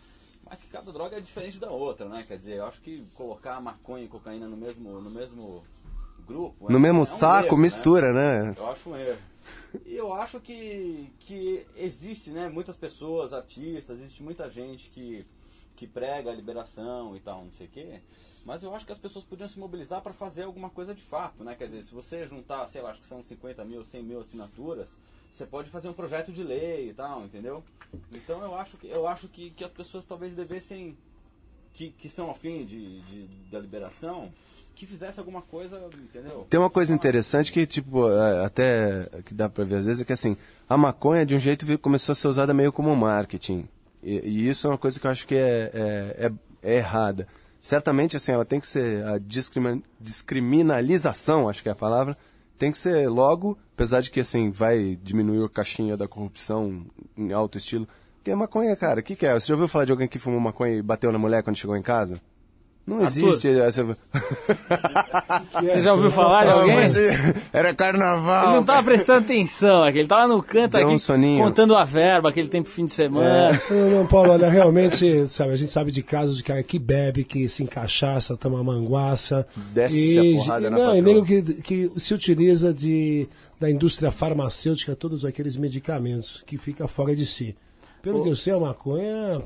mas 0.50 0.62
que 0.62 0.68
cada 0.68 0.92
droga 0.92 1.18
é 1.18 1.22
diferente 1.22 1.60
da 1.60 1.70
outra, 1.70 2.08
né? 2.08 2.24
Quer 2.28 2.38
dizer, 2.38 2.58
eu 2.58 2.66
acho 2.66 2.82
que 2.82 3.04
colocar 3.16 3.60
maconha 3.62 4.06
e 4.06 4.08
cocaína 4.08 4.48
no 4.48 4.58
mesmo, 4.58 5.02
no 5.02 5.10
mesmo 5.10 5.64
grupo... 6.26 6.70
No 6.70 6.78
é- 6.78 6.80
mesmo 6.80 7.00
é 7.00 7.02
um 7.02 7.06
saco, 7.06 7.48
erro, 7.48 7.58
mistura, 7.58 8.14
né? 8.14 8.56
Eu 8.58 8.72
acho 8.72 8.90
um 8.90 8.96
erro. 8.98 9.20
E 9.86 9.96
eu 9.96 10.14
acho 10.14 10.40
que, 10.40 11.12
que 11.20 11.66
existe, 11.76 12.32
né, 12.32 12.50
muitas 12.50 12.76
pessoas, 12.76 13.34
artistas, 13.34 14.00
existe 14.00 14.24
muita 14.24 14.50
gente 14.50 14.90
que, 14.90 15.26
que 15.76 15.86
prega 15.86 16.32
a 16.32 16.34
liberação 16.34 17.16
e 17.16 17.20
tal, 17.20 17.44
não 17.44 17.52
sei 17.52 17.68
o 17.68 17.70
quê. 17.70 18.00
Mas 18.46 18.62
eu 18.62 18.74
acho 18.76 18.86
que 18.86 18.92
as 18.92 18.98
pessoas 19.00 19.26
podiam 19.26 19.50
se 19.50 19.58
mobilizar 19.58 20.02
para 20.02 20.14
fazer 20.14 20.44
alguma 20.44 20.70
coisa 20.70 20.94
de 20.94 21.02
fato, 21.02 21.44
né? 21.44 21.56
Quer 21.56 21.66
dizer, 21.66 21.84
se 21.84 21.94
você 21.94 22.28
juntar, 22.28 22.68
sei 22.68 22.82
lá, 22.82 22.92
acho 22.92 23.02
que 23.02 23.08
são 23.08 23.24
50 23.24 23.66
mil, 23.66 23.84
100 23.84 24.04
mil 24.04 24.20
assinaturas, 24.20 24.88
você 25.32 25.46
pode 25.46 25.70
fazer 25.72 25.90
um 25.90 25.94
projeto 25.94 26.32
de 26.32 26.44
lei 26.44 26.90
e 26.90 26.94
tal, 26.94 27.24
entendeu? 27.26 27.64
Então 28.14 28.42
eu 28.44 28.56
acho 28.56 28.78
que, 28.78 28.88
eu 28.88 29.08
acho 29.08 29.28
que, 29.28 29.50
que 29.50 29.64
as 29.64 29.72
pessoas 29.72 30.06
talvez 30.06 30.34
devessem, 30.36 30.96
que, 31.74 31.90
que 31.90 32.08
são 32.08 32.30
afim 32.30 32.64
de, 32.66 33.02
de, 33.02 33.28
da 33.52 33.60
liberação, 33.60 34.32
que 34.76 34.86
fizesse 34.86 35.20
alguma 35.20 35.42
coisa, 35.42 35.90
entendeu? 35.96 36.46
Tem 36.50 36.60
uma 36.60 36.70
coisa 36.70 36.94
interessante 36.94 37.52
que, 37.52 37.66
tipo, 37.66 38.08
é, 38.12 38.46
até 38.46 39.10
que 39.26 39.34
dá 39.34 39.50
pra 39.50 39.64
ver 39.64 39.78
às 39.78 39.86
vezes, 39.88 40.02
é 40.02 40.06
que 40.06 40.14
assim, 40.14 40.38
a 40.70 40.78
maconha 40.78 41.26
de 41.26 41.34
um 41.34 41.40
jeito 41.40 41.66
começou 41.80 42.12
a 42.14 42.16
ser 42.16 42.28
usada 42.28 42.54
meio 42.54 42.72
como 42.72 42.96
marketing. 42.96 43.68
E, 44.04 44.20
e 44.20 44.50
isso 44.50 44.68
é 44.68 44.70
uma 44.70 44.78
coisa 44.78 45.00
que 45.00 45.08
eu 45.08 45.12
acho 45.12 45.26
que 45.26 45.34
é, 45.36 45.72
é, 45.74 46.26
é- 46.28 46.72
é 46.74 46.76
errada. 46.78 47.28
Certamente, 47.66 48.16
assim, 48.16 48.32
ela 48.32 48.46
tem 48.46 48.60
que 48.60 48.68
ser 48.68 49.04
a 49.08 49.18
descriminalização, 50.00 51.50
acho 51.50 51.64
que 51.64 51.70
é 51.70 51.72
a 51.72 51.76
palavra, 51.76 52.16
tem 52.60 52.72
que 52.72 52.78
ser 52.78 53.10
logo, 53.10 53.58
apesar 53.74 54.02
de 54.02 54.12
que, 54.12 54.20
assim, 54.20 54.52
vai 54.52 54.96
diminuir 55.02 55.44
a 55.44 55.50
caixinha 55.50 55.98
da 55.98 56.08
corrupção 56.08 56.86
em 57.18 57.34
alto 57.34 57.58
estilo. 57.58 57.88
Porque 58.18 58.30
a 58.30 58.36
maconha, 58.36 58.76
cara, 58.76 59.00
o 59.00 59.04
que, 59.04 59.16
que 59.16 59.26
é? 59.26 59.34
Você 59.34 59.48
já 59.48 59.56
ouviu 59.56 59.68
falar 59.68 59.86
de 59.86 59.92
alguém 59.92 60.08
que 60.08 60.20
fumou 60.20 60.40
maconha 60.40 60.76
e 60.76 60.82
bateu 60.84 61.12
na 61.12 61.18
mulher 61.18 61.42
quando 61.42 61.56
chegou 61.56 61.76
em 61.76 61.82
casa? 61.82 62.22
Não 62.88 63.04
Arthur. 63.04 63.28
existe 63.30 63.50
essa... 63.50 63.84
Você 65.60 65.82
já 65.82 65.94
ouviu 65.94 66.12
falar 66.12 66.46
de 66.46 66.52
alguém? 66.52 66.76
Era 67.52 67.74
carnaval. 67.74 68.46
Ele 68.48 68.56
não 68.58 68.64
tava 68.64 68.84
prestando 68.84 69.26
atenção 69.26 69.84
aqui, 69.84 70.00
ele 70.00 70.08
tava 70.08 70.28
no 70.28 70.44
canto 70.44 70.74
Deu 70.78 70.86
aqui 70.86 70.94
um 70.94 70.98
soninho. 71.00 71.44
contando 71.44 71.76
a 71.76 71.84
verba, 71.84 72.30
aquele 72.30 72.48
tempo 72.48 72.70
fim 72.70 72.86
de 72.86 72.94
semana. 72.94 73.60
Não, 73.72 73.90
não, 73.90 74.08
Paulo, 74.08 74.32
olha, 74.34 74.48
realmente, 74.50 75.28
sabe, 75.28 75.54
a 75.54 75.56
gente 75.56 75.72
sabe 75.72 75.90
de 75.92 76.04
casos 76.04 76.38
de 76.38 76.44
cara 76.44 76.62
que 76.62 76.78
bebe, 76.78 77.24
que 77.24 77.50
se 77.50 77.64
encaixaça, 77.64 78.38
toma 78.38 78.64
manguaça. 78.64 79.48
Desce 79.74 80.20
a 80.20 80.38
porrada 80.38 80.68
e, 80.68 80.70
na 80.70 80.78
Não, 80.78 80.96
e 80.96 81.02
patroa. 81.02 81.14
nego 81.14 81.26
que, 81.26 81.42
que 81.62 81.92
se 82.00 82.14
utiliza 82.14 82.72
de, 82.72 83.28
da 83.60 83.70
indústria 83.70 84.12
farmacêutica 84.12 84.96
todos 84.96 85.26
aqueles 85.26 85.58
medicamentos, 85.58 86.44
que 86.46 86.58
fica 86.60 86.88
fora 86.88 87.16
de 87.16 87.26
si. 87.26 87.56
Pelo 88.04 88.20
Ô. 88.20 88.24
que 88.24 88.30
eu 88.30 88.36
sei, 88.36 88.54
a 88.54 88.60
maconha 88.60 89.42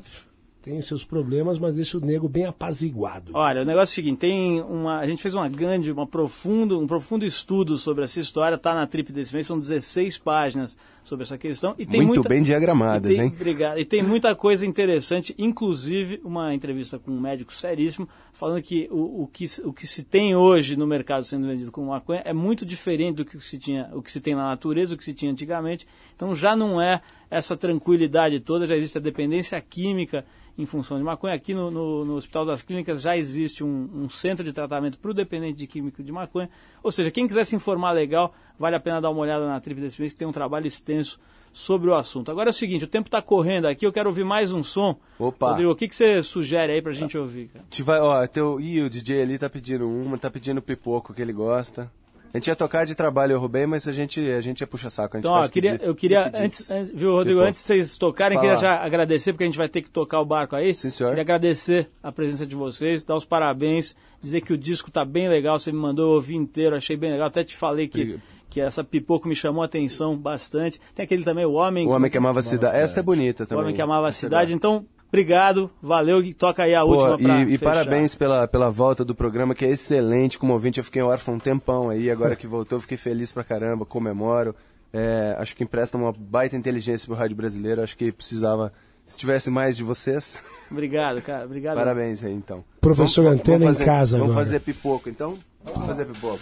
tem 0.69 0.81
seus 0.81 1.03
problemas, 1.03 1.57
mas 1.57 1.73
deixa 1.73 1.97
o 1.97 2.01
nego 2.01 2.29
bem 2.29 2.45
apaziguado. 2.45 3.31
Olha, 3.33 3.63
o 3.63 3.65
negócio 3.65 3.91
é 3.91 3.93
o 3.93 3.95
seguinte, 3.95 4.19
tem 4.19 4.61
uma, 4.61 4.99
a 4.99 5.07
gente 5.07 5.21
fez 5.21 5.33
uma 5.33 5.49
grande, 5.49 5.91
uma 5.91 6.05
profundo, 6.05 6.79
um 6.79 6.85
profundo 6.85 7.25
estudo 7.25 7.75
sobre 7.75 8.03
essa 8.03 8.19
história, 8.19 8.55
tá 8.57 8.75
na 8.75 8.85
trip 8.85 9.11
desse 9.11 9.33
mês, 9.33 9.47
são 9.47 9.59
16 9.59 10.19
páginas 10.19 10.77
sobre 11.03 11.23
essa 11.23 11.39
questão 11.39 11.73
e 11.79 11.87
tem 11.87 12.01
Muito 12.01 12.17
muita, 12.17 12.29
bem 12.29 12.43
diagramadas, 12.43 13.13
e 13.13 13.17
tem, 13.17 13.25
hein? 13.25 13.33
Obrigado. 13.35 13.79
E 13.79 13.85
tem 13.85 14.03
muita 14.03 14.35
coisa 14.35 14.63
interessante, 14.63 15.33
inclusive 15.39 16.21
uma 16.23 16.53
entrevista 16.53 16.99
com 16.99 17.09
um 17.09 17.19
médico 17.19 17.51
seríssimo, 17.51 18.07
falando 18.31 18.61
que 18.61 18.87
o, 18.91 19.23
o 19.23 19.27
que 19.27 19.45
o 19.63 19.73
que 19.73 19.87
se 19.87 20.03
tem 20.03 20.35
hoje 20.35 20.77
no 20.77 20.85
mercado 20.85 21.23
sendo 21.23 21.47
vendido 21.47 21.71
como 21.71 21.87
maconha 21.87 22.21
é 22.23 22.33
muito 22.33 22.63
diferente 22.63 23.15
do 23.15 23.25
que 23.25 23.39
se 23.39 23.57
tinha, 23.57 23.89
o 23.93 24.03
que 24.03 24.11
se 24.11 24.21
tem 24.21 24.35
na 24.35 24.43
natureza, 24.43 24.93
o 24.93 24.97
que 24.97 25.03
se 25.03 25.13
tinha 25.13 25.31
antigamente. 25.31 25.87
Então 26.15 26.35
já 26.35 26.55
não 26.55 26.79
é 26.79 27.01
essa 27.29 27.55
tranquilidade 27.55 28.39
toda, 28.39 28.65
já 28.65 28.75
existe 28.75 28.97
a 28.97 29.01
dependência 29.01 29.59
química 29.61 30.25
em 30.57 30.65
função 30.65 30.97
de 30.97 31.03
maconha. 31.03 31.35
Aqui 31.35 31.53
no, 31.53 31.71
no, 31.71 32.05
no 32.05 32.15
Hospital 32.15 32.45
das 32.45 32.61
Clínicas 32.61 33.01
já 33.01 33.15
existe 33.15 33.63
um, 33.63 33.89
um 33.93 34.09
centro 34.09 34.43
de 34.43 34.51
tratamento 34.51 34.99
para 34.99 35.11
o 35.11 35.13
dependente 35.13 35.57
de 35.57 35.67
químico 35.67 36.03
de 36.03 36.11
maconha. 36.11 36.49
Ou 36.83 36.91
seja, 36.91 37.09
quem 37.09 37.27
quiser 37.27 37.45
se 37.45 37.55
informar 37.55 37.91
legal, 37.91 38.33
vale 38.57 38.75
a 38.75 38.79
pena 38.79 38.99
dar 38.99 39.09
uma 39.09 39.21
olhada 39.21 39.47
na 39.47 39.59
trip 39.59 39.79
desse 39.79 40.01
mês, 40.01 40.13
que 40.13 40.19
tem 40.19 40.27
um 40.27 40.33
trabalho 40.33 40.67
extenso 40.67 41.19
sobre 41.51 41.89
o 41.89 41.95
assunto. 41.95 42.29
Agora 42.29 42.49
é 42.49 42.51
o 42.51 42.53
seguinte, 42.53 42.85
o 42.85 42.87
tempo 42.87 43.07
está 43.07 43.21
correndo 43.21 43.67
aqui, 43.67 43.85
eu 43.85 43.91
quero 43.91 44.09
ouvir 44.09 44.23
mais 44.23 44.51
um 44.51 44.61
som. 44.61 44.95
Opa. 45.17 45.49
Rodrigo, 45.49 45.71
o 45.71 45.75
que, 45.75 45.87
que 45.87 45.95
você 45.95 46.21
sugere 46.21 46.73
aí 46.73 46.81
pra 46.81 46.91
gente 46.91 47.17
ouvir, 47.17 47.47
cara? 47.47 47.65
Te 47.69 47.81
vai, 47.81 47.99
ó, 47.99 48.25
teu, 48.27 48.59
ih, 48.59 48.81
o 48.81 48.89
DJ 48.89 49.21
ali 49.21 49.37
tá 49.37 49.49
pedindo 49.49 49.89
uma, 49.89 50.17
tá 50.17 50.29
pedindo 50.29 50.61
pipoco 50.61 51.13
que 51.13 51.21
ele 51.21 51.33
gosta. 51.33 51.91
A 52.33 52.37
gente 52.37 52.47
ia 52.47 52.55
tocar 52.55 52.85
de 52.85 52.93
trabalho, 52.93 53.33
eu 53.33 53.39
roubei, 53.39 53.65
mas 53.65 53.87
a 53.87 53.91
gente, 53.91 54.19
a 54.31 54.39
gente 54.41 54.61
ia 54.61 54.67
puxar 54.67 54.89
saco. 54.89 55.17
Então, 55.17 55.31
ó, 55.31 55.47
queria, 55.47 55.79
eu 55.81 55.95
queria 55.95 56.31
antes, 56.35 56.69
antes- 56.69 56.91
viu, 56.91 57.11
Rodrigo, 57.13 57.39
antes 57.39 57.59
de 57.59 57.65
vocês 57.65 57.97
tocarem, 57.97 58.37
Fala. 58.37 58.47
queria 58.49 58.61
já 58.61 58.83
agradecer, 58.83 59.33
porque 59.33 59.43
a 59.43 59.47
gente 59.47 59.57
vai 59.57 59.67
ter 59.67 59.81
que 59.81 59.89
tocar 59.89 60.19
o 60.21 60.25
barco 60.25 60.55
aí. 60.55 60.73
Sim, 60.73 60.89
senhor. 60.89 61.09
Queria 61.09 61.23
agradecer 61.23 61.89
a 62.03 62.11
presença 62.11 62.45
de 62.45 62.55
vocês, 62.55 63.03
dar 63.03 63.15
os 63.15 63.25
parabéns, 63.25 63.95
dizer 64.21 64.41
que 64.41 64.53
o 64.53 64.57
disco 64.57 64.91
tá 64.91 65.03
bem 65.03 65.27
legal, 65.27 65.59
você 65.59 65.71
me 65.71 65.79
mandou 65.79 66.09
eu 66.09 66.15
ouvir 66.15 66.35
inteiro, 66.35 66.75
achei 66.75 66.95
bem 66.95 67.11
legal. 67.11 67.27
Até 67.27 67.43
te 67.43 67.57
falei 67.57 67.87
que, 67.87 68.19
que 68.49 68.61
essa 68.61 68.83
pipoco 68.83 69.27
me 69.27 69.35
chamou 69.35 69.63
a 69.63 69.65
atenção 69.65 70.15
bastante. 70.15 70.79
Tem 70.93 71.03
aquele 71.05 71.23
também, 71.23 71.45
O 71.45 71.53
Homem, 71.53 71.87
O 71.87 71.91
Homem 71.91 72.11
que 72.11 72.17
Amava 72.17 72.39
a 72.39 72.43
Cidade. 72.43 72.77
Essa 72.77 72.99
é 72.99 73.03
bonita 73.03 73.43
o 73.43 73.47
também. 73.47 73.63
Homem 73.63 73.75
que 73.75 73.81
Amava 73.81 74.05
a 74.05 74.09
Essa 74.09 74.19
Cidade. 74.19 74.53
Então, 74.53 74.85
obrigado, 75.09 75.69
valeu, 75.81 76.23
e 76.23 76.33
toca 76.33 76.63
aí 76.63 76.73
a 76.73 76.81
Pô, 76.81 76.91
última 76.95 77.17
pra 77.17 77.43
e, 77.43 77.53
e 77.53 77.57
parabéns 77.57 78.15
pela, 78.15 78.47
pela 78.47 78.69
volta 78.69 79.03
do 79.03 79.13
programa, 79.13 79.53
que 79.53 79.65
é 79.65 79.69
excelente. 79.69 80.39
Como 80.39 80.53
ouvinte, 80.53 80.77
eu 80.79 80.83
fiquei 80.83 81.01
órfão 81.01 81.35
um 81.35 81.39
tempão 81.39 81.89
aí. 81.89 82.09
Agora 82.09 82.35
que 82.35 82.47
voltou, 82.47 82.79
fiquei 82.79 82.97
feliz 82.97 83.33
pra 83.33 83.43
caramba, 83.43 83.85
comemoro. 83.85 84.55
É, 84.93 85.35
acho 85.37 85.55
que 85.55 85.63
empresta 85.63 85.97
uma 85.97 86.11
baita 86.11 86.55
inteligência 86.55 87.05
pro 87.05 87.15
rádio 87.15 87.35
brasileiro. 87.35 87.81
Acho 87.83 87.95
que 87.97 88.11
precisava, 88.11 88.73
se 89.05 89.17
tivesse 89.19 89.51
mais 89.51 89.77
de 89.77 89.83
vocês. 89.83 90.41
Obrigado, 90.71 91.21
cara, 91.21 91.45
obrigado. 91.45 91.75
Parabéns 91.75 92.23
aí, 92.23 92.33
então. 92.33 92.63
Professor 92.81 93.23
Vamos- 93.25 93.39
Antena 93.41 93.59
vamos 93.59 93.75
em 93.75 93.79
fazer- 93.79 93.85
casa 93.85 94.17
Vamos 94.17 94.31
agora. 94.33 94.45
fazer 94.45 94.59
pipoco, 94.61 95.09
então? 95.09 95.37
Vamos 95.63 95.85
fazer 95.85 96.05
pipoco. 96.05 96.39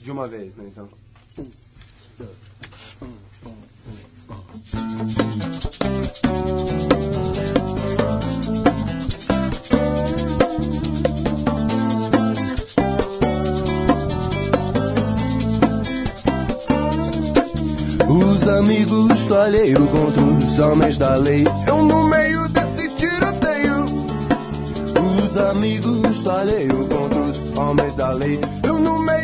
De 0.00 0.10
uma 0.10 0.26
vez, 0.28 0.54
né, 0.56 0.64
então. 0.66 0.88
Os 1.38 2.53
do 19.28 19.38
alheio 19.38 19.86
contra 19.86 20.22
os 20.22 20.58
homens 20.58 20.98
da 20.98 21.14
lei. 21.14 21.44
Eu 21.66 21.84
no 21.84 22.08
meio 22.08 22.48
desse 22.48 22.88
tiroteio. 22.90 23.84
Os 25.24 25.36
amigos 25.36 26.22
do 26.22 26.30
alheio 26.30 26.88
contra 26.88 27.20
os 27.20 27.58
homens 27.58 27.96
da 27.96 28.10
lei. 28.10 28.38
Eu 28.62 28.78
no 28.78 28.98
meio 28.98 29.23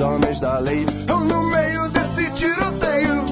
homens 0.00 0.40
da 0.40 0.58
lei. 0.58 0.86
Eu 1.08 1.20
no 1.20 1.42
meio 1.44 1.88
desse 1.90 2.30
tiroteio. 2.30 3.24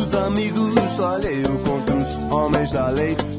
Os 0.00 0.14
amigos 0.14 0.74
do 0.96 1.04
alheio 1.04 1.58
contra 1.66 1.96
os 1.96 2.32
homens 2.32 2.72
da 2.72 2.88
lei. 2.90 3.33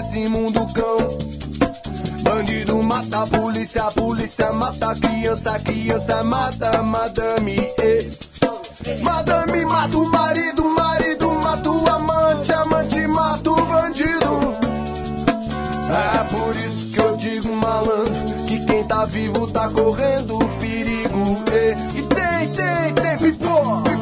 Desse 0.00 0.26
mundo 0.28 0.66
cão. 0.72 1.18
Bandido 2.22 2.82
mata 2.82 3.26
polícia, 3.26 3.82
polícia 3.92 4.50
mata 4.50 4.94
criança, 4.94 5.58
criança 5.58 6.22
mata 6.24 6.82
madame. 6.82 7.56
eh. 7.78 8.08
Madame 9.02 9.64
mata 9.66 9.98
o 9.98 10.06
marido, 10.10 10.64
marido 10.70 11.34
mata 11.34 11.70
o 11.70 11.86
amante, 11.90 12.52
amante 12.52 13.06
mata 13.08 13.50
o 13.50 13.66
bandido. 13.66 14.54
É 15.92 16.24
por 16.24 16.56
isso 16.56 16.86
que 16.92 16.98
eu 16.98 17.16
digo, 17.18 17.54
malandro, 17.56 18.14
que 18.48 18.64
quem 18.64 18.84
tá 18.84 19.04
vivo 19.04 19.46
tá 19.48 19.68
correndo 19.68 20.38
perigo. 20.58 21.36
eh. 21.52 21.76
E 21.94 22.02
tem, 22.06 22.48
tem, 22.54 22.94
tem 22.94 23.18
pipô 23.18 23.99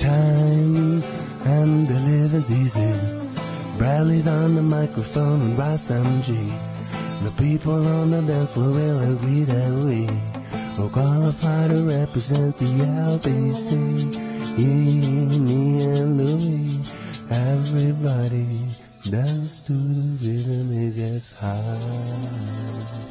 Summertime 0.00 1.02
and 1.44 1.86
the 1.86 1.98
living's 2.08 2.50
easy. 2.50 2.92
Bradley's 3.76 4.26
on 4.26 4.54
the 4.54 4.62
microphone 4.62 5.40
and 5.42 5.58
Ross 5.58 5.90
MG. 5.90 6.28
The 7.22 7.42
people 7.42 7.86
on 7.86 8.10
the 8.10 8.22
dance 8.22 8.54
floor 8.54 8.70
will 8.70 9.12
agree 9.12 9.44
that 9.44 9.70
we 9.84 10.08
will 10.80 10.88
qualify 10.88 11.68
to 11.68 11.84
represent 11.86 12.56
the 12.56 12.64
LBC. 12.64 13.76
Me 14.56 15.84
and 15.84 16.16
Louis, 16.16 16.80
everybody 17.30 18.48
dance 19.10 19.60
to 19.62 19.72
the 19.72 20.16
rhythm, 20.24 20.72
it 20.72 20.96
gets 20.96 21.38
high. 21.38 23.09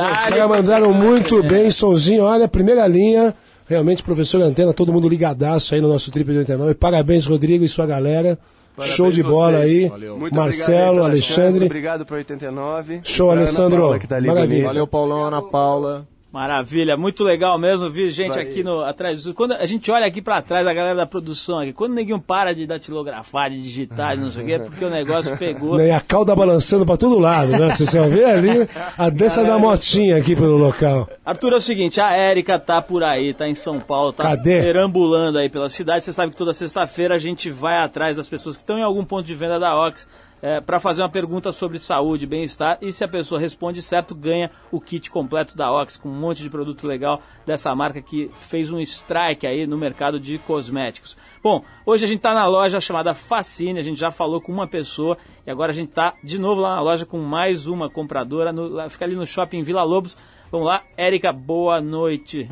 Os 0.00 0.24
caras 0.24 0.48
mandaram 0.48 0.92
muito 0.92 1.42
bem, 1.42 1.70
sonzinho. 1.70 2.24
Olha, 2.24 2.48
primeira 2.48 2.86
linha. 2.86 3.34
Realmente, 3.66 4.02
professor 4.02 4.40
Antena, 4.40 4.72
todo 4.72 4.92
mundo 4.92 5.08
ligadaço 5.08 5.74
aí 5.74 5.80
no 5.80 5.88
nosso 5.88 6.10
Trip 6.10 6.30
de 6.32 6.38
89. 6.38 6.74
Parabéns, 6.74 7.26
Rodrigo 7.26 7.64
e 7.64 7.68
sua 7.68 7.84
galera. 7.86 8.38
Parabéns 8.74 8.96
Show 8.96 9.10
de 9.10 9.22
bola 9.22 9.58
vocês. 9.58 9.82
aí. 9.84 9.88
Valeu. 9.88 10.18
Muito 10.18 10.34
Marcelo, 10.34 10.70
obrigado 10.72 10.88
aí 10.88 10.94
pela 10.94 11.08
Alexandre. 11.08 11.50
chance, 11.50 11.64
obrigado 11.66 12.06
pro 12.06 12.16
89. 12.16 13.00
Show, 13.02 13.30
Alessandro. 13.30 13.80
Paula, 13.82 13.98
que 13.98 14.06
tá 14.06 14.16
ali 14.16 14.28
Maravilha. 14.28 14.64
Valeu, 14.64 14.86
Paulão, 14.86 15.24
Ana 15.24 15.42
Paula. 15.42 16.06
Maravilha, 16.30 16.94
muito 16.94 17.24
legal 17.24 17.58
mesmo, 17.58 17.88
vi 17.88 18.10
gente 18.10 18.34
Vai. 18.34 18.42
aqui 18.42 18.62
no 18.62 18.82
atrás. 18.82 19.26
Quando 19.34 19.52
a 19.52 19.64
gente 19.64 19.90
olha 19.90 20.04
aqui 20.04 20.20
pra 20.20 20.42
trás, 20.42 20.66
a 20.66 20.74
galera 20.74 20.94
da 20.94 21.06
produção 21.06 21.60
aqui, 21.60 21.72
quando 21.72 21.94
neguinho 21.94 22.20
para 22.20 22.54
de 22.54 22.66
datilografar, 22.66 23.48
de 23.48 23.62
digitar, 23.62 24.14
de 24.14 24.22
não 24.22 24.30
sei 24.30 24.42
o 24.42 24.46
quê, 24.46 24.52
é 24.52 24.58
porque 24.58 24.84
o 24.84 24.90
negócio 24.90 25.36
pegou. 25.38 25.78
E 25.88 25.90
a 25.90 26.00
cauda 26.00 26.36
balançando 26.36 26.84
pra 26.84 26.98
todo 26.98 27.18
lado, 27.18 27.52
né? 27.52 27.72
Vocês 27.72 27.94
vão 27.94 28.10
ver 28.10 28.26
ali 28.26 28.68
a 28.98 29.08
dança 29.08 29.42
da 29.42 29.58
motinha 29.58 30.18
aqui 30.18 30.36
pelo 30.36 30.58
local. 30.58 31.08
Arthur, 31.24 31.54
é 31.54 31.56
o 31.56 31.60
seguinte, 31.60 31.98
a 31.98 32.12
Érica 32.12 32.58
tá 32.58 32.82
por 32.82 33.02
aí, 33.02 33.32
tá 33.32 33.48
em 33.48 33.54
São 33.54 33.80
Paulo, 33.80 34.12
tá 34.12 34.24
Cadê? 34.24 34.60
perambulando 34.60 35.38
aí 35.38 35.48
pela 35.48 35.70
cidade. 35.70 36.04
Você 36.04 36.12
sabe 36.12 36.32
que 36.32 36.36
toda 36.36 36.52
sexta-feira 36.52 37.14
a 37.14 37.18
gente 37.18 37.48
vai 37.50 37.78
atrás 37.78 38.18
das 38.18 38.28
pessoas 38.28 38.56
que 38.56 38.62
estão 38.62 38.78
em 38.78 38.82
algum 38.82 39.02
ponto 39.04 39.24
de 39.24 39.34
venda 39.34 39.58
da 39.58 39.74
Ox 39.74 40.06
é, 40.40 40.60
para 40.60 40.80
fazer 40.80 41.02
uma 41.02 41.08
pergunta 41.08 41.52
sobre 41.52 41.78
saúde, 41.78 42.26
bem-estar. 42.26 42.78
E 42.80 42.92
se 42.92 43.04
a 43.04 43.08
pessoa 43.08 43.40
responde 43.40 43.82
certo, 43.82 44.14
ganha 44.14 44.50
o 44.70 44.80
kit 44.80 45.10
completo 45.10 45.56
da 45.56 45.72
Ox, 45.72 45.96
com 45.96 46.08
um 46.08 46.18
monte 46.18 46.42
de 46.42 46.50
produto 46.50 46.86
legal 46.86 47.20
dessa 47.46 47.74
marca 47.74 48.00
que 48.00 48.30
fez 48.48 48.70
um 48.70 48.78
strike 48.80 49.46
aí 49.46 49.66
no 49.66 49.76
mercado 49.76 50.20
de 50.20 50.38
cosméticos. 50.38 51.16
Bom, 51.42 51.62
hoje 51.84 52.04
a 52.04 52.08
gente 52.08 52.20
tá 52.20 52.34
na 52.34 52.46
loja 52.46 52.80
chamada 52.80 53.14
Facine, 53.14 53.78
a 53.78 53.82
gente 53.82 53.98
já 53.98 54.10
falou 54.10 54.40
com 54.40 54.52
uma 54.52 54.66
pessoa 54.66 55.16
e 55.46 55.50
agora 55.50 55.72
a 55.72 55.74
gente 55.74 55.90
tá 55.90 56.14
de 56.22 56.38
novo 56.38 56.60
lá 56.60 56.76
na 56.76 56.82
loja 56.82 57.06
com 57.06 57.18
mais 57.18 57.66
uma 57.66 57.88
compradora, 57.88 58.52
no, 58.52 58.88
fica 58.90 59.04
ali 59.04 59.14
no 59.14 59.26
shopping 59.26 59.62
Vila 59.62 59.82
Lobos. 59.82 60.16
Vamos 60.50 60.66
lá, 60.66 60.82
Érica, 60.96 61.32
boa 61.32 61.80
noite. 61.80 62.48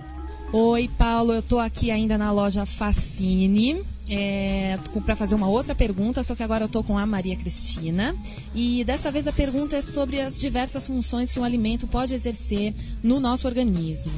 Oi, 0.52 0.88
Paulo, 0.96 1.32
eu 1.32 1.42
tô 1.42 1.58
aqui 1.58 1.90
ainda 1.90 2.16
na 2.16 2.30
loja 2.30 2.64
Facine. 2.64 3.84
É, 4.08 4.78
para 5.04 5.16
fazer 5.16 5.34
uma 5.34 5.48
outra 5.48 5.74
pergunta, 5.74 6.22
só 6.22 6.36
que 6.36 6.42
agora 6.42 6.64
eu 6.64 6.68
tô 6.68 6.82
com 6.82 6.96
a 6.96 7.04
Maria 7.04 7.36
Cristina. 7.36 8.14
E 8.54 8.84
dessa 8.84 9.10
vez 9.10 9.26
a 9.26 9.32
pergunta 9.32 9.76
é 9.76 9.82
sobre 9.82 10.20
as 10.20 10.38
diversas 10.38 10.86
funções 10.86 11.32
que 11.32 11.40
um 11.40 11.44
alimento 11.44 11.86
pode 11.86 12.14
exercer 12.14 12.74
no 13.02 13.18
nosso 13.18 13.48
organismo. 13.48 14.12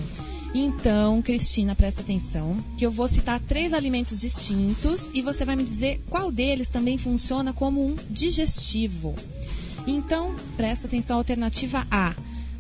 Então, 0.54 1.20
Cristina, 1.20 1.74
presta 1.74 2.00
atenção, 2.00 2.56
que 2.76 2.84
eu 2.84 2.90
vou 2.90 3.06
citar 3.06 3.38
três 3.40 3.72
alimentos 3.72 4.18
distintos 4.18 5.10
e 5.14 5.20
você 5.20 5.44
vai 5.44 5.56
me 5.56 5.62
dizer 5.62 6.02
qual 6.08 6.32
deles 6.32 6.68
também 6.68 6.96
funciona 6.96 7.52
como 7.52 7.86
um 7.86 7.96
digestivo. 8.08 9.14
Então, 9.86 10.34
presta 10.56 10.86
atenção, 10.86 11.16
alternativa 11.16 11.86
A, 11.90 12.14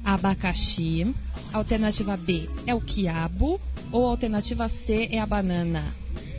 abacaxi. 0.04 1.14
Alternativa 1.52 2.16
B 2.16 2.48
é 2.66 2.74
o 2.74 2.80
quiabo. 2.80 3.60
Ou 3.90 4.06
alternativa 4.06 4.68
C 4.68 5.08
é 5.10 5.18
a 5.18 5.26
banana. 5.26 5.82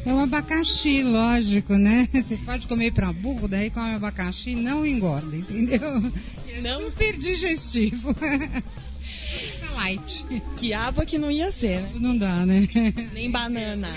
É 0.06 0.14
o 0.14 0.20
abacaxi, 0.20 1.04
lógico, 1.04 1.76
né? 1.76 2.08
Você 2.14 2.38
pode 2.38 2.68
comer 2.68 2.92
para 2.94 3.12
burro, 3.12 3.48
daí 3.48 3.70
come 3.70 3.96
abacaxi 3.96 4.56
não 4.56 4.86
engorda, 4.86 5.36
entendeu? 5.36 5.80
Não. 6.62 6.82
Super 6.82 7.18
digestivo. 7.18 8.14
É 8.22 9.72
light. 9.76 10.26
Quiabo 10.58 11.02
é 11.02 11.06
que 11.06 11.18
não 11.18 11.32
ia 11.32 11.52
ser, 11.54 11.82
né? 11.82 11.92
Não 11.96 12.18
dá, 12.18 12.46
né? 12.46 12.68
Nem 13.14 13.32
banana. 13.32 13.90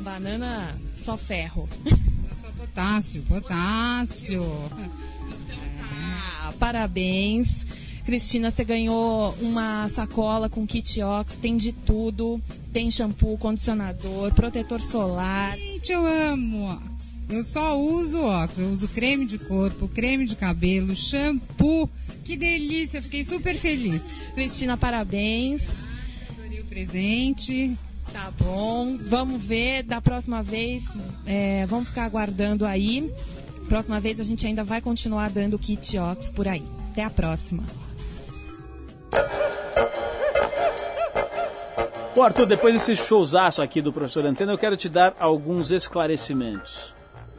Banana 0.00 0.78
só 0.94 1.16
ferro. 1.16 1.68
Só 2.40 2.48
potássio, 2.52 3.22
potássio. 3.24 4.44
Ah, 5.80 6.52
parabéns. 6.60 7.66
Cristina, 8.04 8.50
você 8.50 8.64
ganhou 8.64 9.34
uma 9.40 9.88
sacola 9.88 10.48
com 10.48 10.66
kit 10.66 11.02
Ox, 11.02 11.38
tem 11.38 11.56
de 11.56 11.72
tudo. 11.72 12.40
Tem 12.72 12.90
shampoo, 12.90 13.38
condicionador, 13.38 14.34
protetor 14.34 14.80
solar. 14.82 15.56
Gente, 15.56 15.90
eu 15.90 16.04
amo 16.04 16.70
Ox. 16.70 17.22
Eu 17.30 17.42
só 17.42 17.80
uso 17.80 18.20
Ox. 18.20 18.58
Eu 18.58 18.68
uso 18.68 18.86
creme 18.88 19.24
de 19.24 19.38
corpo, 19.38 19.88
creme 19.88 20.26
de 20.26 20.36
cabelo, 20.36 20.94
shampoo. 20.94 21.88
Que 22.22 22.36
delícia, 22.36 23.00
fiquei 23.00 23.24
super 23.24 23.56
feliz. 23.56 24.02
Cristina, 24.34 24.76
parabéns. 24.76 25.78
Adorei 26.30 26.60
o 26.60 26.64
presente. 26.64 27.76
Tá 28.12 28.30
bom. 28.38 28.98
Vamos 29.08 29.42
ver 29.42 29.82
da 29.82 30.00
próxima 30.00 30.42
vez. 30.42 30.84
é, 31.24 31.64
vamos 31.66 31.88
ficar 31.88 32.04
aguardando 32.04 32.66
aí. 32.66 33.10
Próxima 33.68 33.98
vez 33.98 34.20
a 34.20 34.24
gente 34.24 34.46
ainda 34.46 34.62
vai 34.62 34.82
continuar 34.82 35.30
dando 35.30 35.58
kit 35.58 35.96
Ox 35.98 36.30
por 36.30 36.46
aí. 36.46 36.62
Até 36.90 37.02
a 37.02 37.10
próxima. 37.10 37.64
Bom, 42.14 42.22
Arthur, 42.22 42.46
depois 42.46 42.74
desse 42.74 42.94
showzaço 42.94 43.60
aqui 43.60 43.82
do 43.82 43.92
professor 43.92 44.24
Antena, 44.24 44.52
eu 44.52 44.58
quero 44.58 44.76
te 44.76 44.88
dar 44.88 45.14
alguns 45.18 45.70
esclarecimentos. 45.70 46.94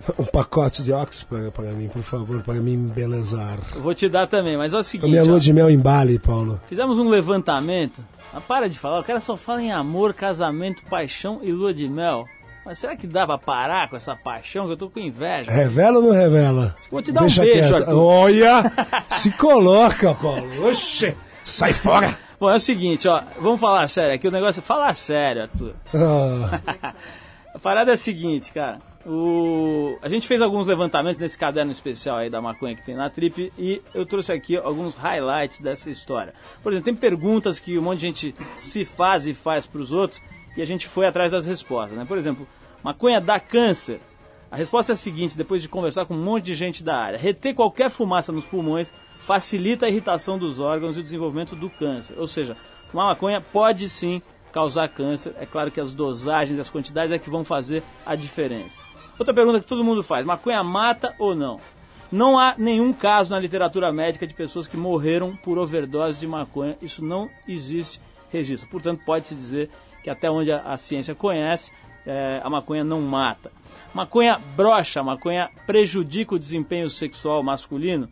Um 0.19 0.23
pacote 0.25 0.83
de 0.83 0.93
Ox 0.93 1.23
para, 1.23 1.71
mim, 1.71 1.87
por 1.87 2.03
favor, 2.03 2.43
para 2.43 2.55
me 2.55 2.71
embelezar. 2.73 3.57
Eu 3.73 3.81
vou 3.81 3.95
te 3.95 4.07
dar 4.07 4.27
também, 4.27 4.55
mas 4.55 4.71
é 4.71 4.77
o 4.77 4.79
A 4.81 4.83
seguinte, 4.83 5.09
minha 5.09 5.23
ó, 5.23 5.25
lua 5.25 5.39
de 5.39 5.51
mel 5.51 5.67
em 5.67 5.79
Bali, 5.79 6.19
Paulo. 6.19 6.59
fizemos 6.69 6.99
um 6.99 7.09
levantamento. 7.09 8.03
Mas 8.31 8.43
para 8.43 8.69
de 8.69 8.77
falar, 8.77 8.99
o 8.99 9.03
cara 9.03 9.19
só 9.19 9.35
fala 9.35 9.63
em 9.63 9.71
amor, 9.71 10.13
casamento, 10.13 10.83
paixão 10.87 11.39
e 11.41 11.51
lua 11.51 11.73
de 11.73 11.89
mel. 11.89 12.25
Mas 12.63 12.77
será 12.77 12.95
que 12.95 13.07
dá 13.07 13.25
pra 13.25 13.39
parar 13.39 13.89
com 13.89 13.95
essa 13.95 14.15
paixão 14.15 14.67
que 14.67 14.73
eu 14.73 14.77
tô 14.77 14.89
com 14.91 14.99
inveja? 14.99 15.49
Revela 15.51 15.97
ou 15.97 16.03
não 16.03 16.11
revela? 16.11 16.75
Vou 16.91 17.01
te 17.01 17.11
dar 17.11 17.23
um 17.23 17.27
beijo, 17.27 17.75
Arthur. 17.75 17.95
Olha, 17.97 18.71
se 19.09 19.31
coloca, 19.31 20.13
Paulo. 20.13 20.67
Oxe, 20.67 21.15
sai 21.45 21.71
fora. 21.71 22.17
Bom, 22.37 22.49
é 22.49 22.55
o 22.55 22.59
seguinte, 22.59 23.07
ó, 23.07 23.23
vamos 23.39 23.61
falar 23.61 23.87
sério 23.87 24.15
aqui, 24.15 24.27
o 24.27 24.31
negócio 24.31 24.59
é 24.59 24.63
falar 24.63 24.93
sério, 24.95 25.43
Arthur. 25.43 25.73
Ah, 25.93 26.93
A 27.55 27.59
parada 27.59 27.91
é 27.91 27.93
a 27.93 27.97
seguinte, 27.97 28.51
cara. 28.51 28.81
O... 29.05 29.97
A 30.01 30.09
gente 30.09 30.27
fez 30.27 30.41
alguns 30.41 30.67
levantamentos 30.67 31.17
nesse 31.17 31.39
caderno 31.39 31.71
especial 31.71 32.17
aí 32.17 32.29
da 32.29 32.41
maconha 32.41 32.75
que 32.75 32.83
tem 32.83 32.95
na 32.95 33.09
Trip 33.09 33.53
e 33.57 33.81
eu 33.93 34.05
trouxe 34.05 34.33
aqui 34.33 34.57
alguns 34.57 34.93
highlights 34.95 35.61
dessa 35.61 35.89
história. 35.89 36.33
Por 36.61 36.73
exemplo, 36.73 36.83
tem 36.83 36.93
perguntas 36.93 37.57
que 37.57 37.77
um 37.79 37.81
monte 37.81 37.99
de 37.99 38.07
gente 38.07 38.35
se 38.57 38.83
faz 38.83 39.25
e 39.25 39.33
faz 39.33 39.65
pros 39.65 39.93
outros 39.93 40.21
e 40.57 40.61
a 40.61 40.65
gente 40.65 40.85
foi 40.85 41.07
atrás 41.07 41.31
das 41.31 41.45
respostas, 41.45 41.97
né? 41.97 42.03
Por 42.05 42.17
exemplo, 42.17 42.45
maconha 42.83 43.21
dá 43.21 43.39
câncer? 43.39 44.01
A 44.51 44.57
resposta 44.57 44.91
é 44.91 44.93
a 44.93 44.97
seguinte, 44.97 45.37
depois 45.37 45.61
de 45.61 45.69
conversar 45.69 46.05
com 46.05 46.13
um 46.13 46.21
monte 46.21 46.43
de 46.43 46.55
gente 46.55 46.83
da 46.83 46.97
área. 46.97 47.17
Reter 47.17 47.55
qualquer 47.55 47.89
fumaça 47.89 48.33
nos 48.33 48.45
pulmões 48.45 48.93
facilita 49.25 49.87
a 49.87 49.89
irritação 49.89 50.37
dos 50.37 50.59
órgãos 50.59 50.95
e 50.95 50.99
o 50.99 51.03
desenvolvimento 51.03 51.55
do 51.55 51.69
câncer. 51.69 52.17
Ou 52.19 52.27
seja, 52.27 52.55
fumar 52.89 53.07
maconha 53.07 53.41
pode 53.41 53.89
sim 53.89 54.21
causar 54.51 54.87
câncer. 54.87 55.35
É 55.39 55.45
claro 55.45 55.71
que 55.71 55.81
as 55.81 55.91
dosagens, 55.91 56.59
as 56.59 56.69
quantidades 56.69 57.11
é 57.11 57.17
que 57.17 57.29
vão 57.29 57.43
fazer 57.43 57.81
a 58.05 58.15
diferença. 58.15 58.79
Outra 59.17 59.33
pergunta 59.33 59.59
que 59.59 59.65
todo 59.65 59.83
mundo 59.83 60.03
faz: 60.03 60.25
maconha 60.25 60.63
mata 60.63 61.15
ou 61.17 61.33
não? 61.33 61.59
Não 62.11 62.37
há 62.37 62.53
nenhum 62.55 62.93
caso 62.93 63.31
na 63.31 63.39
literatura 63.39 63.91
médica 63.91 64.27
de 64.27 64.33
pessoas 64.35 64.67
que 64.67 64.77
morreram 64.77 65.35
por 65.35 65.57
overdose 65.57 66.19
de 66.19 66.27
maconha. 66.27 66.77
Isso 66.79 67.03
não 67.03 67.27
existe 67.47 67.99
registro. 68.31 68.69
Portanto, 68.69 69.01
pode-se 69.03 69.33
dizer 69.33 69.71
que 70.03 70.09
até 70.09 70.29
onde 70.29 70.51
a, 70.51 70.61
a 70.61 70.77
ciência 70.77 71.15
conhece, 71.15 71.71
eh, 72.05 72.39
a 72.43 72.49
maconha 72.49 72.83
não 72.83 73.01
mata. 73.01 73.51
Maconha 73.91 74.39
brocha, 74.55 75.01
maconha 75.01 75.49
prejudica 75.65 76.35
o 76.35 76.39
desempenho 76.39 76.89
sexual 76.91 77.41
masculino. 77.41 78.07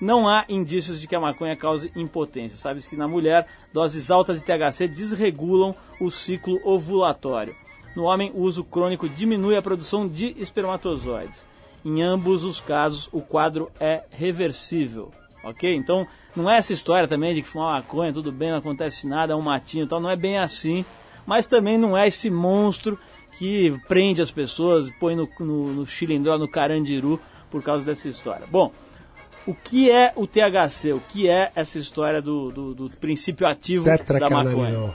Não 0.00 0.28
há 0.28 0.44
indícios 0.48 1.00
de 1.00 1.06
que 1.06 1.14
a 1.14 1.20
maconha 1.20 1.56
cause 1.56 1.90
impotência. 1.96 2.58
Sabe-se 2.58 2.88
que 2.88 2.96
na 2.96 3.08
mulher, 3.08 3.46
doses 3.72 4.10
altas 4.10 4.40
de 4.40 4.46
THC 4.46 4.88
desregulam 4.88 5.74
o 6.00 6.10
ciclo 6.10 6.60
ovulatório. 6.64 7.54
No 7.94 8.04
homem, 8.04 8.30
o 8.34 8.42
uso 8.42 8.62
crônico 8.62 9.08
diminui 9.08 9.56
a 9.56 9.62
produção 9.62 10.06
de 10.06 10.36
espermatozoides. 10.38 11.44
Em 11.82 12.02
ambos 12.02 12.44
os 12.44 12.60
casos, 12.60 13.08
o 13.10 13.22
quadro 13.22 13.70
é 13.80 14.04
reversível. 14.10 15.10
Ok? 15.42 15.74
Então, 15.74 16.06
não 16.34 16.50
é 16.50 16.58
essa 16.58 16.72
história 16.72 17.08
também 17.08 17.32
de 17.32 17.40
que 17.40 17.48
fumar 17.48 17.80
maconha, 17.80 18.12
tudo 18.12 18.30
bem, 18.30 18.50
não 18.50 18.58
acontece 18.58 19.06
nada, 19.06 19.32
é 19.32 19.36
um 19.36 19.40
matinho 19.40 19.84
e 19.84 19.88
tal. 19.88 20.00
Não 20.00 20.10
é 20.10 20.16
bem 20.16 20.38
assim. 20.38 20.84
Mas 21.24 21.46
também 21.46 21.78
não 21.78 21.96
é 21.96 22.06
esse 22.06 22.28
monstro 22.28 22.98
que 23.38 23.74
prende 23.88 24.20
as 24.20 24.30
pessoas, 24.30 24.90
põe 24.98 25.14
no, 25.14 25.28
no, 25.40 25.72
no 25.72 26.38
no 26.38 26.48
carandiru, 26.48 27.20
por 27.50 27.62
causa 27.62 27.84
dessa 27.84 28.08
história. 28.08 28.46
Bom, 28.50 28.72
o 29.46 29.54
que 29.54 29.90
é 29.90 30.12
o 30.16 30.26
THC? 30.26 30.92
O 30.92 31.00
que 31.00 31.28
é 31.28 31.52
essa 31.54 31.78
história 31.78 32.20
do, 32.20 32.50
do, 32.50 32.74
do 32.74 32.90
princípio 32.90 33.46
ativo 33.46 33.84
da 33.84 34.28
maconha? 34.28 34.94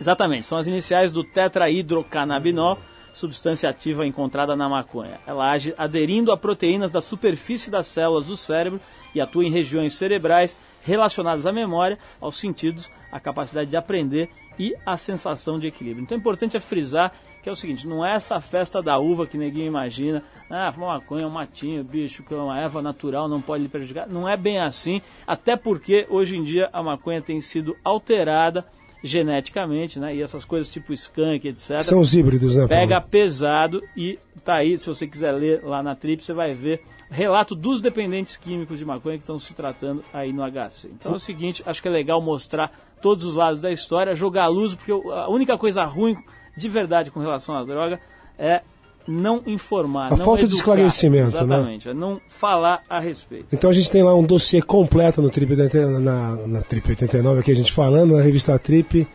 Exatamente, 0.00 0.46
são 0.46 0.58
as 0.58 0.66
iniciais 0.66 1.10
do 1.10 1.24
tetrahidrocannabinol, 1.24 2.78
substância 3.12 3.68
ativa 3.68 4.06
encontrada 4.06 4.54
na 4.54 4.68
maconha. 4.68 5.18
Ela 5.26 5.50
age 5.50 5.74
aderindo 5.76 6.30
a 6.30 6.36
proteínas 6.36 6.90
da 6.90 7.00
superfície 7.00 7.70
das 7.70 7.86
células 7.86 8.26
do 8.26 8.36
cérebro 8.36 8.80
e 9.14 9.20
atua 9.20 9.44
em 9.44 9.50
regiões 9.50 9.94
cerebrais 9.94 10.56
relacionadas 10.82 11.46
à 11.46 11.52
memória, 11.52 11.98
aos 12.20 12.36
sentidos, 12.36 12.90
à 13.10 13.18
capacidade 13.18 13.70
de 13.70 13.76
aprender 13.76 14.30
e 14.58 14.74
à 14.84 14.96
sensação 14.96 15.58
de 15.58 15.66
equilíbrio. 15.66 16.02
Então 16.02 16.16
é 16.16 16.20
importante 16.20 16.56
é 16.56 16.60
frisar 16.60 17.12
que 17.42 17.48
é 17.48 17.52
o 17.52 17.56
seguinte, 17.56 17.86
não 17.86 18.04
é 18.04 18.14
essa 18.14 18.40
festa 18.40 18.82
da 18.82 18.98
uva 18.98 19.26
que 19.26 19.38
ninguém 19.38 19.66
imagina, 19.66 20.22
ah, 20.50 20.72
fuma 20.72 20.88
maconha, 20.88 21.26
um 21.26 21.30
matinho, 21.30 21.84
bicho, 21.84 22.22
que 22.22 22.34
é 22.34 22.36
uma 22.36 22.58
erva 22.58 22.82
natural, 22.82 23.28
não 23.28 23.40
pode 23.40 23.62
lhe 23.62 23.68
prejudicar. 23.68 24.08
Não 24.08 24.28
é 24.28 24.36
bem 24.36 24.58
assim, 24.58 25.00
até 25.26 25.56
porque 25.56 26.06
hoje 26.10 26.36
em 26.36 26.44
dia 26.44 26.68
a 26.72 26.82
maconha 26.82 27.22
tem 27.22 27.40
sido 27.40 27.76
alterada 27.84 28.66
geneticamente, 29.02 30.00
né? 30.00 30.14
E 30.14 30.22
essas 30.22 30.44
coisas 30.44 30.72
tipo 30.72 30.92
skunk, 30.92 31.46
etc. 31.46 31.82
São 31.82 32.00
os 32.00 32.14
híbridos, 32.14 32.56
né, 32.56 32.66
Paulo? 32.66 32.82
Pega 32.82 33.00
pesado 33.00 33.82
e 33.96 34.18
tá 34.44 34.56
aí, 34.56 34.76
se 34.76 34.86
você 34.86 35.06
quiser 35.06 35.32
ler 35.32 35.62
lá 35.62 35.82
na 35.82 35.94
Trip, 35.94 36.22
você 36.22 36.32
vai 36.32 36.54
ver 36.54 36.82
relato 37.10 37.54
dos 37.54 37.80
dependentes 37.80 38.36
químicos 38.36 38.78
de 38.78 38.84
maconha 38.84 39.16
que 39.16 39.22
estão 39.22 39.38
se 39.38 39.54
tratando 39.54 40.04
aí 40.12 40.32
no 40.32 40.42
HC. 40.42 40.88
Então 40.88 41.12
é 41.12 41.16
o 41.16 41.18
seguinte, 41.18 41.62
acho 41.64 41.80
que 41.80 41.88
é 41.88 41.90
legal 41.90 42.20
mostrar 42.20 42.70
todos 43.00 43.24
os 43.24 43.34
lados 43.34 43.60
da 43.60 43.70
história, 43.70 44.14
jogar 44.14 44.44
a 44.44 44.48
luz, 44.48 44.74
porque 44.74 44.92
a 44.92 45.28
única 45.28 45.56
coisa 45.56 45.84
ruim 45.84 46.16
de 46.58 46.68
verdade 46.68 47.10
com 47.10 47.20
relação 47.20 47.54
à 47.56 47.64
droga 47.64 47.98
é 48.38 48.60
não 49.06 49.42
informar, 49.46 50.08
A 50.08 50.10
não 50.10 50.18
falta 50.18 50.40
de 50.40 50.44
educar. 50.46 50.58
esclarecimento, 50.58 51.30
né? 51.30 51.56
Exatamente, 51.56 51.88
é 51.88 51.94
não 51.94 52.20
falar 52.28 52.82
a 52.90 53.00
respeito. 53.00 53.46
Então 53.52 53.70
a 53.70 53.72
gente 53.72 53.90
tem 53.90 54.02
lá 54.02 54.14
um 54.14 54.22
dossiê 54.22 54.60
completo 54.60 55.22
no 55.22 55.30
Trip 55.30 55.50
80 55.50 56.00
na, 56.00 56.36
na 56.46 56.60
Trip 56.62 56.86
89, 56.90 57.40
aqui 57.40 57.50
a 57.50 57.56
gente 57.56 57.72
falando, 57.72 58.16
na 58.16 58.22
revista 58.22 58.58
Trip. 58.58 59.08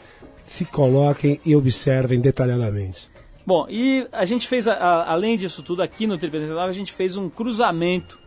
Se 0.43 0.65
coloquem 0.65 1.39
e 1.45 1.55
observem 1.55 2.19
detalhadamente. 2.19 3.07
Bom, 3.45 3.65
e 3.69 4.07
a 4.11 4.25
gente 4.25 4.47
fez, 4.47 4.67
a- 4.67 4.73
a- 4.73 5.11
além 5.13 5.37
disso 5.37 5.61
tudo, 5.63 5.81
aqui 5.83 6.05
no 6.07 6.17
Trip 6.17 6.35
89, 6.35 6.69
a 6.69 6.73
gente 6.73 6.91
fez 6.91 7.15
um 7.15 7.29
cruzamento 7.29 8.17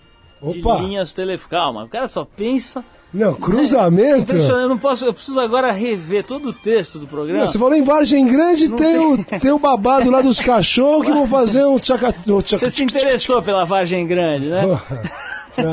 Opa! 0.40 0.76
de 0.76 0.82
linhas 0.86 1.12
telefônicas. 1.12 1.50
Calma, 1.58 1.84
o 1.84 1.88
cara 1.88 2.06
só 2.08 2.24
pensa... 2.24 2.84
Não, 3.16 3.34
cruzamento? 3.34 4.20
Impressionante, 4.32 4.62
Eu 4.62 4.68
não 4.68 4.78
posso, 4.78 5.04
eu 5.06 5.12
preciso 5.12 5.40
agora 5.40 5.72
rever 5.72 6.24
todo 6.24 6.50
o 6.50 6.52
texto 6.52 6.98
do 6.98 7.06
programa. 7.06 7.40
Não, 7.40 7.46
você 7.46 7.58
falou 7.58 7.74
em 7.74 7.82
Vargem 7.82 8.26
Grande, 8.26 8.70
tem 8.70 8.98
o, 8.98 9.24
tem 9.24 9.50
o 9.50 9.58
babado 9.58 10.10
lá 10.10 10.20
dos 10.20 10.38
cachorros 10.40 11.06
que 11.06 11.12
vão 11.12 11.26
fazer 11.26 11.64
um 11.64 11.78
tchaca... 11.78 12.08
um 12.28 12.40
tchaca- 12.42 12.58
Você 12.66 12.70
se 12.70 12.84
interessou 12.84 13.42
pela 13.42 13.64
Vargem 13.64 14.06
Grande, 14.06 14.46
né? 14.46 14.62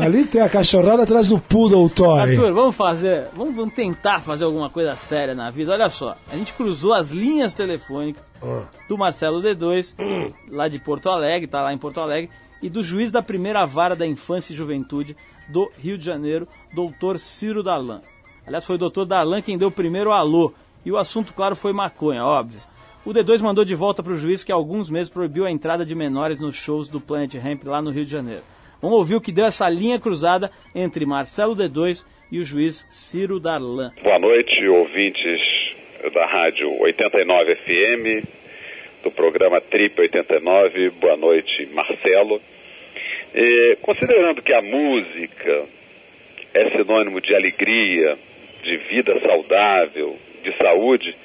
Ali 0.01 0.23
tem 0.23 0.39
a 0.41 0.47
cachorrada 0.47 1.03
atrás 1.03 1.27
do 1.27 1.37
Poodle 1.39 1.89
Toy. 1.89 2.17
Arthur, 2.17 2.53
vamos 2.53 2.73
fazer, 2.73 3.27
vamos, 3.35 3.53
vamos 3.53 3.73
tentar 3.73 4.21
fazer 4.21 4.45
alguma 4.45 4.69
coisa 4.69 4.95
séria 4.95 5.35
na 5.35 5.51
vida. 5.51 5.73
Olha 5.73 5.89
só, 5.89 6.15
a 6.31 6.37
gente 6.37 6.53
cruzou 6.53 6.93
as 6.93 7.09
linhas 7.11 7.53
telefônicas 7.53 8.23
Ah. 8.41 8.61
do 8.87 8.97
Marcelo 8.97 9.41
D2, 9.41 9.93
lá 10.49 10.69
de 10.69 10.79
Porto 10.79 11.09
Alegre, 11.09 11.47
tá 11.47 11.61
lá 11.61 11.73
em 11.73 11.77
Porto 11.77 11.99
Alegre, 11.99 12.29
e 12.61 12.69
do 12.69 12.81
juiz 12.81 13.11
da 13.11 13.21
primeira 13.21 13.65
vara 13.65 13.93
da 13.93 14.07
infância 14.07 14.53
e 14.53 14.55
juventude 14.55 15.17
do 15.53 15.71
Rio 15.77 15.97
de 15.97 16.03
Janeiro, 16.03 16.47
doutor 16.73 17.19
Ciro 17.19 17.61
Darlan. 17.61 18.01
Aliás, 18.45 18.65
foi 18.65 18.75
o 18.75 18.79
doutor 18.79 19.05
Darlan 19.05 19.41
quem 19.41 19.57
deu 19.57 19.69
o 19.69 19.71
primeiro 19.71 20.11
alô, 20.11 20.51
e 20.85 20.91
o 20.91 20.97
assunto, 20.97 21.33
claro, 21.33 21.55
foi 21.55 21.71
maconha, 21.71 22.25
óbvio. 22.25 22.59
O 23.05 23.11
D2 23.11 23.41
mandou 23.41 23.63
de 23.63 23.75
volta 23.75 24.01
para 24.01 24.13
o 24.13 24.17
juiz 24.17 24.43
que 24.43 24.51
há 24.51 24.55
alguns 24.55 24.89
meses 24.89 25.09
proibiu 25.09 25.45
a 25.45 25.51
entrada 25.51 25.85
de 25.85 25.93
menores 25.93 26.39
nos 26.39 26.55
shows 26.55 26.89
do 26.89 26.99
Planet 26.99 27.35
Hemp 27.35 27.63
lá 27.65 27.81
no 27.81 27.91
Rio 27.91 28.03
de 28.03 28.11
Janeiro. 28.11 28.41
Vamos 28.81 28.97
ouvir 28.97 29.15
o 29.15 29.21
que 29.21 29.31
deu 29.31 29.45
essa 29.45 29.69
linha 29.69 29.99
cruzada 29.99 30.51
entre 30.73 31.05
Marcelo 31.05 31.55
D2 31.55 32.05
e 32.31 32.39
o 32.39 32.43
juiz 32.43 32.87
Ciro 32.89 33.39
Darlan. 33.39 33.91
Boa 34.01 34.19
noite, 34.19 34.67
ouvintes 34.67 35.39
da 36.13 36.25
Rádio 36.25 36.69
89 36.81 37.55
FM, 37.55 38.27
do 39.03 39.11
programa 39.11 39.61
Trip 39.61 39.99
89. 40.01 40.89
Boa 40.99 41.15
noite, 41.15 41.69
Marcelo. 41.73 42.41
Eh, 43.36 43.77
considerando 43.81 44.43
que 44.43 44.53
a 44.53 44.61
música 44.61 45.65
é 46.53 46.69
sinônimo 46.69 47.19
de 47.19 47.34
alegria, 47.34 48.15
de 48.61 48.77
vida 48.77 49.19
saudável, 49.21 50.15
de 50.43 50.55
saúde, 50.57 51.15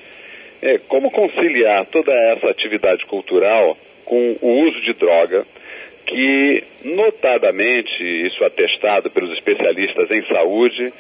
eh, 0.62 0.80
como 0.88 1.10
conciliar 1.10 1.84
toda 1.86 2.14
essa 2.32 2.48
atividade 2.48 3.04
cultural 3.04 3.76
com 4.06 4.38
o 4.40 4.66
uso 4.66 4.80
de 4.80 4.94
droga, 4.94 5.44
que, 6.06 6.64
notadamente, 6.82 8.02
isso 8.26 8.42
atestado 8.42 9.10
pelos 9.10 9.30
especialistas 9.32 10.10
em 10.10 10.22
saúde, 10.28 10.90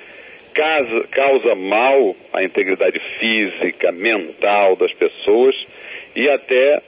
causa, 0.52 1.08
causa 1.10 1.54
mal 1.54 2.14
à 2.34 2.44
integridade 2.44 3.00
física, 3.18 3.90
mental 3.92 4.76
das 4.76 4.92
pessoas 4.92 5.56
e 6.14 6.28
até 6.28 6.82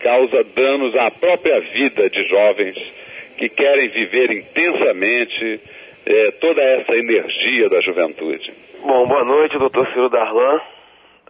causa 0.00 0.42
danos 0.44 0.96
à 0.96 1.10
própria 1.10 1.60
vida 1.60 2.08
de 2.08 2.26
jovens 2.26 2.96
que 3.36 3.48
querem 3.48 3.88
viver 3.88 4.30
intensamente 4.30 5.60
eh, 6.06 6.30
toda 6.40 6.62
essa 6.62 6.94
energia 6.94 7.68
da 7.68 7.80
juventude. 7.80 8.52
Bom, 8.82 9.06
boa 9.06 9.24
noite, 9.24 9.58
doutor 9.58 9.86
Ciro 9.88 10.08
Darlan. 10.08 10.60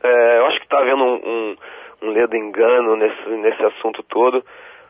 É, 0.02 0.38
eu 0.38 0.46
acho 0.46 0.58
que 0.58 0.64
está 0.64 0.78
havendo 0.78 1.02
um, 1.02 1.14
um, 1.14 1.56
um 2.02 2.10
ledo 2.10 2.36
engano 2.36 2.96
nesse, 2.96 3.28
nesse 3.30 3.64
assunto 3.64 4.02
todo, 4.04 4.44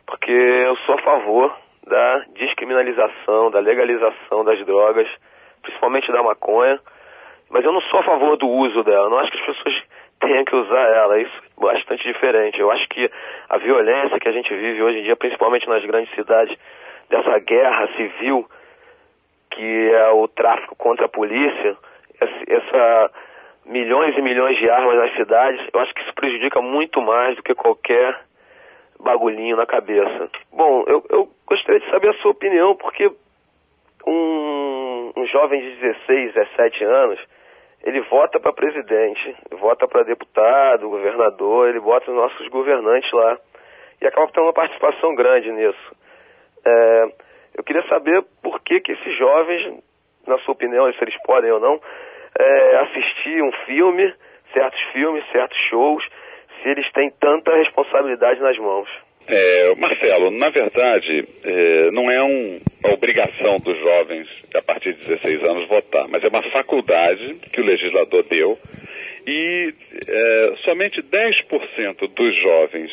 porque 0.06 0.32
eu 0.32 0.76
sou 0.78 0.96
a 0.96 1.02
favor 1.02 1.56
da 1.86 2.24
descriminalização, 2.34 3.50
da 3.50 3.60
legalização 3.60 4.44
das 4.44 4.64
drogas, 4.66 5.08
principalmente 5.62 6.10
da 6.10 6.22
maconha, 6.22 6.80
mas 7.48 7.64
eu 7.64 7.72
não 7.72 7.80
sou 7.82 8.00
a 8.00 8.02
favor 8.02 8.36
do 8.36 8.48
uso 8.48 8.82
dela. 8.82 9.08
Não 9.08 9.18
acho 9.18 9.30
que 9.30 9.38
as 9.38 9.46
pessoas 9.46 9.82
tenham 10.20 10.44
que 10.44 10.56
usar 10.56 10.88
ela. 10.96 11.20
Isso 11.20 11.42
é 11.56 11.60
bastante 11.60 12.02
diferente. 12.02 12.58
Eu 12.58 12.70
acho 12.72 12.88
que 12.88 13.08
a 13.48 13.58
violência 13.58 14.18
que 14.18 14.28
a 14.28 14.32
gente 14.32 14.52
vive 14.52 14.82
hoje 14.82 14.98
em 14.98 15.02
dia, 15.04 15.16
principalmente 15.16 15.68
nas 15.68 15.84
grandes 15.84 16.12
cidades, 16.14 16.58
dessa 17.08 17.38
guerra 17.38 17.88
civil 17.96 18.48
que 19.50 19.90
é 19.90 20.10
o 20.10 20.28
tráfico 20.28 20.76
contra 20.76 21.06
a 21.06 21.08
polícia, 21.08 21.76
essa 22.20 23.10
milhões 23.64 24.16
e 24.16 24.22
milhões 24.22 24.56
de 24.58 24.70
armas 24.70 24.96
nas 24.96 25.14
cidades, 25.14 25.66
eu 25.72 25.80
acho 25.80 25.94
que 25.94 26.02
isso 26.02 26.14
prejudica 26.14 26.60
muito 26.60 27.00
mais 27.02 27.36
do 27.36 27.42
que 27.42 27.54
qualquer 27.54 28.20
bagulhinho 29.00 29.56
na 29.56 29.66
cabeça. 29.66 30.30
Bom, 30.52 30.84
eu, 30.86 31.04
eu 31.10 31.28
gostaria 31.46 31.80
de 31.80 31.90
saber 31.90 32.10
a 32.10 32.18
sua 32.18 32.30
opinião, 32.30 32.76
porque 32.76 33.10
um, 34.06 35.12
um 35.16 35.26
jovem 35.26 35.60
de 35.60 35.76
16, 35.76 36.34
17 36.34 36.84
anos, 36.84 37.18
ele 37.82 38.00
vota 38.02 38.38
para 38.38 38.52
presidente, 38.52 39.36
vota 39.52 39.88
para 39.88 40.04
deputado, 40.04 40.88
governador, 40.88 41.68
ele 41.68 41.80
bota 41.80 42.10
os 42.10 42.16
nossos 42.16 42.48
governantes 42.48 43.10
lá 43.12 43.38
e 44.00 44.06
acaba 44.06 44.28
tendo 44.28 44.44
uma 44.44 44.52
participação 44.52 45.14
grande 45.14 45.50
nisso. 45.50 45.95
É, 46.66 47.04
eu 47.58 47.64
queria 47.64 47.86
saber 47.88 48.22
por 48.42 48.60
que, 48.62 48.80
que 48.80 48.92
esses 48.92 49.16
jovens, 49.18 49.82
na 50.26 50.38
sua 50.40 50.52
opinião, 50.52 50.92
se 50.92 51.02
eles 51.02 51.16
podem 51.22 51.50
ou 51.52 51.60
não, 51.60 51.80
é, 52.38 52.76
assistir 52.78 53.42
um 53.42 53.52
filme, 53.66 54.12
certos 54.52 54.80
filmes, 54.92 55.24
certos 55.32 55.58
shows, 55.70 56.04
se 56.62 56.68
eles 56.68 56.90
têm 56.92 57.10
tanta 57.20 57.54
responsabilidade 57.56 58.40
nas 58.40 58.58
mãos. 58.58 58.88
É, 59.28 59.74
Marcelo, 59.76 60.30
na 60.30 60.50
verdade, 60.50 61.28
é, 61.44 61.90
não 61.90 62.08
é 62.10 62.22
um- 62.22 62.60
uma 62.84 62.94
obrigação 62.94 63.58
dos 63.58 63.76
jovens, 63.78 64.28
a 64.54 64.62
partir 64.62 64.92
de 64.94 65.04
16 65.06 65.42
anos, 65.50 65.66
votar, 65.68 66.06
mas 66.08 66.22
é 66.22 66.28
uma 66.28 66.42
faculdade 66.50 67.34
que 67.52 67.60
o 67.60 67.64
legislador 67.64 68.22
deu 68.24 68.56
e 69.26 69.74
é, 70.08 70.52
somente 70.64 71.02
10% 71.02 72.06
dos 72.06 72.36
jovens 72.40 72.92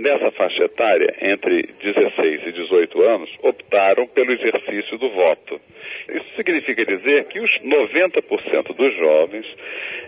nessa 0.00 0.30
faixa 0.32 0.64
etária, 0.64 1.14
entre 1.20 1.68
16 1.82 2.46
e 2.46 2.52
18 2.52 3.02
anos, 3.02 3.30
optaram 3.42 4.06
pelo 4.08 4.32
exercício 4.32 4.96
do 4.98 5.10
voto. 5.10 5.60
Isso 6.08 6.36
significa 6.36 6.84
dizer 6.84 7.24
que 7.26 7.38
os 7.38 7.50
90% 7.60 8.74
dos 8.74 8.94
jovens 8.96 9.46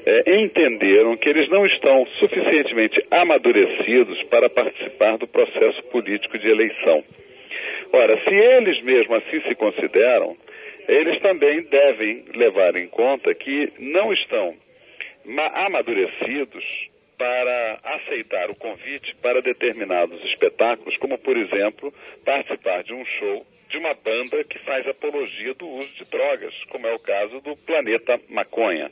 eh, 0.07 0.40
entenderam 0.40 1.16
que 1.16 1.28
eles 1.28 1.49
não 1.51 1.66
estão 1.66 2.07
suficientemente 2.18 3.05
amadurecidos 3.11 4.22
para 4.24 4.49
participar 4.49 5.18
do 5.18 5.26
processo 5.26 5.82
político 5.84 6.38
de 6.38 6.49
eleição. 6.49 7.05
Ora, 7.93 8.18
se 8.24 8.34
eles 8.34 8.82
mesmo 8.82 9.14
assim 9.14 9.43
se 9.43 9.55
consideram, 9.55 10.34
eles 10.88 11.20
também 11.20 11.62
devem 11.64 12.24
levar 12.34 12.74
em 12.76 12.88
conta 12.88 13.34
que 13.34 13.70
não 13.78 14.12
estão 14.12 14.55
ma- 15.26 15.53
amadurecidos 15.66 16.64
para 17.23 17.79
aceitar 17.85 18.51
o 18.51 18.57
convite 18.57 19.14
para 19.23 19.41
determinados 19.41 20.20
espetáculos, 20.25 20.97
como 20.97 21.16
por 21.18 21.37
exemplo 21.37 21.95
participar 22.25 22.83
de 22.83 22.93
um 22.93 23.05
show 23.05 23.47
de 23.70 23.79
uma 23.79 23.95
banda 23.95 24.43
que 24.43 24.59
faz 24.64 24.85
apologia 24.89 25.55
do 25.55 25.68
uso 25.68 25.89
de 25.95 26.05
drogas, 26.11 26.53
como 26.68 26.85
é 26.85 26.93
o 26.93 26.99
caso 26.99 27.41
do 27.41 27.57
Planeta 27.59 28.20
Maconha. 28.29 28.91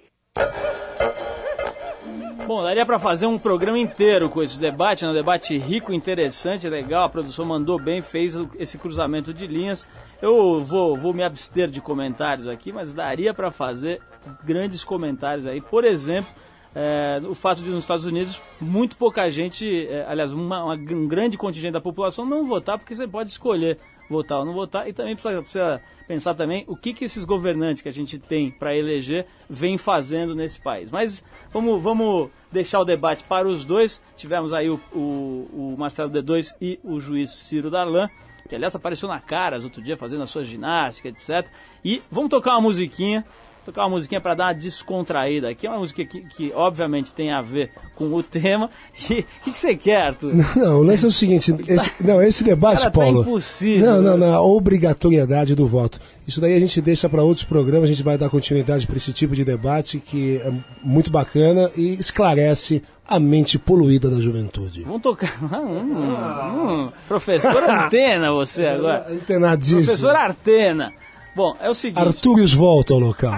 Bom, 2.47 2.63
daria 2.63 2.87
para 2.87 3.01
fazer 3.01 3.27
um 3.27 3.37
programa 3.37 3.79
inteiro 3.81 4.31
com 4.31 4.45
esse 4.45 4.61
debate, 4.61 5.05
né? 5.05 5.11
um 5.11 5.15
debate 5.15 5.59
rico, 5.59 5.93
interessante, 5.93 6.69
legal. 6.69 7.03
A 7.03 7.09
produção 7.09 7.45
mandou 7.45 7.81
bem, 7.81 8.01
fez 8.01 8.37
esse 8.61 8.79
cruzamento 8.79 9.35
de 9.35 9.47
linhas. 9.47 9.85
Eu 10.23 10.63
vou, 10.63 10.97
vou 10.97 11.13
me 11.13 11.25
abster 11.25 11.69
de 11.69 11.81
comentários 11.81 12.47
aqui, 12.47 12.73
mas 12.73 12.95
daria 12.95 13.35
para 13.35 13.51
fazer 13.51 14.01
grandes 14.45 14.85
comentários 14.85 15.47
aí. 15.47 15.61
Por 15.61 15.85
exemplo, 15.85 16.33
é, 16.75 17.21
o 17.29 17.35
fato 17.35 17.63
de 17.63 17.71
nos 17.71 17.83
Estados 17.85 18.05
Unidos 18.05 18.41
muito 18.61 18.97
pouca 18.97 19.29
gente, 19.31 19.87
é, 19.87 20.05
aliás, 20.09 20.33
uma, 20.33 20.65
uma- 20.65 20.75
um 20.75 21.09
grande 21.09 21.37
contingente 21.37 21.73
da 21.73 21.81
população 21.81 22.25
não 22.25 22.45
votar 22.47 22.79
porque 22.79 22.95
você 22.95 23.07
pode 23.09 23.31
escolher 23.31 23.79
votar 24.09 24.41
ou 24.41 24.45
não 24.45 24.53
votar, 24.53 24.89
e 24.89 24.93
também 24.93 25.15
precisa, 25.15 25.41
precisa 25.41 25.81
pensar 26.09 26.35
também 26.35 26.65
o 26.67 26.75
que, 26.77 26.93
que 26.93 27.05
esses 27.05 27.25
governantes 27.25 27.81
que 27.81 27.89
a 27.89 27.93
gente 27.93 28.19
tem 28.19 28.51
para 28.51 28.77
eleger 28.77 29.25
vêm 29.49 29.79
fazendo 29.79 30.35
nesse 30.35 30.61
país. 30.61 30.91
Mas 30.91 31.23
vamos, 31.53 31.81
vamos 31.81 32.29
deixar 32.51 32.81
o 32.81 32.85
debate 32.85 33.23
para 33.23 33.47
os 33.47 33.65
dois. 33.65 34.03
Tivemos 34.17 34.53
aí 34.53 34.69
o, 34.69 34.81
o, 34.93 35.49
o 35.53 35.77
Marcelo 35.79 36.11
D2 36.11 36.53
e 36.61 36.81
o 36.83 36.99
juiz 36.99 37.31
Ciro 37.31 37.71
Darlan, 37.71 38.11
que 38.49 38.57
aliás 38.57 38.75
apareceu 38.75 39.09
na 39.09 39.21
Caras 39.21 39.63
outro 39.63 39.81
dia 39.81 39.97
fazendo 39.97 40.25
a 40.25 40.27
sua 40.27 40.43
ginástica, 40.43 41.09
etc. 41.09 41.49
E 41.85 42.03
vamos 42.11 42.31
tocar 42.31 42.51
uma 42.55 42.63
musiquinha 42.63 43.25
tocar 43.65 43.83
uma 43.83 43.91
musiquinha 43.91 44.21
para 44.21 44.35
dar 44.35 44.45
uma 44.47 44.55
descontraída 44.55 45.51
aqui. 45.51 45.67
É 45.67 45.71
uma 45.71 45.79
música 45.79 46.05
que, 46.05 46.21
que, 46.23 46.53
obviamente 46.55 47.13
tem 47.13 47.33
a 47.33 47.43
ver 47.43 47.71
com 47.95 48.13
o 48.13 48.23
tema. 48.23 48.71
E 49.11 49.21
o 49.21 49.53
que, 49.53 49.59
você 49.59 49.75
quer, 49.75 50.03
Arthur? 50.09 50.33
Não, 50.57 50.79
o 50.79 50.83
lance 50.83 51.05
é 51.05 51.09
o 51.09 51.11
seguinte: 51.11 51.55
esse, 51.67 52.05
não, 52.05 52.23
esse 52.23 52.45
debate, 52.45 52.79
Cara, 52.79 52.91
tá 52.91 53.01
Paulo. 53.01 53.23
impossível, 53.23 53.87
não, 53.87 54.03
não, 54.03 54.19
né? 54.19 54.27
não, 54.27 54.35
a 54.35 54.43
obrigatoriedade 54.43 55.55
do 55.55 55.67
voto. 55.67 55.99
Isso 56.27 56.41
daí 56.41 56.55
a 56.55 56.61
gente 56.61 56.81
deixa 56.81 57.09
para 57.09 57.23
outros 57.23 57.45
programas, 57.45 57.85
a 57.85 57.93
gente 57.93 58.03
vai 58.03 58.17
dar 58.17 58.29
continuidade 58.29 58.87
para 58.87 58.97
esse 58.97 59.13
tipo 59.13 59.35
de 59.35 59.45
debate 59.45 59.99
que 59.99 60.37
é 60.37 60.53
muito 60.83 61.11
bacana 61.11 61.71
e 61.77 61.95
esclarece 61.95 62.83
a 63.11 63.19
mente 63.19 63.59
poluída 63.59 64.09
da 64.09 64.21
juventude. 64.21 64.85
Vamos 64.85 65.03
tocar. 65.03 65.31
Hum, 65.61 66.85
hum, 66.87 66.93
professor 67.09 67.63
Antena, 67.69 68.33
você 68.33 68.67
agora. 68.69 69.07
Antenadíssimo. 69.11 69.85
Professor 69.85 70.15
Artena. 70.15 70.93
Bom, 71.35 71.57
é 71.61 71.71
o 71.71 71.75
seguinte. 71.75 72.01
Arturius 72.07 72.53
volta 72.53 72.93
ao 72.93 72.99
local. 73.01 73.35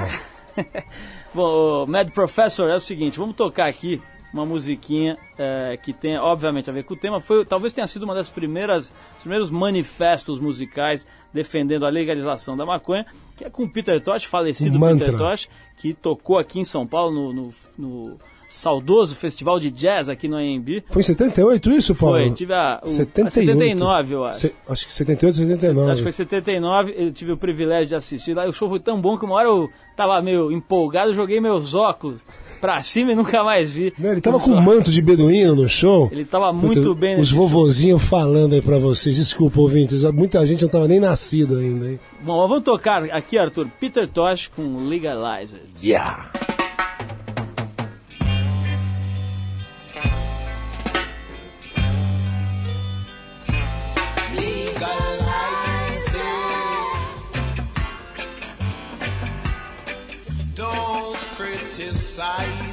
Bom, 1.35 1.87
Mad 1.87 2.11
Professor 2.11 2.69
é 2.69 2.77
o 2.77 2.81
seguinte, 2.81 3.19
vamos 3.19 3.37
tocar 3.37 3.67
aqui 3.67 4.01
uma 4.33 4.47
musiquinha 4.47 5.19
é, 5.39 5.79
que 5.83 5.93
tem, 5.93 6.17
obviamente, 6.17 6.69
a 6.71 6.73
ver 6.73 6.85
com 6.85 6.95
o 6.95 6.97
tema. 6.97 7.21
Foi, 7.21 7.45
talvez 7.45 7.73
tenha 7.73 7.87
sido 7.87 8.05
uma 8.05 8.15
das 8.15 8.31
primeiras, 8.31 8.87
os 9.17 9.21
primeiros 9.21 9.51
manifestos 9.51 10.39
musicais 10.41 11.07
defendendo 11.35 11.85
a 11.85 11.91
legalização 11.91 12.57
da 12.57 12.65
maconha, 12.65 13.05
que 13.37 13.45
é 13.45 13.51
com 13.51 13.65
o 13.65 13.69
Peter 13.71 14.01
Tosh, 14.03 14.25
falecido 14.25 14.79
Um. 14.79 14.99
Peter 14.99 15.17
Tosh, 15.19 15.49
que 15.77 15.93
tocou 15.93 16.39
aqui 16.39 16.61
em 16.61 16.65
São 16.65 16.87
Paulo 16.87 17.13
no, 17.13 17.33
no- 17.33 17.51
no 17.79 18.19
saudoso 18.53 19.17
festival 19.17 19.59
de 19.59 19.71
jazz 19.71 20.09
aqui 20.09 20.29
no 20.29 20.37
AMB. 20.37 20.85
Foi 20.91 21.01
em 21.01 21.05
78 21.05 21.71
isso, 21.73 21.95
Paulo? 21.95 22.17
Foi, 22.19 22.31
tive 22.33 22.53
a, 22.53 22.81
o, 22.83 22.87
a 22.87 22.89
78. 22.89 23.33
79, 23.33 24.15
eu 24.15 24.25
acho. 24.25 24.41
Se- 24.41 24.55
acho 24.69 24.87
que 24.87 24.95
78, 24.95 25.35
79. 25.37 25.91
Acho 25.91 25.97
que 25.99 26.03
foi 26.03 26.13
79, 26.13 26.95
eu 26.97 27.13
tive 27.13 27.33
o 27.33 27.37
privilégio 27.37 27.87
de 27.89 27.95
assistir 27.95 28.35
lá. 28.35 28.47
e 28.47 28.49
O 28.49 28.53
show 28.53 28.69
foi 28.69 28.79
tão 28.81 29.01
bom 29.01 29.17
que 29.19 29.25
uma 29.25 29.35
hora 29.37 29.49
eu 29.49 29.71
tava 29.97 30.21
meio 30.21 30.53
empolgado, 30.53 31.13
joguei 31.15 31.41
meus 31.41 31.75
óculos 31.75 32.21
pra 32.61 32.81
cima 32.83 33.11
e 33.13 33.15
nunca 33.17 33.43
mais 33.43 33.73
vi. 33.73 33.93
Ele 34.01 34.21
tava 34.21 34.39
com 34.39 34.51
um 34.53 34.61
manto 34.61 34.91
de 34.91 35.03
beduíno 35.03 35.55
no 35.57 35.69
show. 35.69 36.09
Ele 36.13 36.25
tava 36.25 36.53
muito 36.53 36.95
bem 36.95 37.19
Os 37.21 37.33
vovozinhos 37.33 38.03
falando 38.03 38.55
aí 38.55 38.63
pra 38.63 38.79
vocês. 38.79 39.17
Desculpa, 39.17 39.61
ouvintes. 39.61 40.05
Muita 40.13 40.45
gente 40.47 40.63
não 40.63 40.69
tava 40.71 40.87
nem 40.87 41.01
nascido 41.01 41.57
ainda, 41.57 41.87
hein? 41.91 42.01
Bom, 42.23 42.39
mas 42.41 42.49
vamos 42.49 42.63
tocar 42.65 43.03
aqui, 43.05 43.37
Arthur, 43.37 43.67
Peter 43.81 44.07
Tosh 44.07 44.49
com 44.55 44.87
Legalizer. 44.89 45.61
Yeah! 45.83 46.31
sair. 62.23 62.72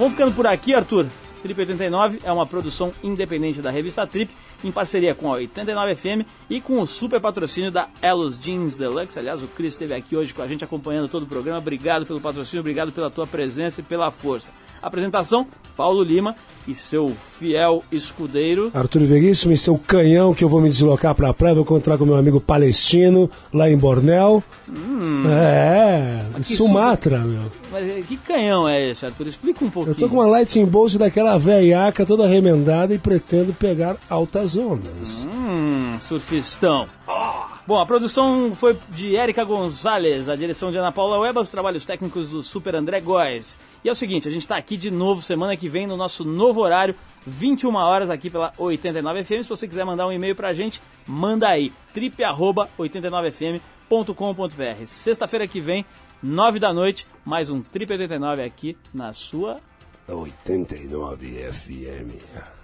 Vamos 0.00 0.14
ficando 0.14 0.32
por 0.32 0.46
aqui, 0.46 0.74
Arthur. 0.74 1.06
Trip 1.42 1.58
89 1.58 2.20
é 2.22 2.30
uma 2.30 2.46
produção 2.46 2.92
independente 3.02 3.62
da 3.62 3.70
revista 3.70 4.06
Trip, 4.06 4.30
em 4.62 4.70
parceria 4.70 5.14
com 5.14 5.28
a 5.28 5.36
89 5.36 5.94
FM 5.94 6.26
e 6.50 6.60
com 6.60 6.80
o 6.80 6.86
super 6.86 7.18
patrocínio 7.18 7.70
da 7.70 7.88
Elos 8.02 8.38
Jeans 8.40 8.76
Deluxe. 8.76 9.18
Aliás, 9.18 9.42
o 9.42 9.46
Chris 9.46 9.72
esteve 9.72 9.94
aqui 9.94 10.14
hoje 10.16 10.34
com 10.34 10.42
a 10.42 10.46
gente 10.46 10.64
acompanhando 10.64 11.08
todo 11.08 11.22
o 11.22 11.26
programa. 11.26 11.58
Obrigado 11.58 12.04
pelo 12.04 12.20
patrocínio, 12.20 12.60
obrigado 12.60 12.92
pela 12.92 13.10
tua 13.10 13.26
presença 13.26 13.80
e 13.80 13.84
pela 13.84 14.10
força. 14.10 14.52
Apresentação: 14.82 15.46
Paulo 15.76 16.02
Lima 16.02 16.34
e 16.68 16.74
seu 16.74 17.14
fiel 17.14 17.82
escudeiro. 17.90 18.70
Arthur 18.74 19.02
Veríssimo 19.02 19.52
e 19.52 19.56
seu 19.56 19.78
canhão 19.78 20.34
que 20.34 20.44
eu 20.44 20.48
vou 20.48 20.60
me 20.60 20.68
deslocar 20.68 21.14
pra 21.14 21.32
praia, 21.32 21.54
vou 21.54 21.64
encontrar 21.64 21.96
com 21.96 22.04
meu 22.04 22.16
amigo 22.16 22.38
palestino 22.40 23.30
lá 23.52 23.70
em 23.70 23.76
Bornel. 23.78 24.42
Hum, 24.68 25.22
É, 25.30 26.42
Sumatra, 26.42 27.18
meu. 27.18 27.50
Mas 27.70 27.88
eh, 27.88 28.02
que 28.02 28.16
canhão 28.16 28.68
é 28.68 28.90
esse, 28.90 29.06
Arthur? 29.06 29.28
Explica 29.28 29.64
um 29.64 29.70
pouquinho. 29.70 29.92
Eu 29.92 29.98
tô 29.98 30.08
com 30.08 30.16
uma 30.16 30.26
Lightning 30.26 30.66
Bolt 30.66 30.96
daquela 30.96 31.38
velhaca 31.38 32.04
toda 32.04 32.26
remendada 32.26 32.92
e 32.92 32.98
pretendo 32.98 33.54
pegar 33.54 33.96
altas 34.08 34.56
ondas. 34.56 35.24
Hum, 35.32 35.96
surfistão. 36.00 36.88
Bom, 37.66 37.78
a 37.78 37.86
produção 37.86 38.52
foi 38.54 38.76
de 38.88 39.14
Érica 39.14 39.44
Gonzalez, 39.44 40.28
a 40.28 40.34
direção 40.34 40.72
de 40.72 40.78
Ana 40.78 40.90
Paula 40.90 41.18
Weba, 41.18 41.40
os 41.40 41.52
trabalhos 41.52 41.84
técnicos 41.84 42.30
do 42.30 42.42
Super 42.42 42.74
André 42.74 43.00
Góes. 43.00 43.56
E 43.84 43.88
é 43.88 43.92
o 43.92 43.94
seguinte, 43.94 44.26
a 44.26 44.30
gente 44.30 44.48
tá 44.48 44.56
aqui 44.56 44.76
de 44.76 44.90
novo 44.90 45.22
semana 45.22 45.56
que 45.56 45.68
vem 45.68 45.86
no 45.86 45.96
nosso 45.96 46.24
novo 46.24 46.60
horário, 46.60 46.96
21 47.24 47.76
horas 47.76 48.10
aqui 48.10 48.28
pela 48.28 48.52
89FM. 48.58 49.44
Se 49.44 49.48
você 49.48 49.68
quiser 49.68 49.84
mandar 49.84 50.04
um 50.06 50.12
e-mail 50.12 50.34
pra 50.34 50.52
gente, 50.52 50.82
manda 51.06 51.48
aí, 51.48 51.72
trip@89fm.com.br. 51.94 54.86
Sexta-feira 54.86 55.46
que 55.46 55.60
vem, 55.60 55.86
9 56.22 56.58
da 56.58 56.72
noite, 56.72 57.06
mais 57.24 57.48
um 57.50 57.62
Trip 57.62 57.90
89 57.92 58.42
aqui 58.42 58.76
na 58.92 59.12
sua 59.12 59.58
89 60.08 61.50
FM. 61.52 62.14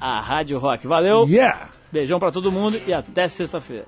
a 0.00 0.20
Rádio 0.20 0.58
Rock. 0.58 0.86
Valeu. 0.86 1.26
Yeah! 1.28 1.70
Beijão 1.92 2.18
pra 2.18 2.30
todo 2.32 2.50
mundo 2.52 2.80
e 2.86 2.92
até 2.92 3.28
sexta-feira. 3.28 3.86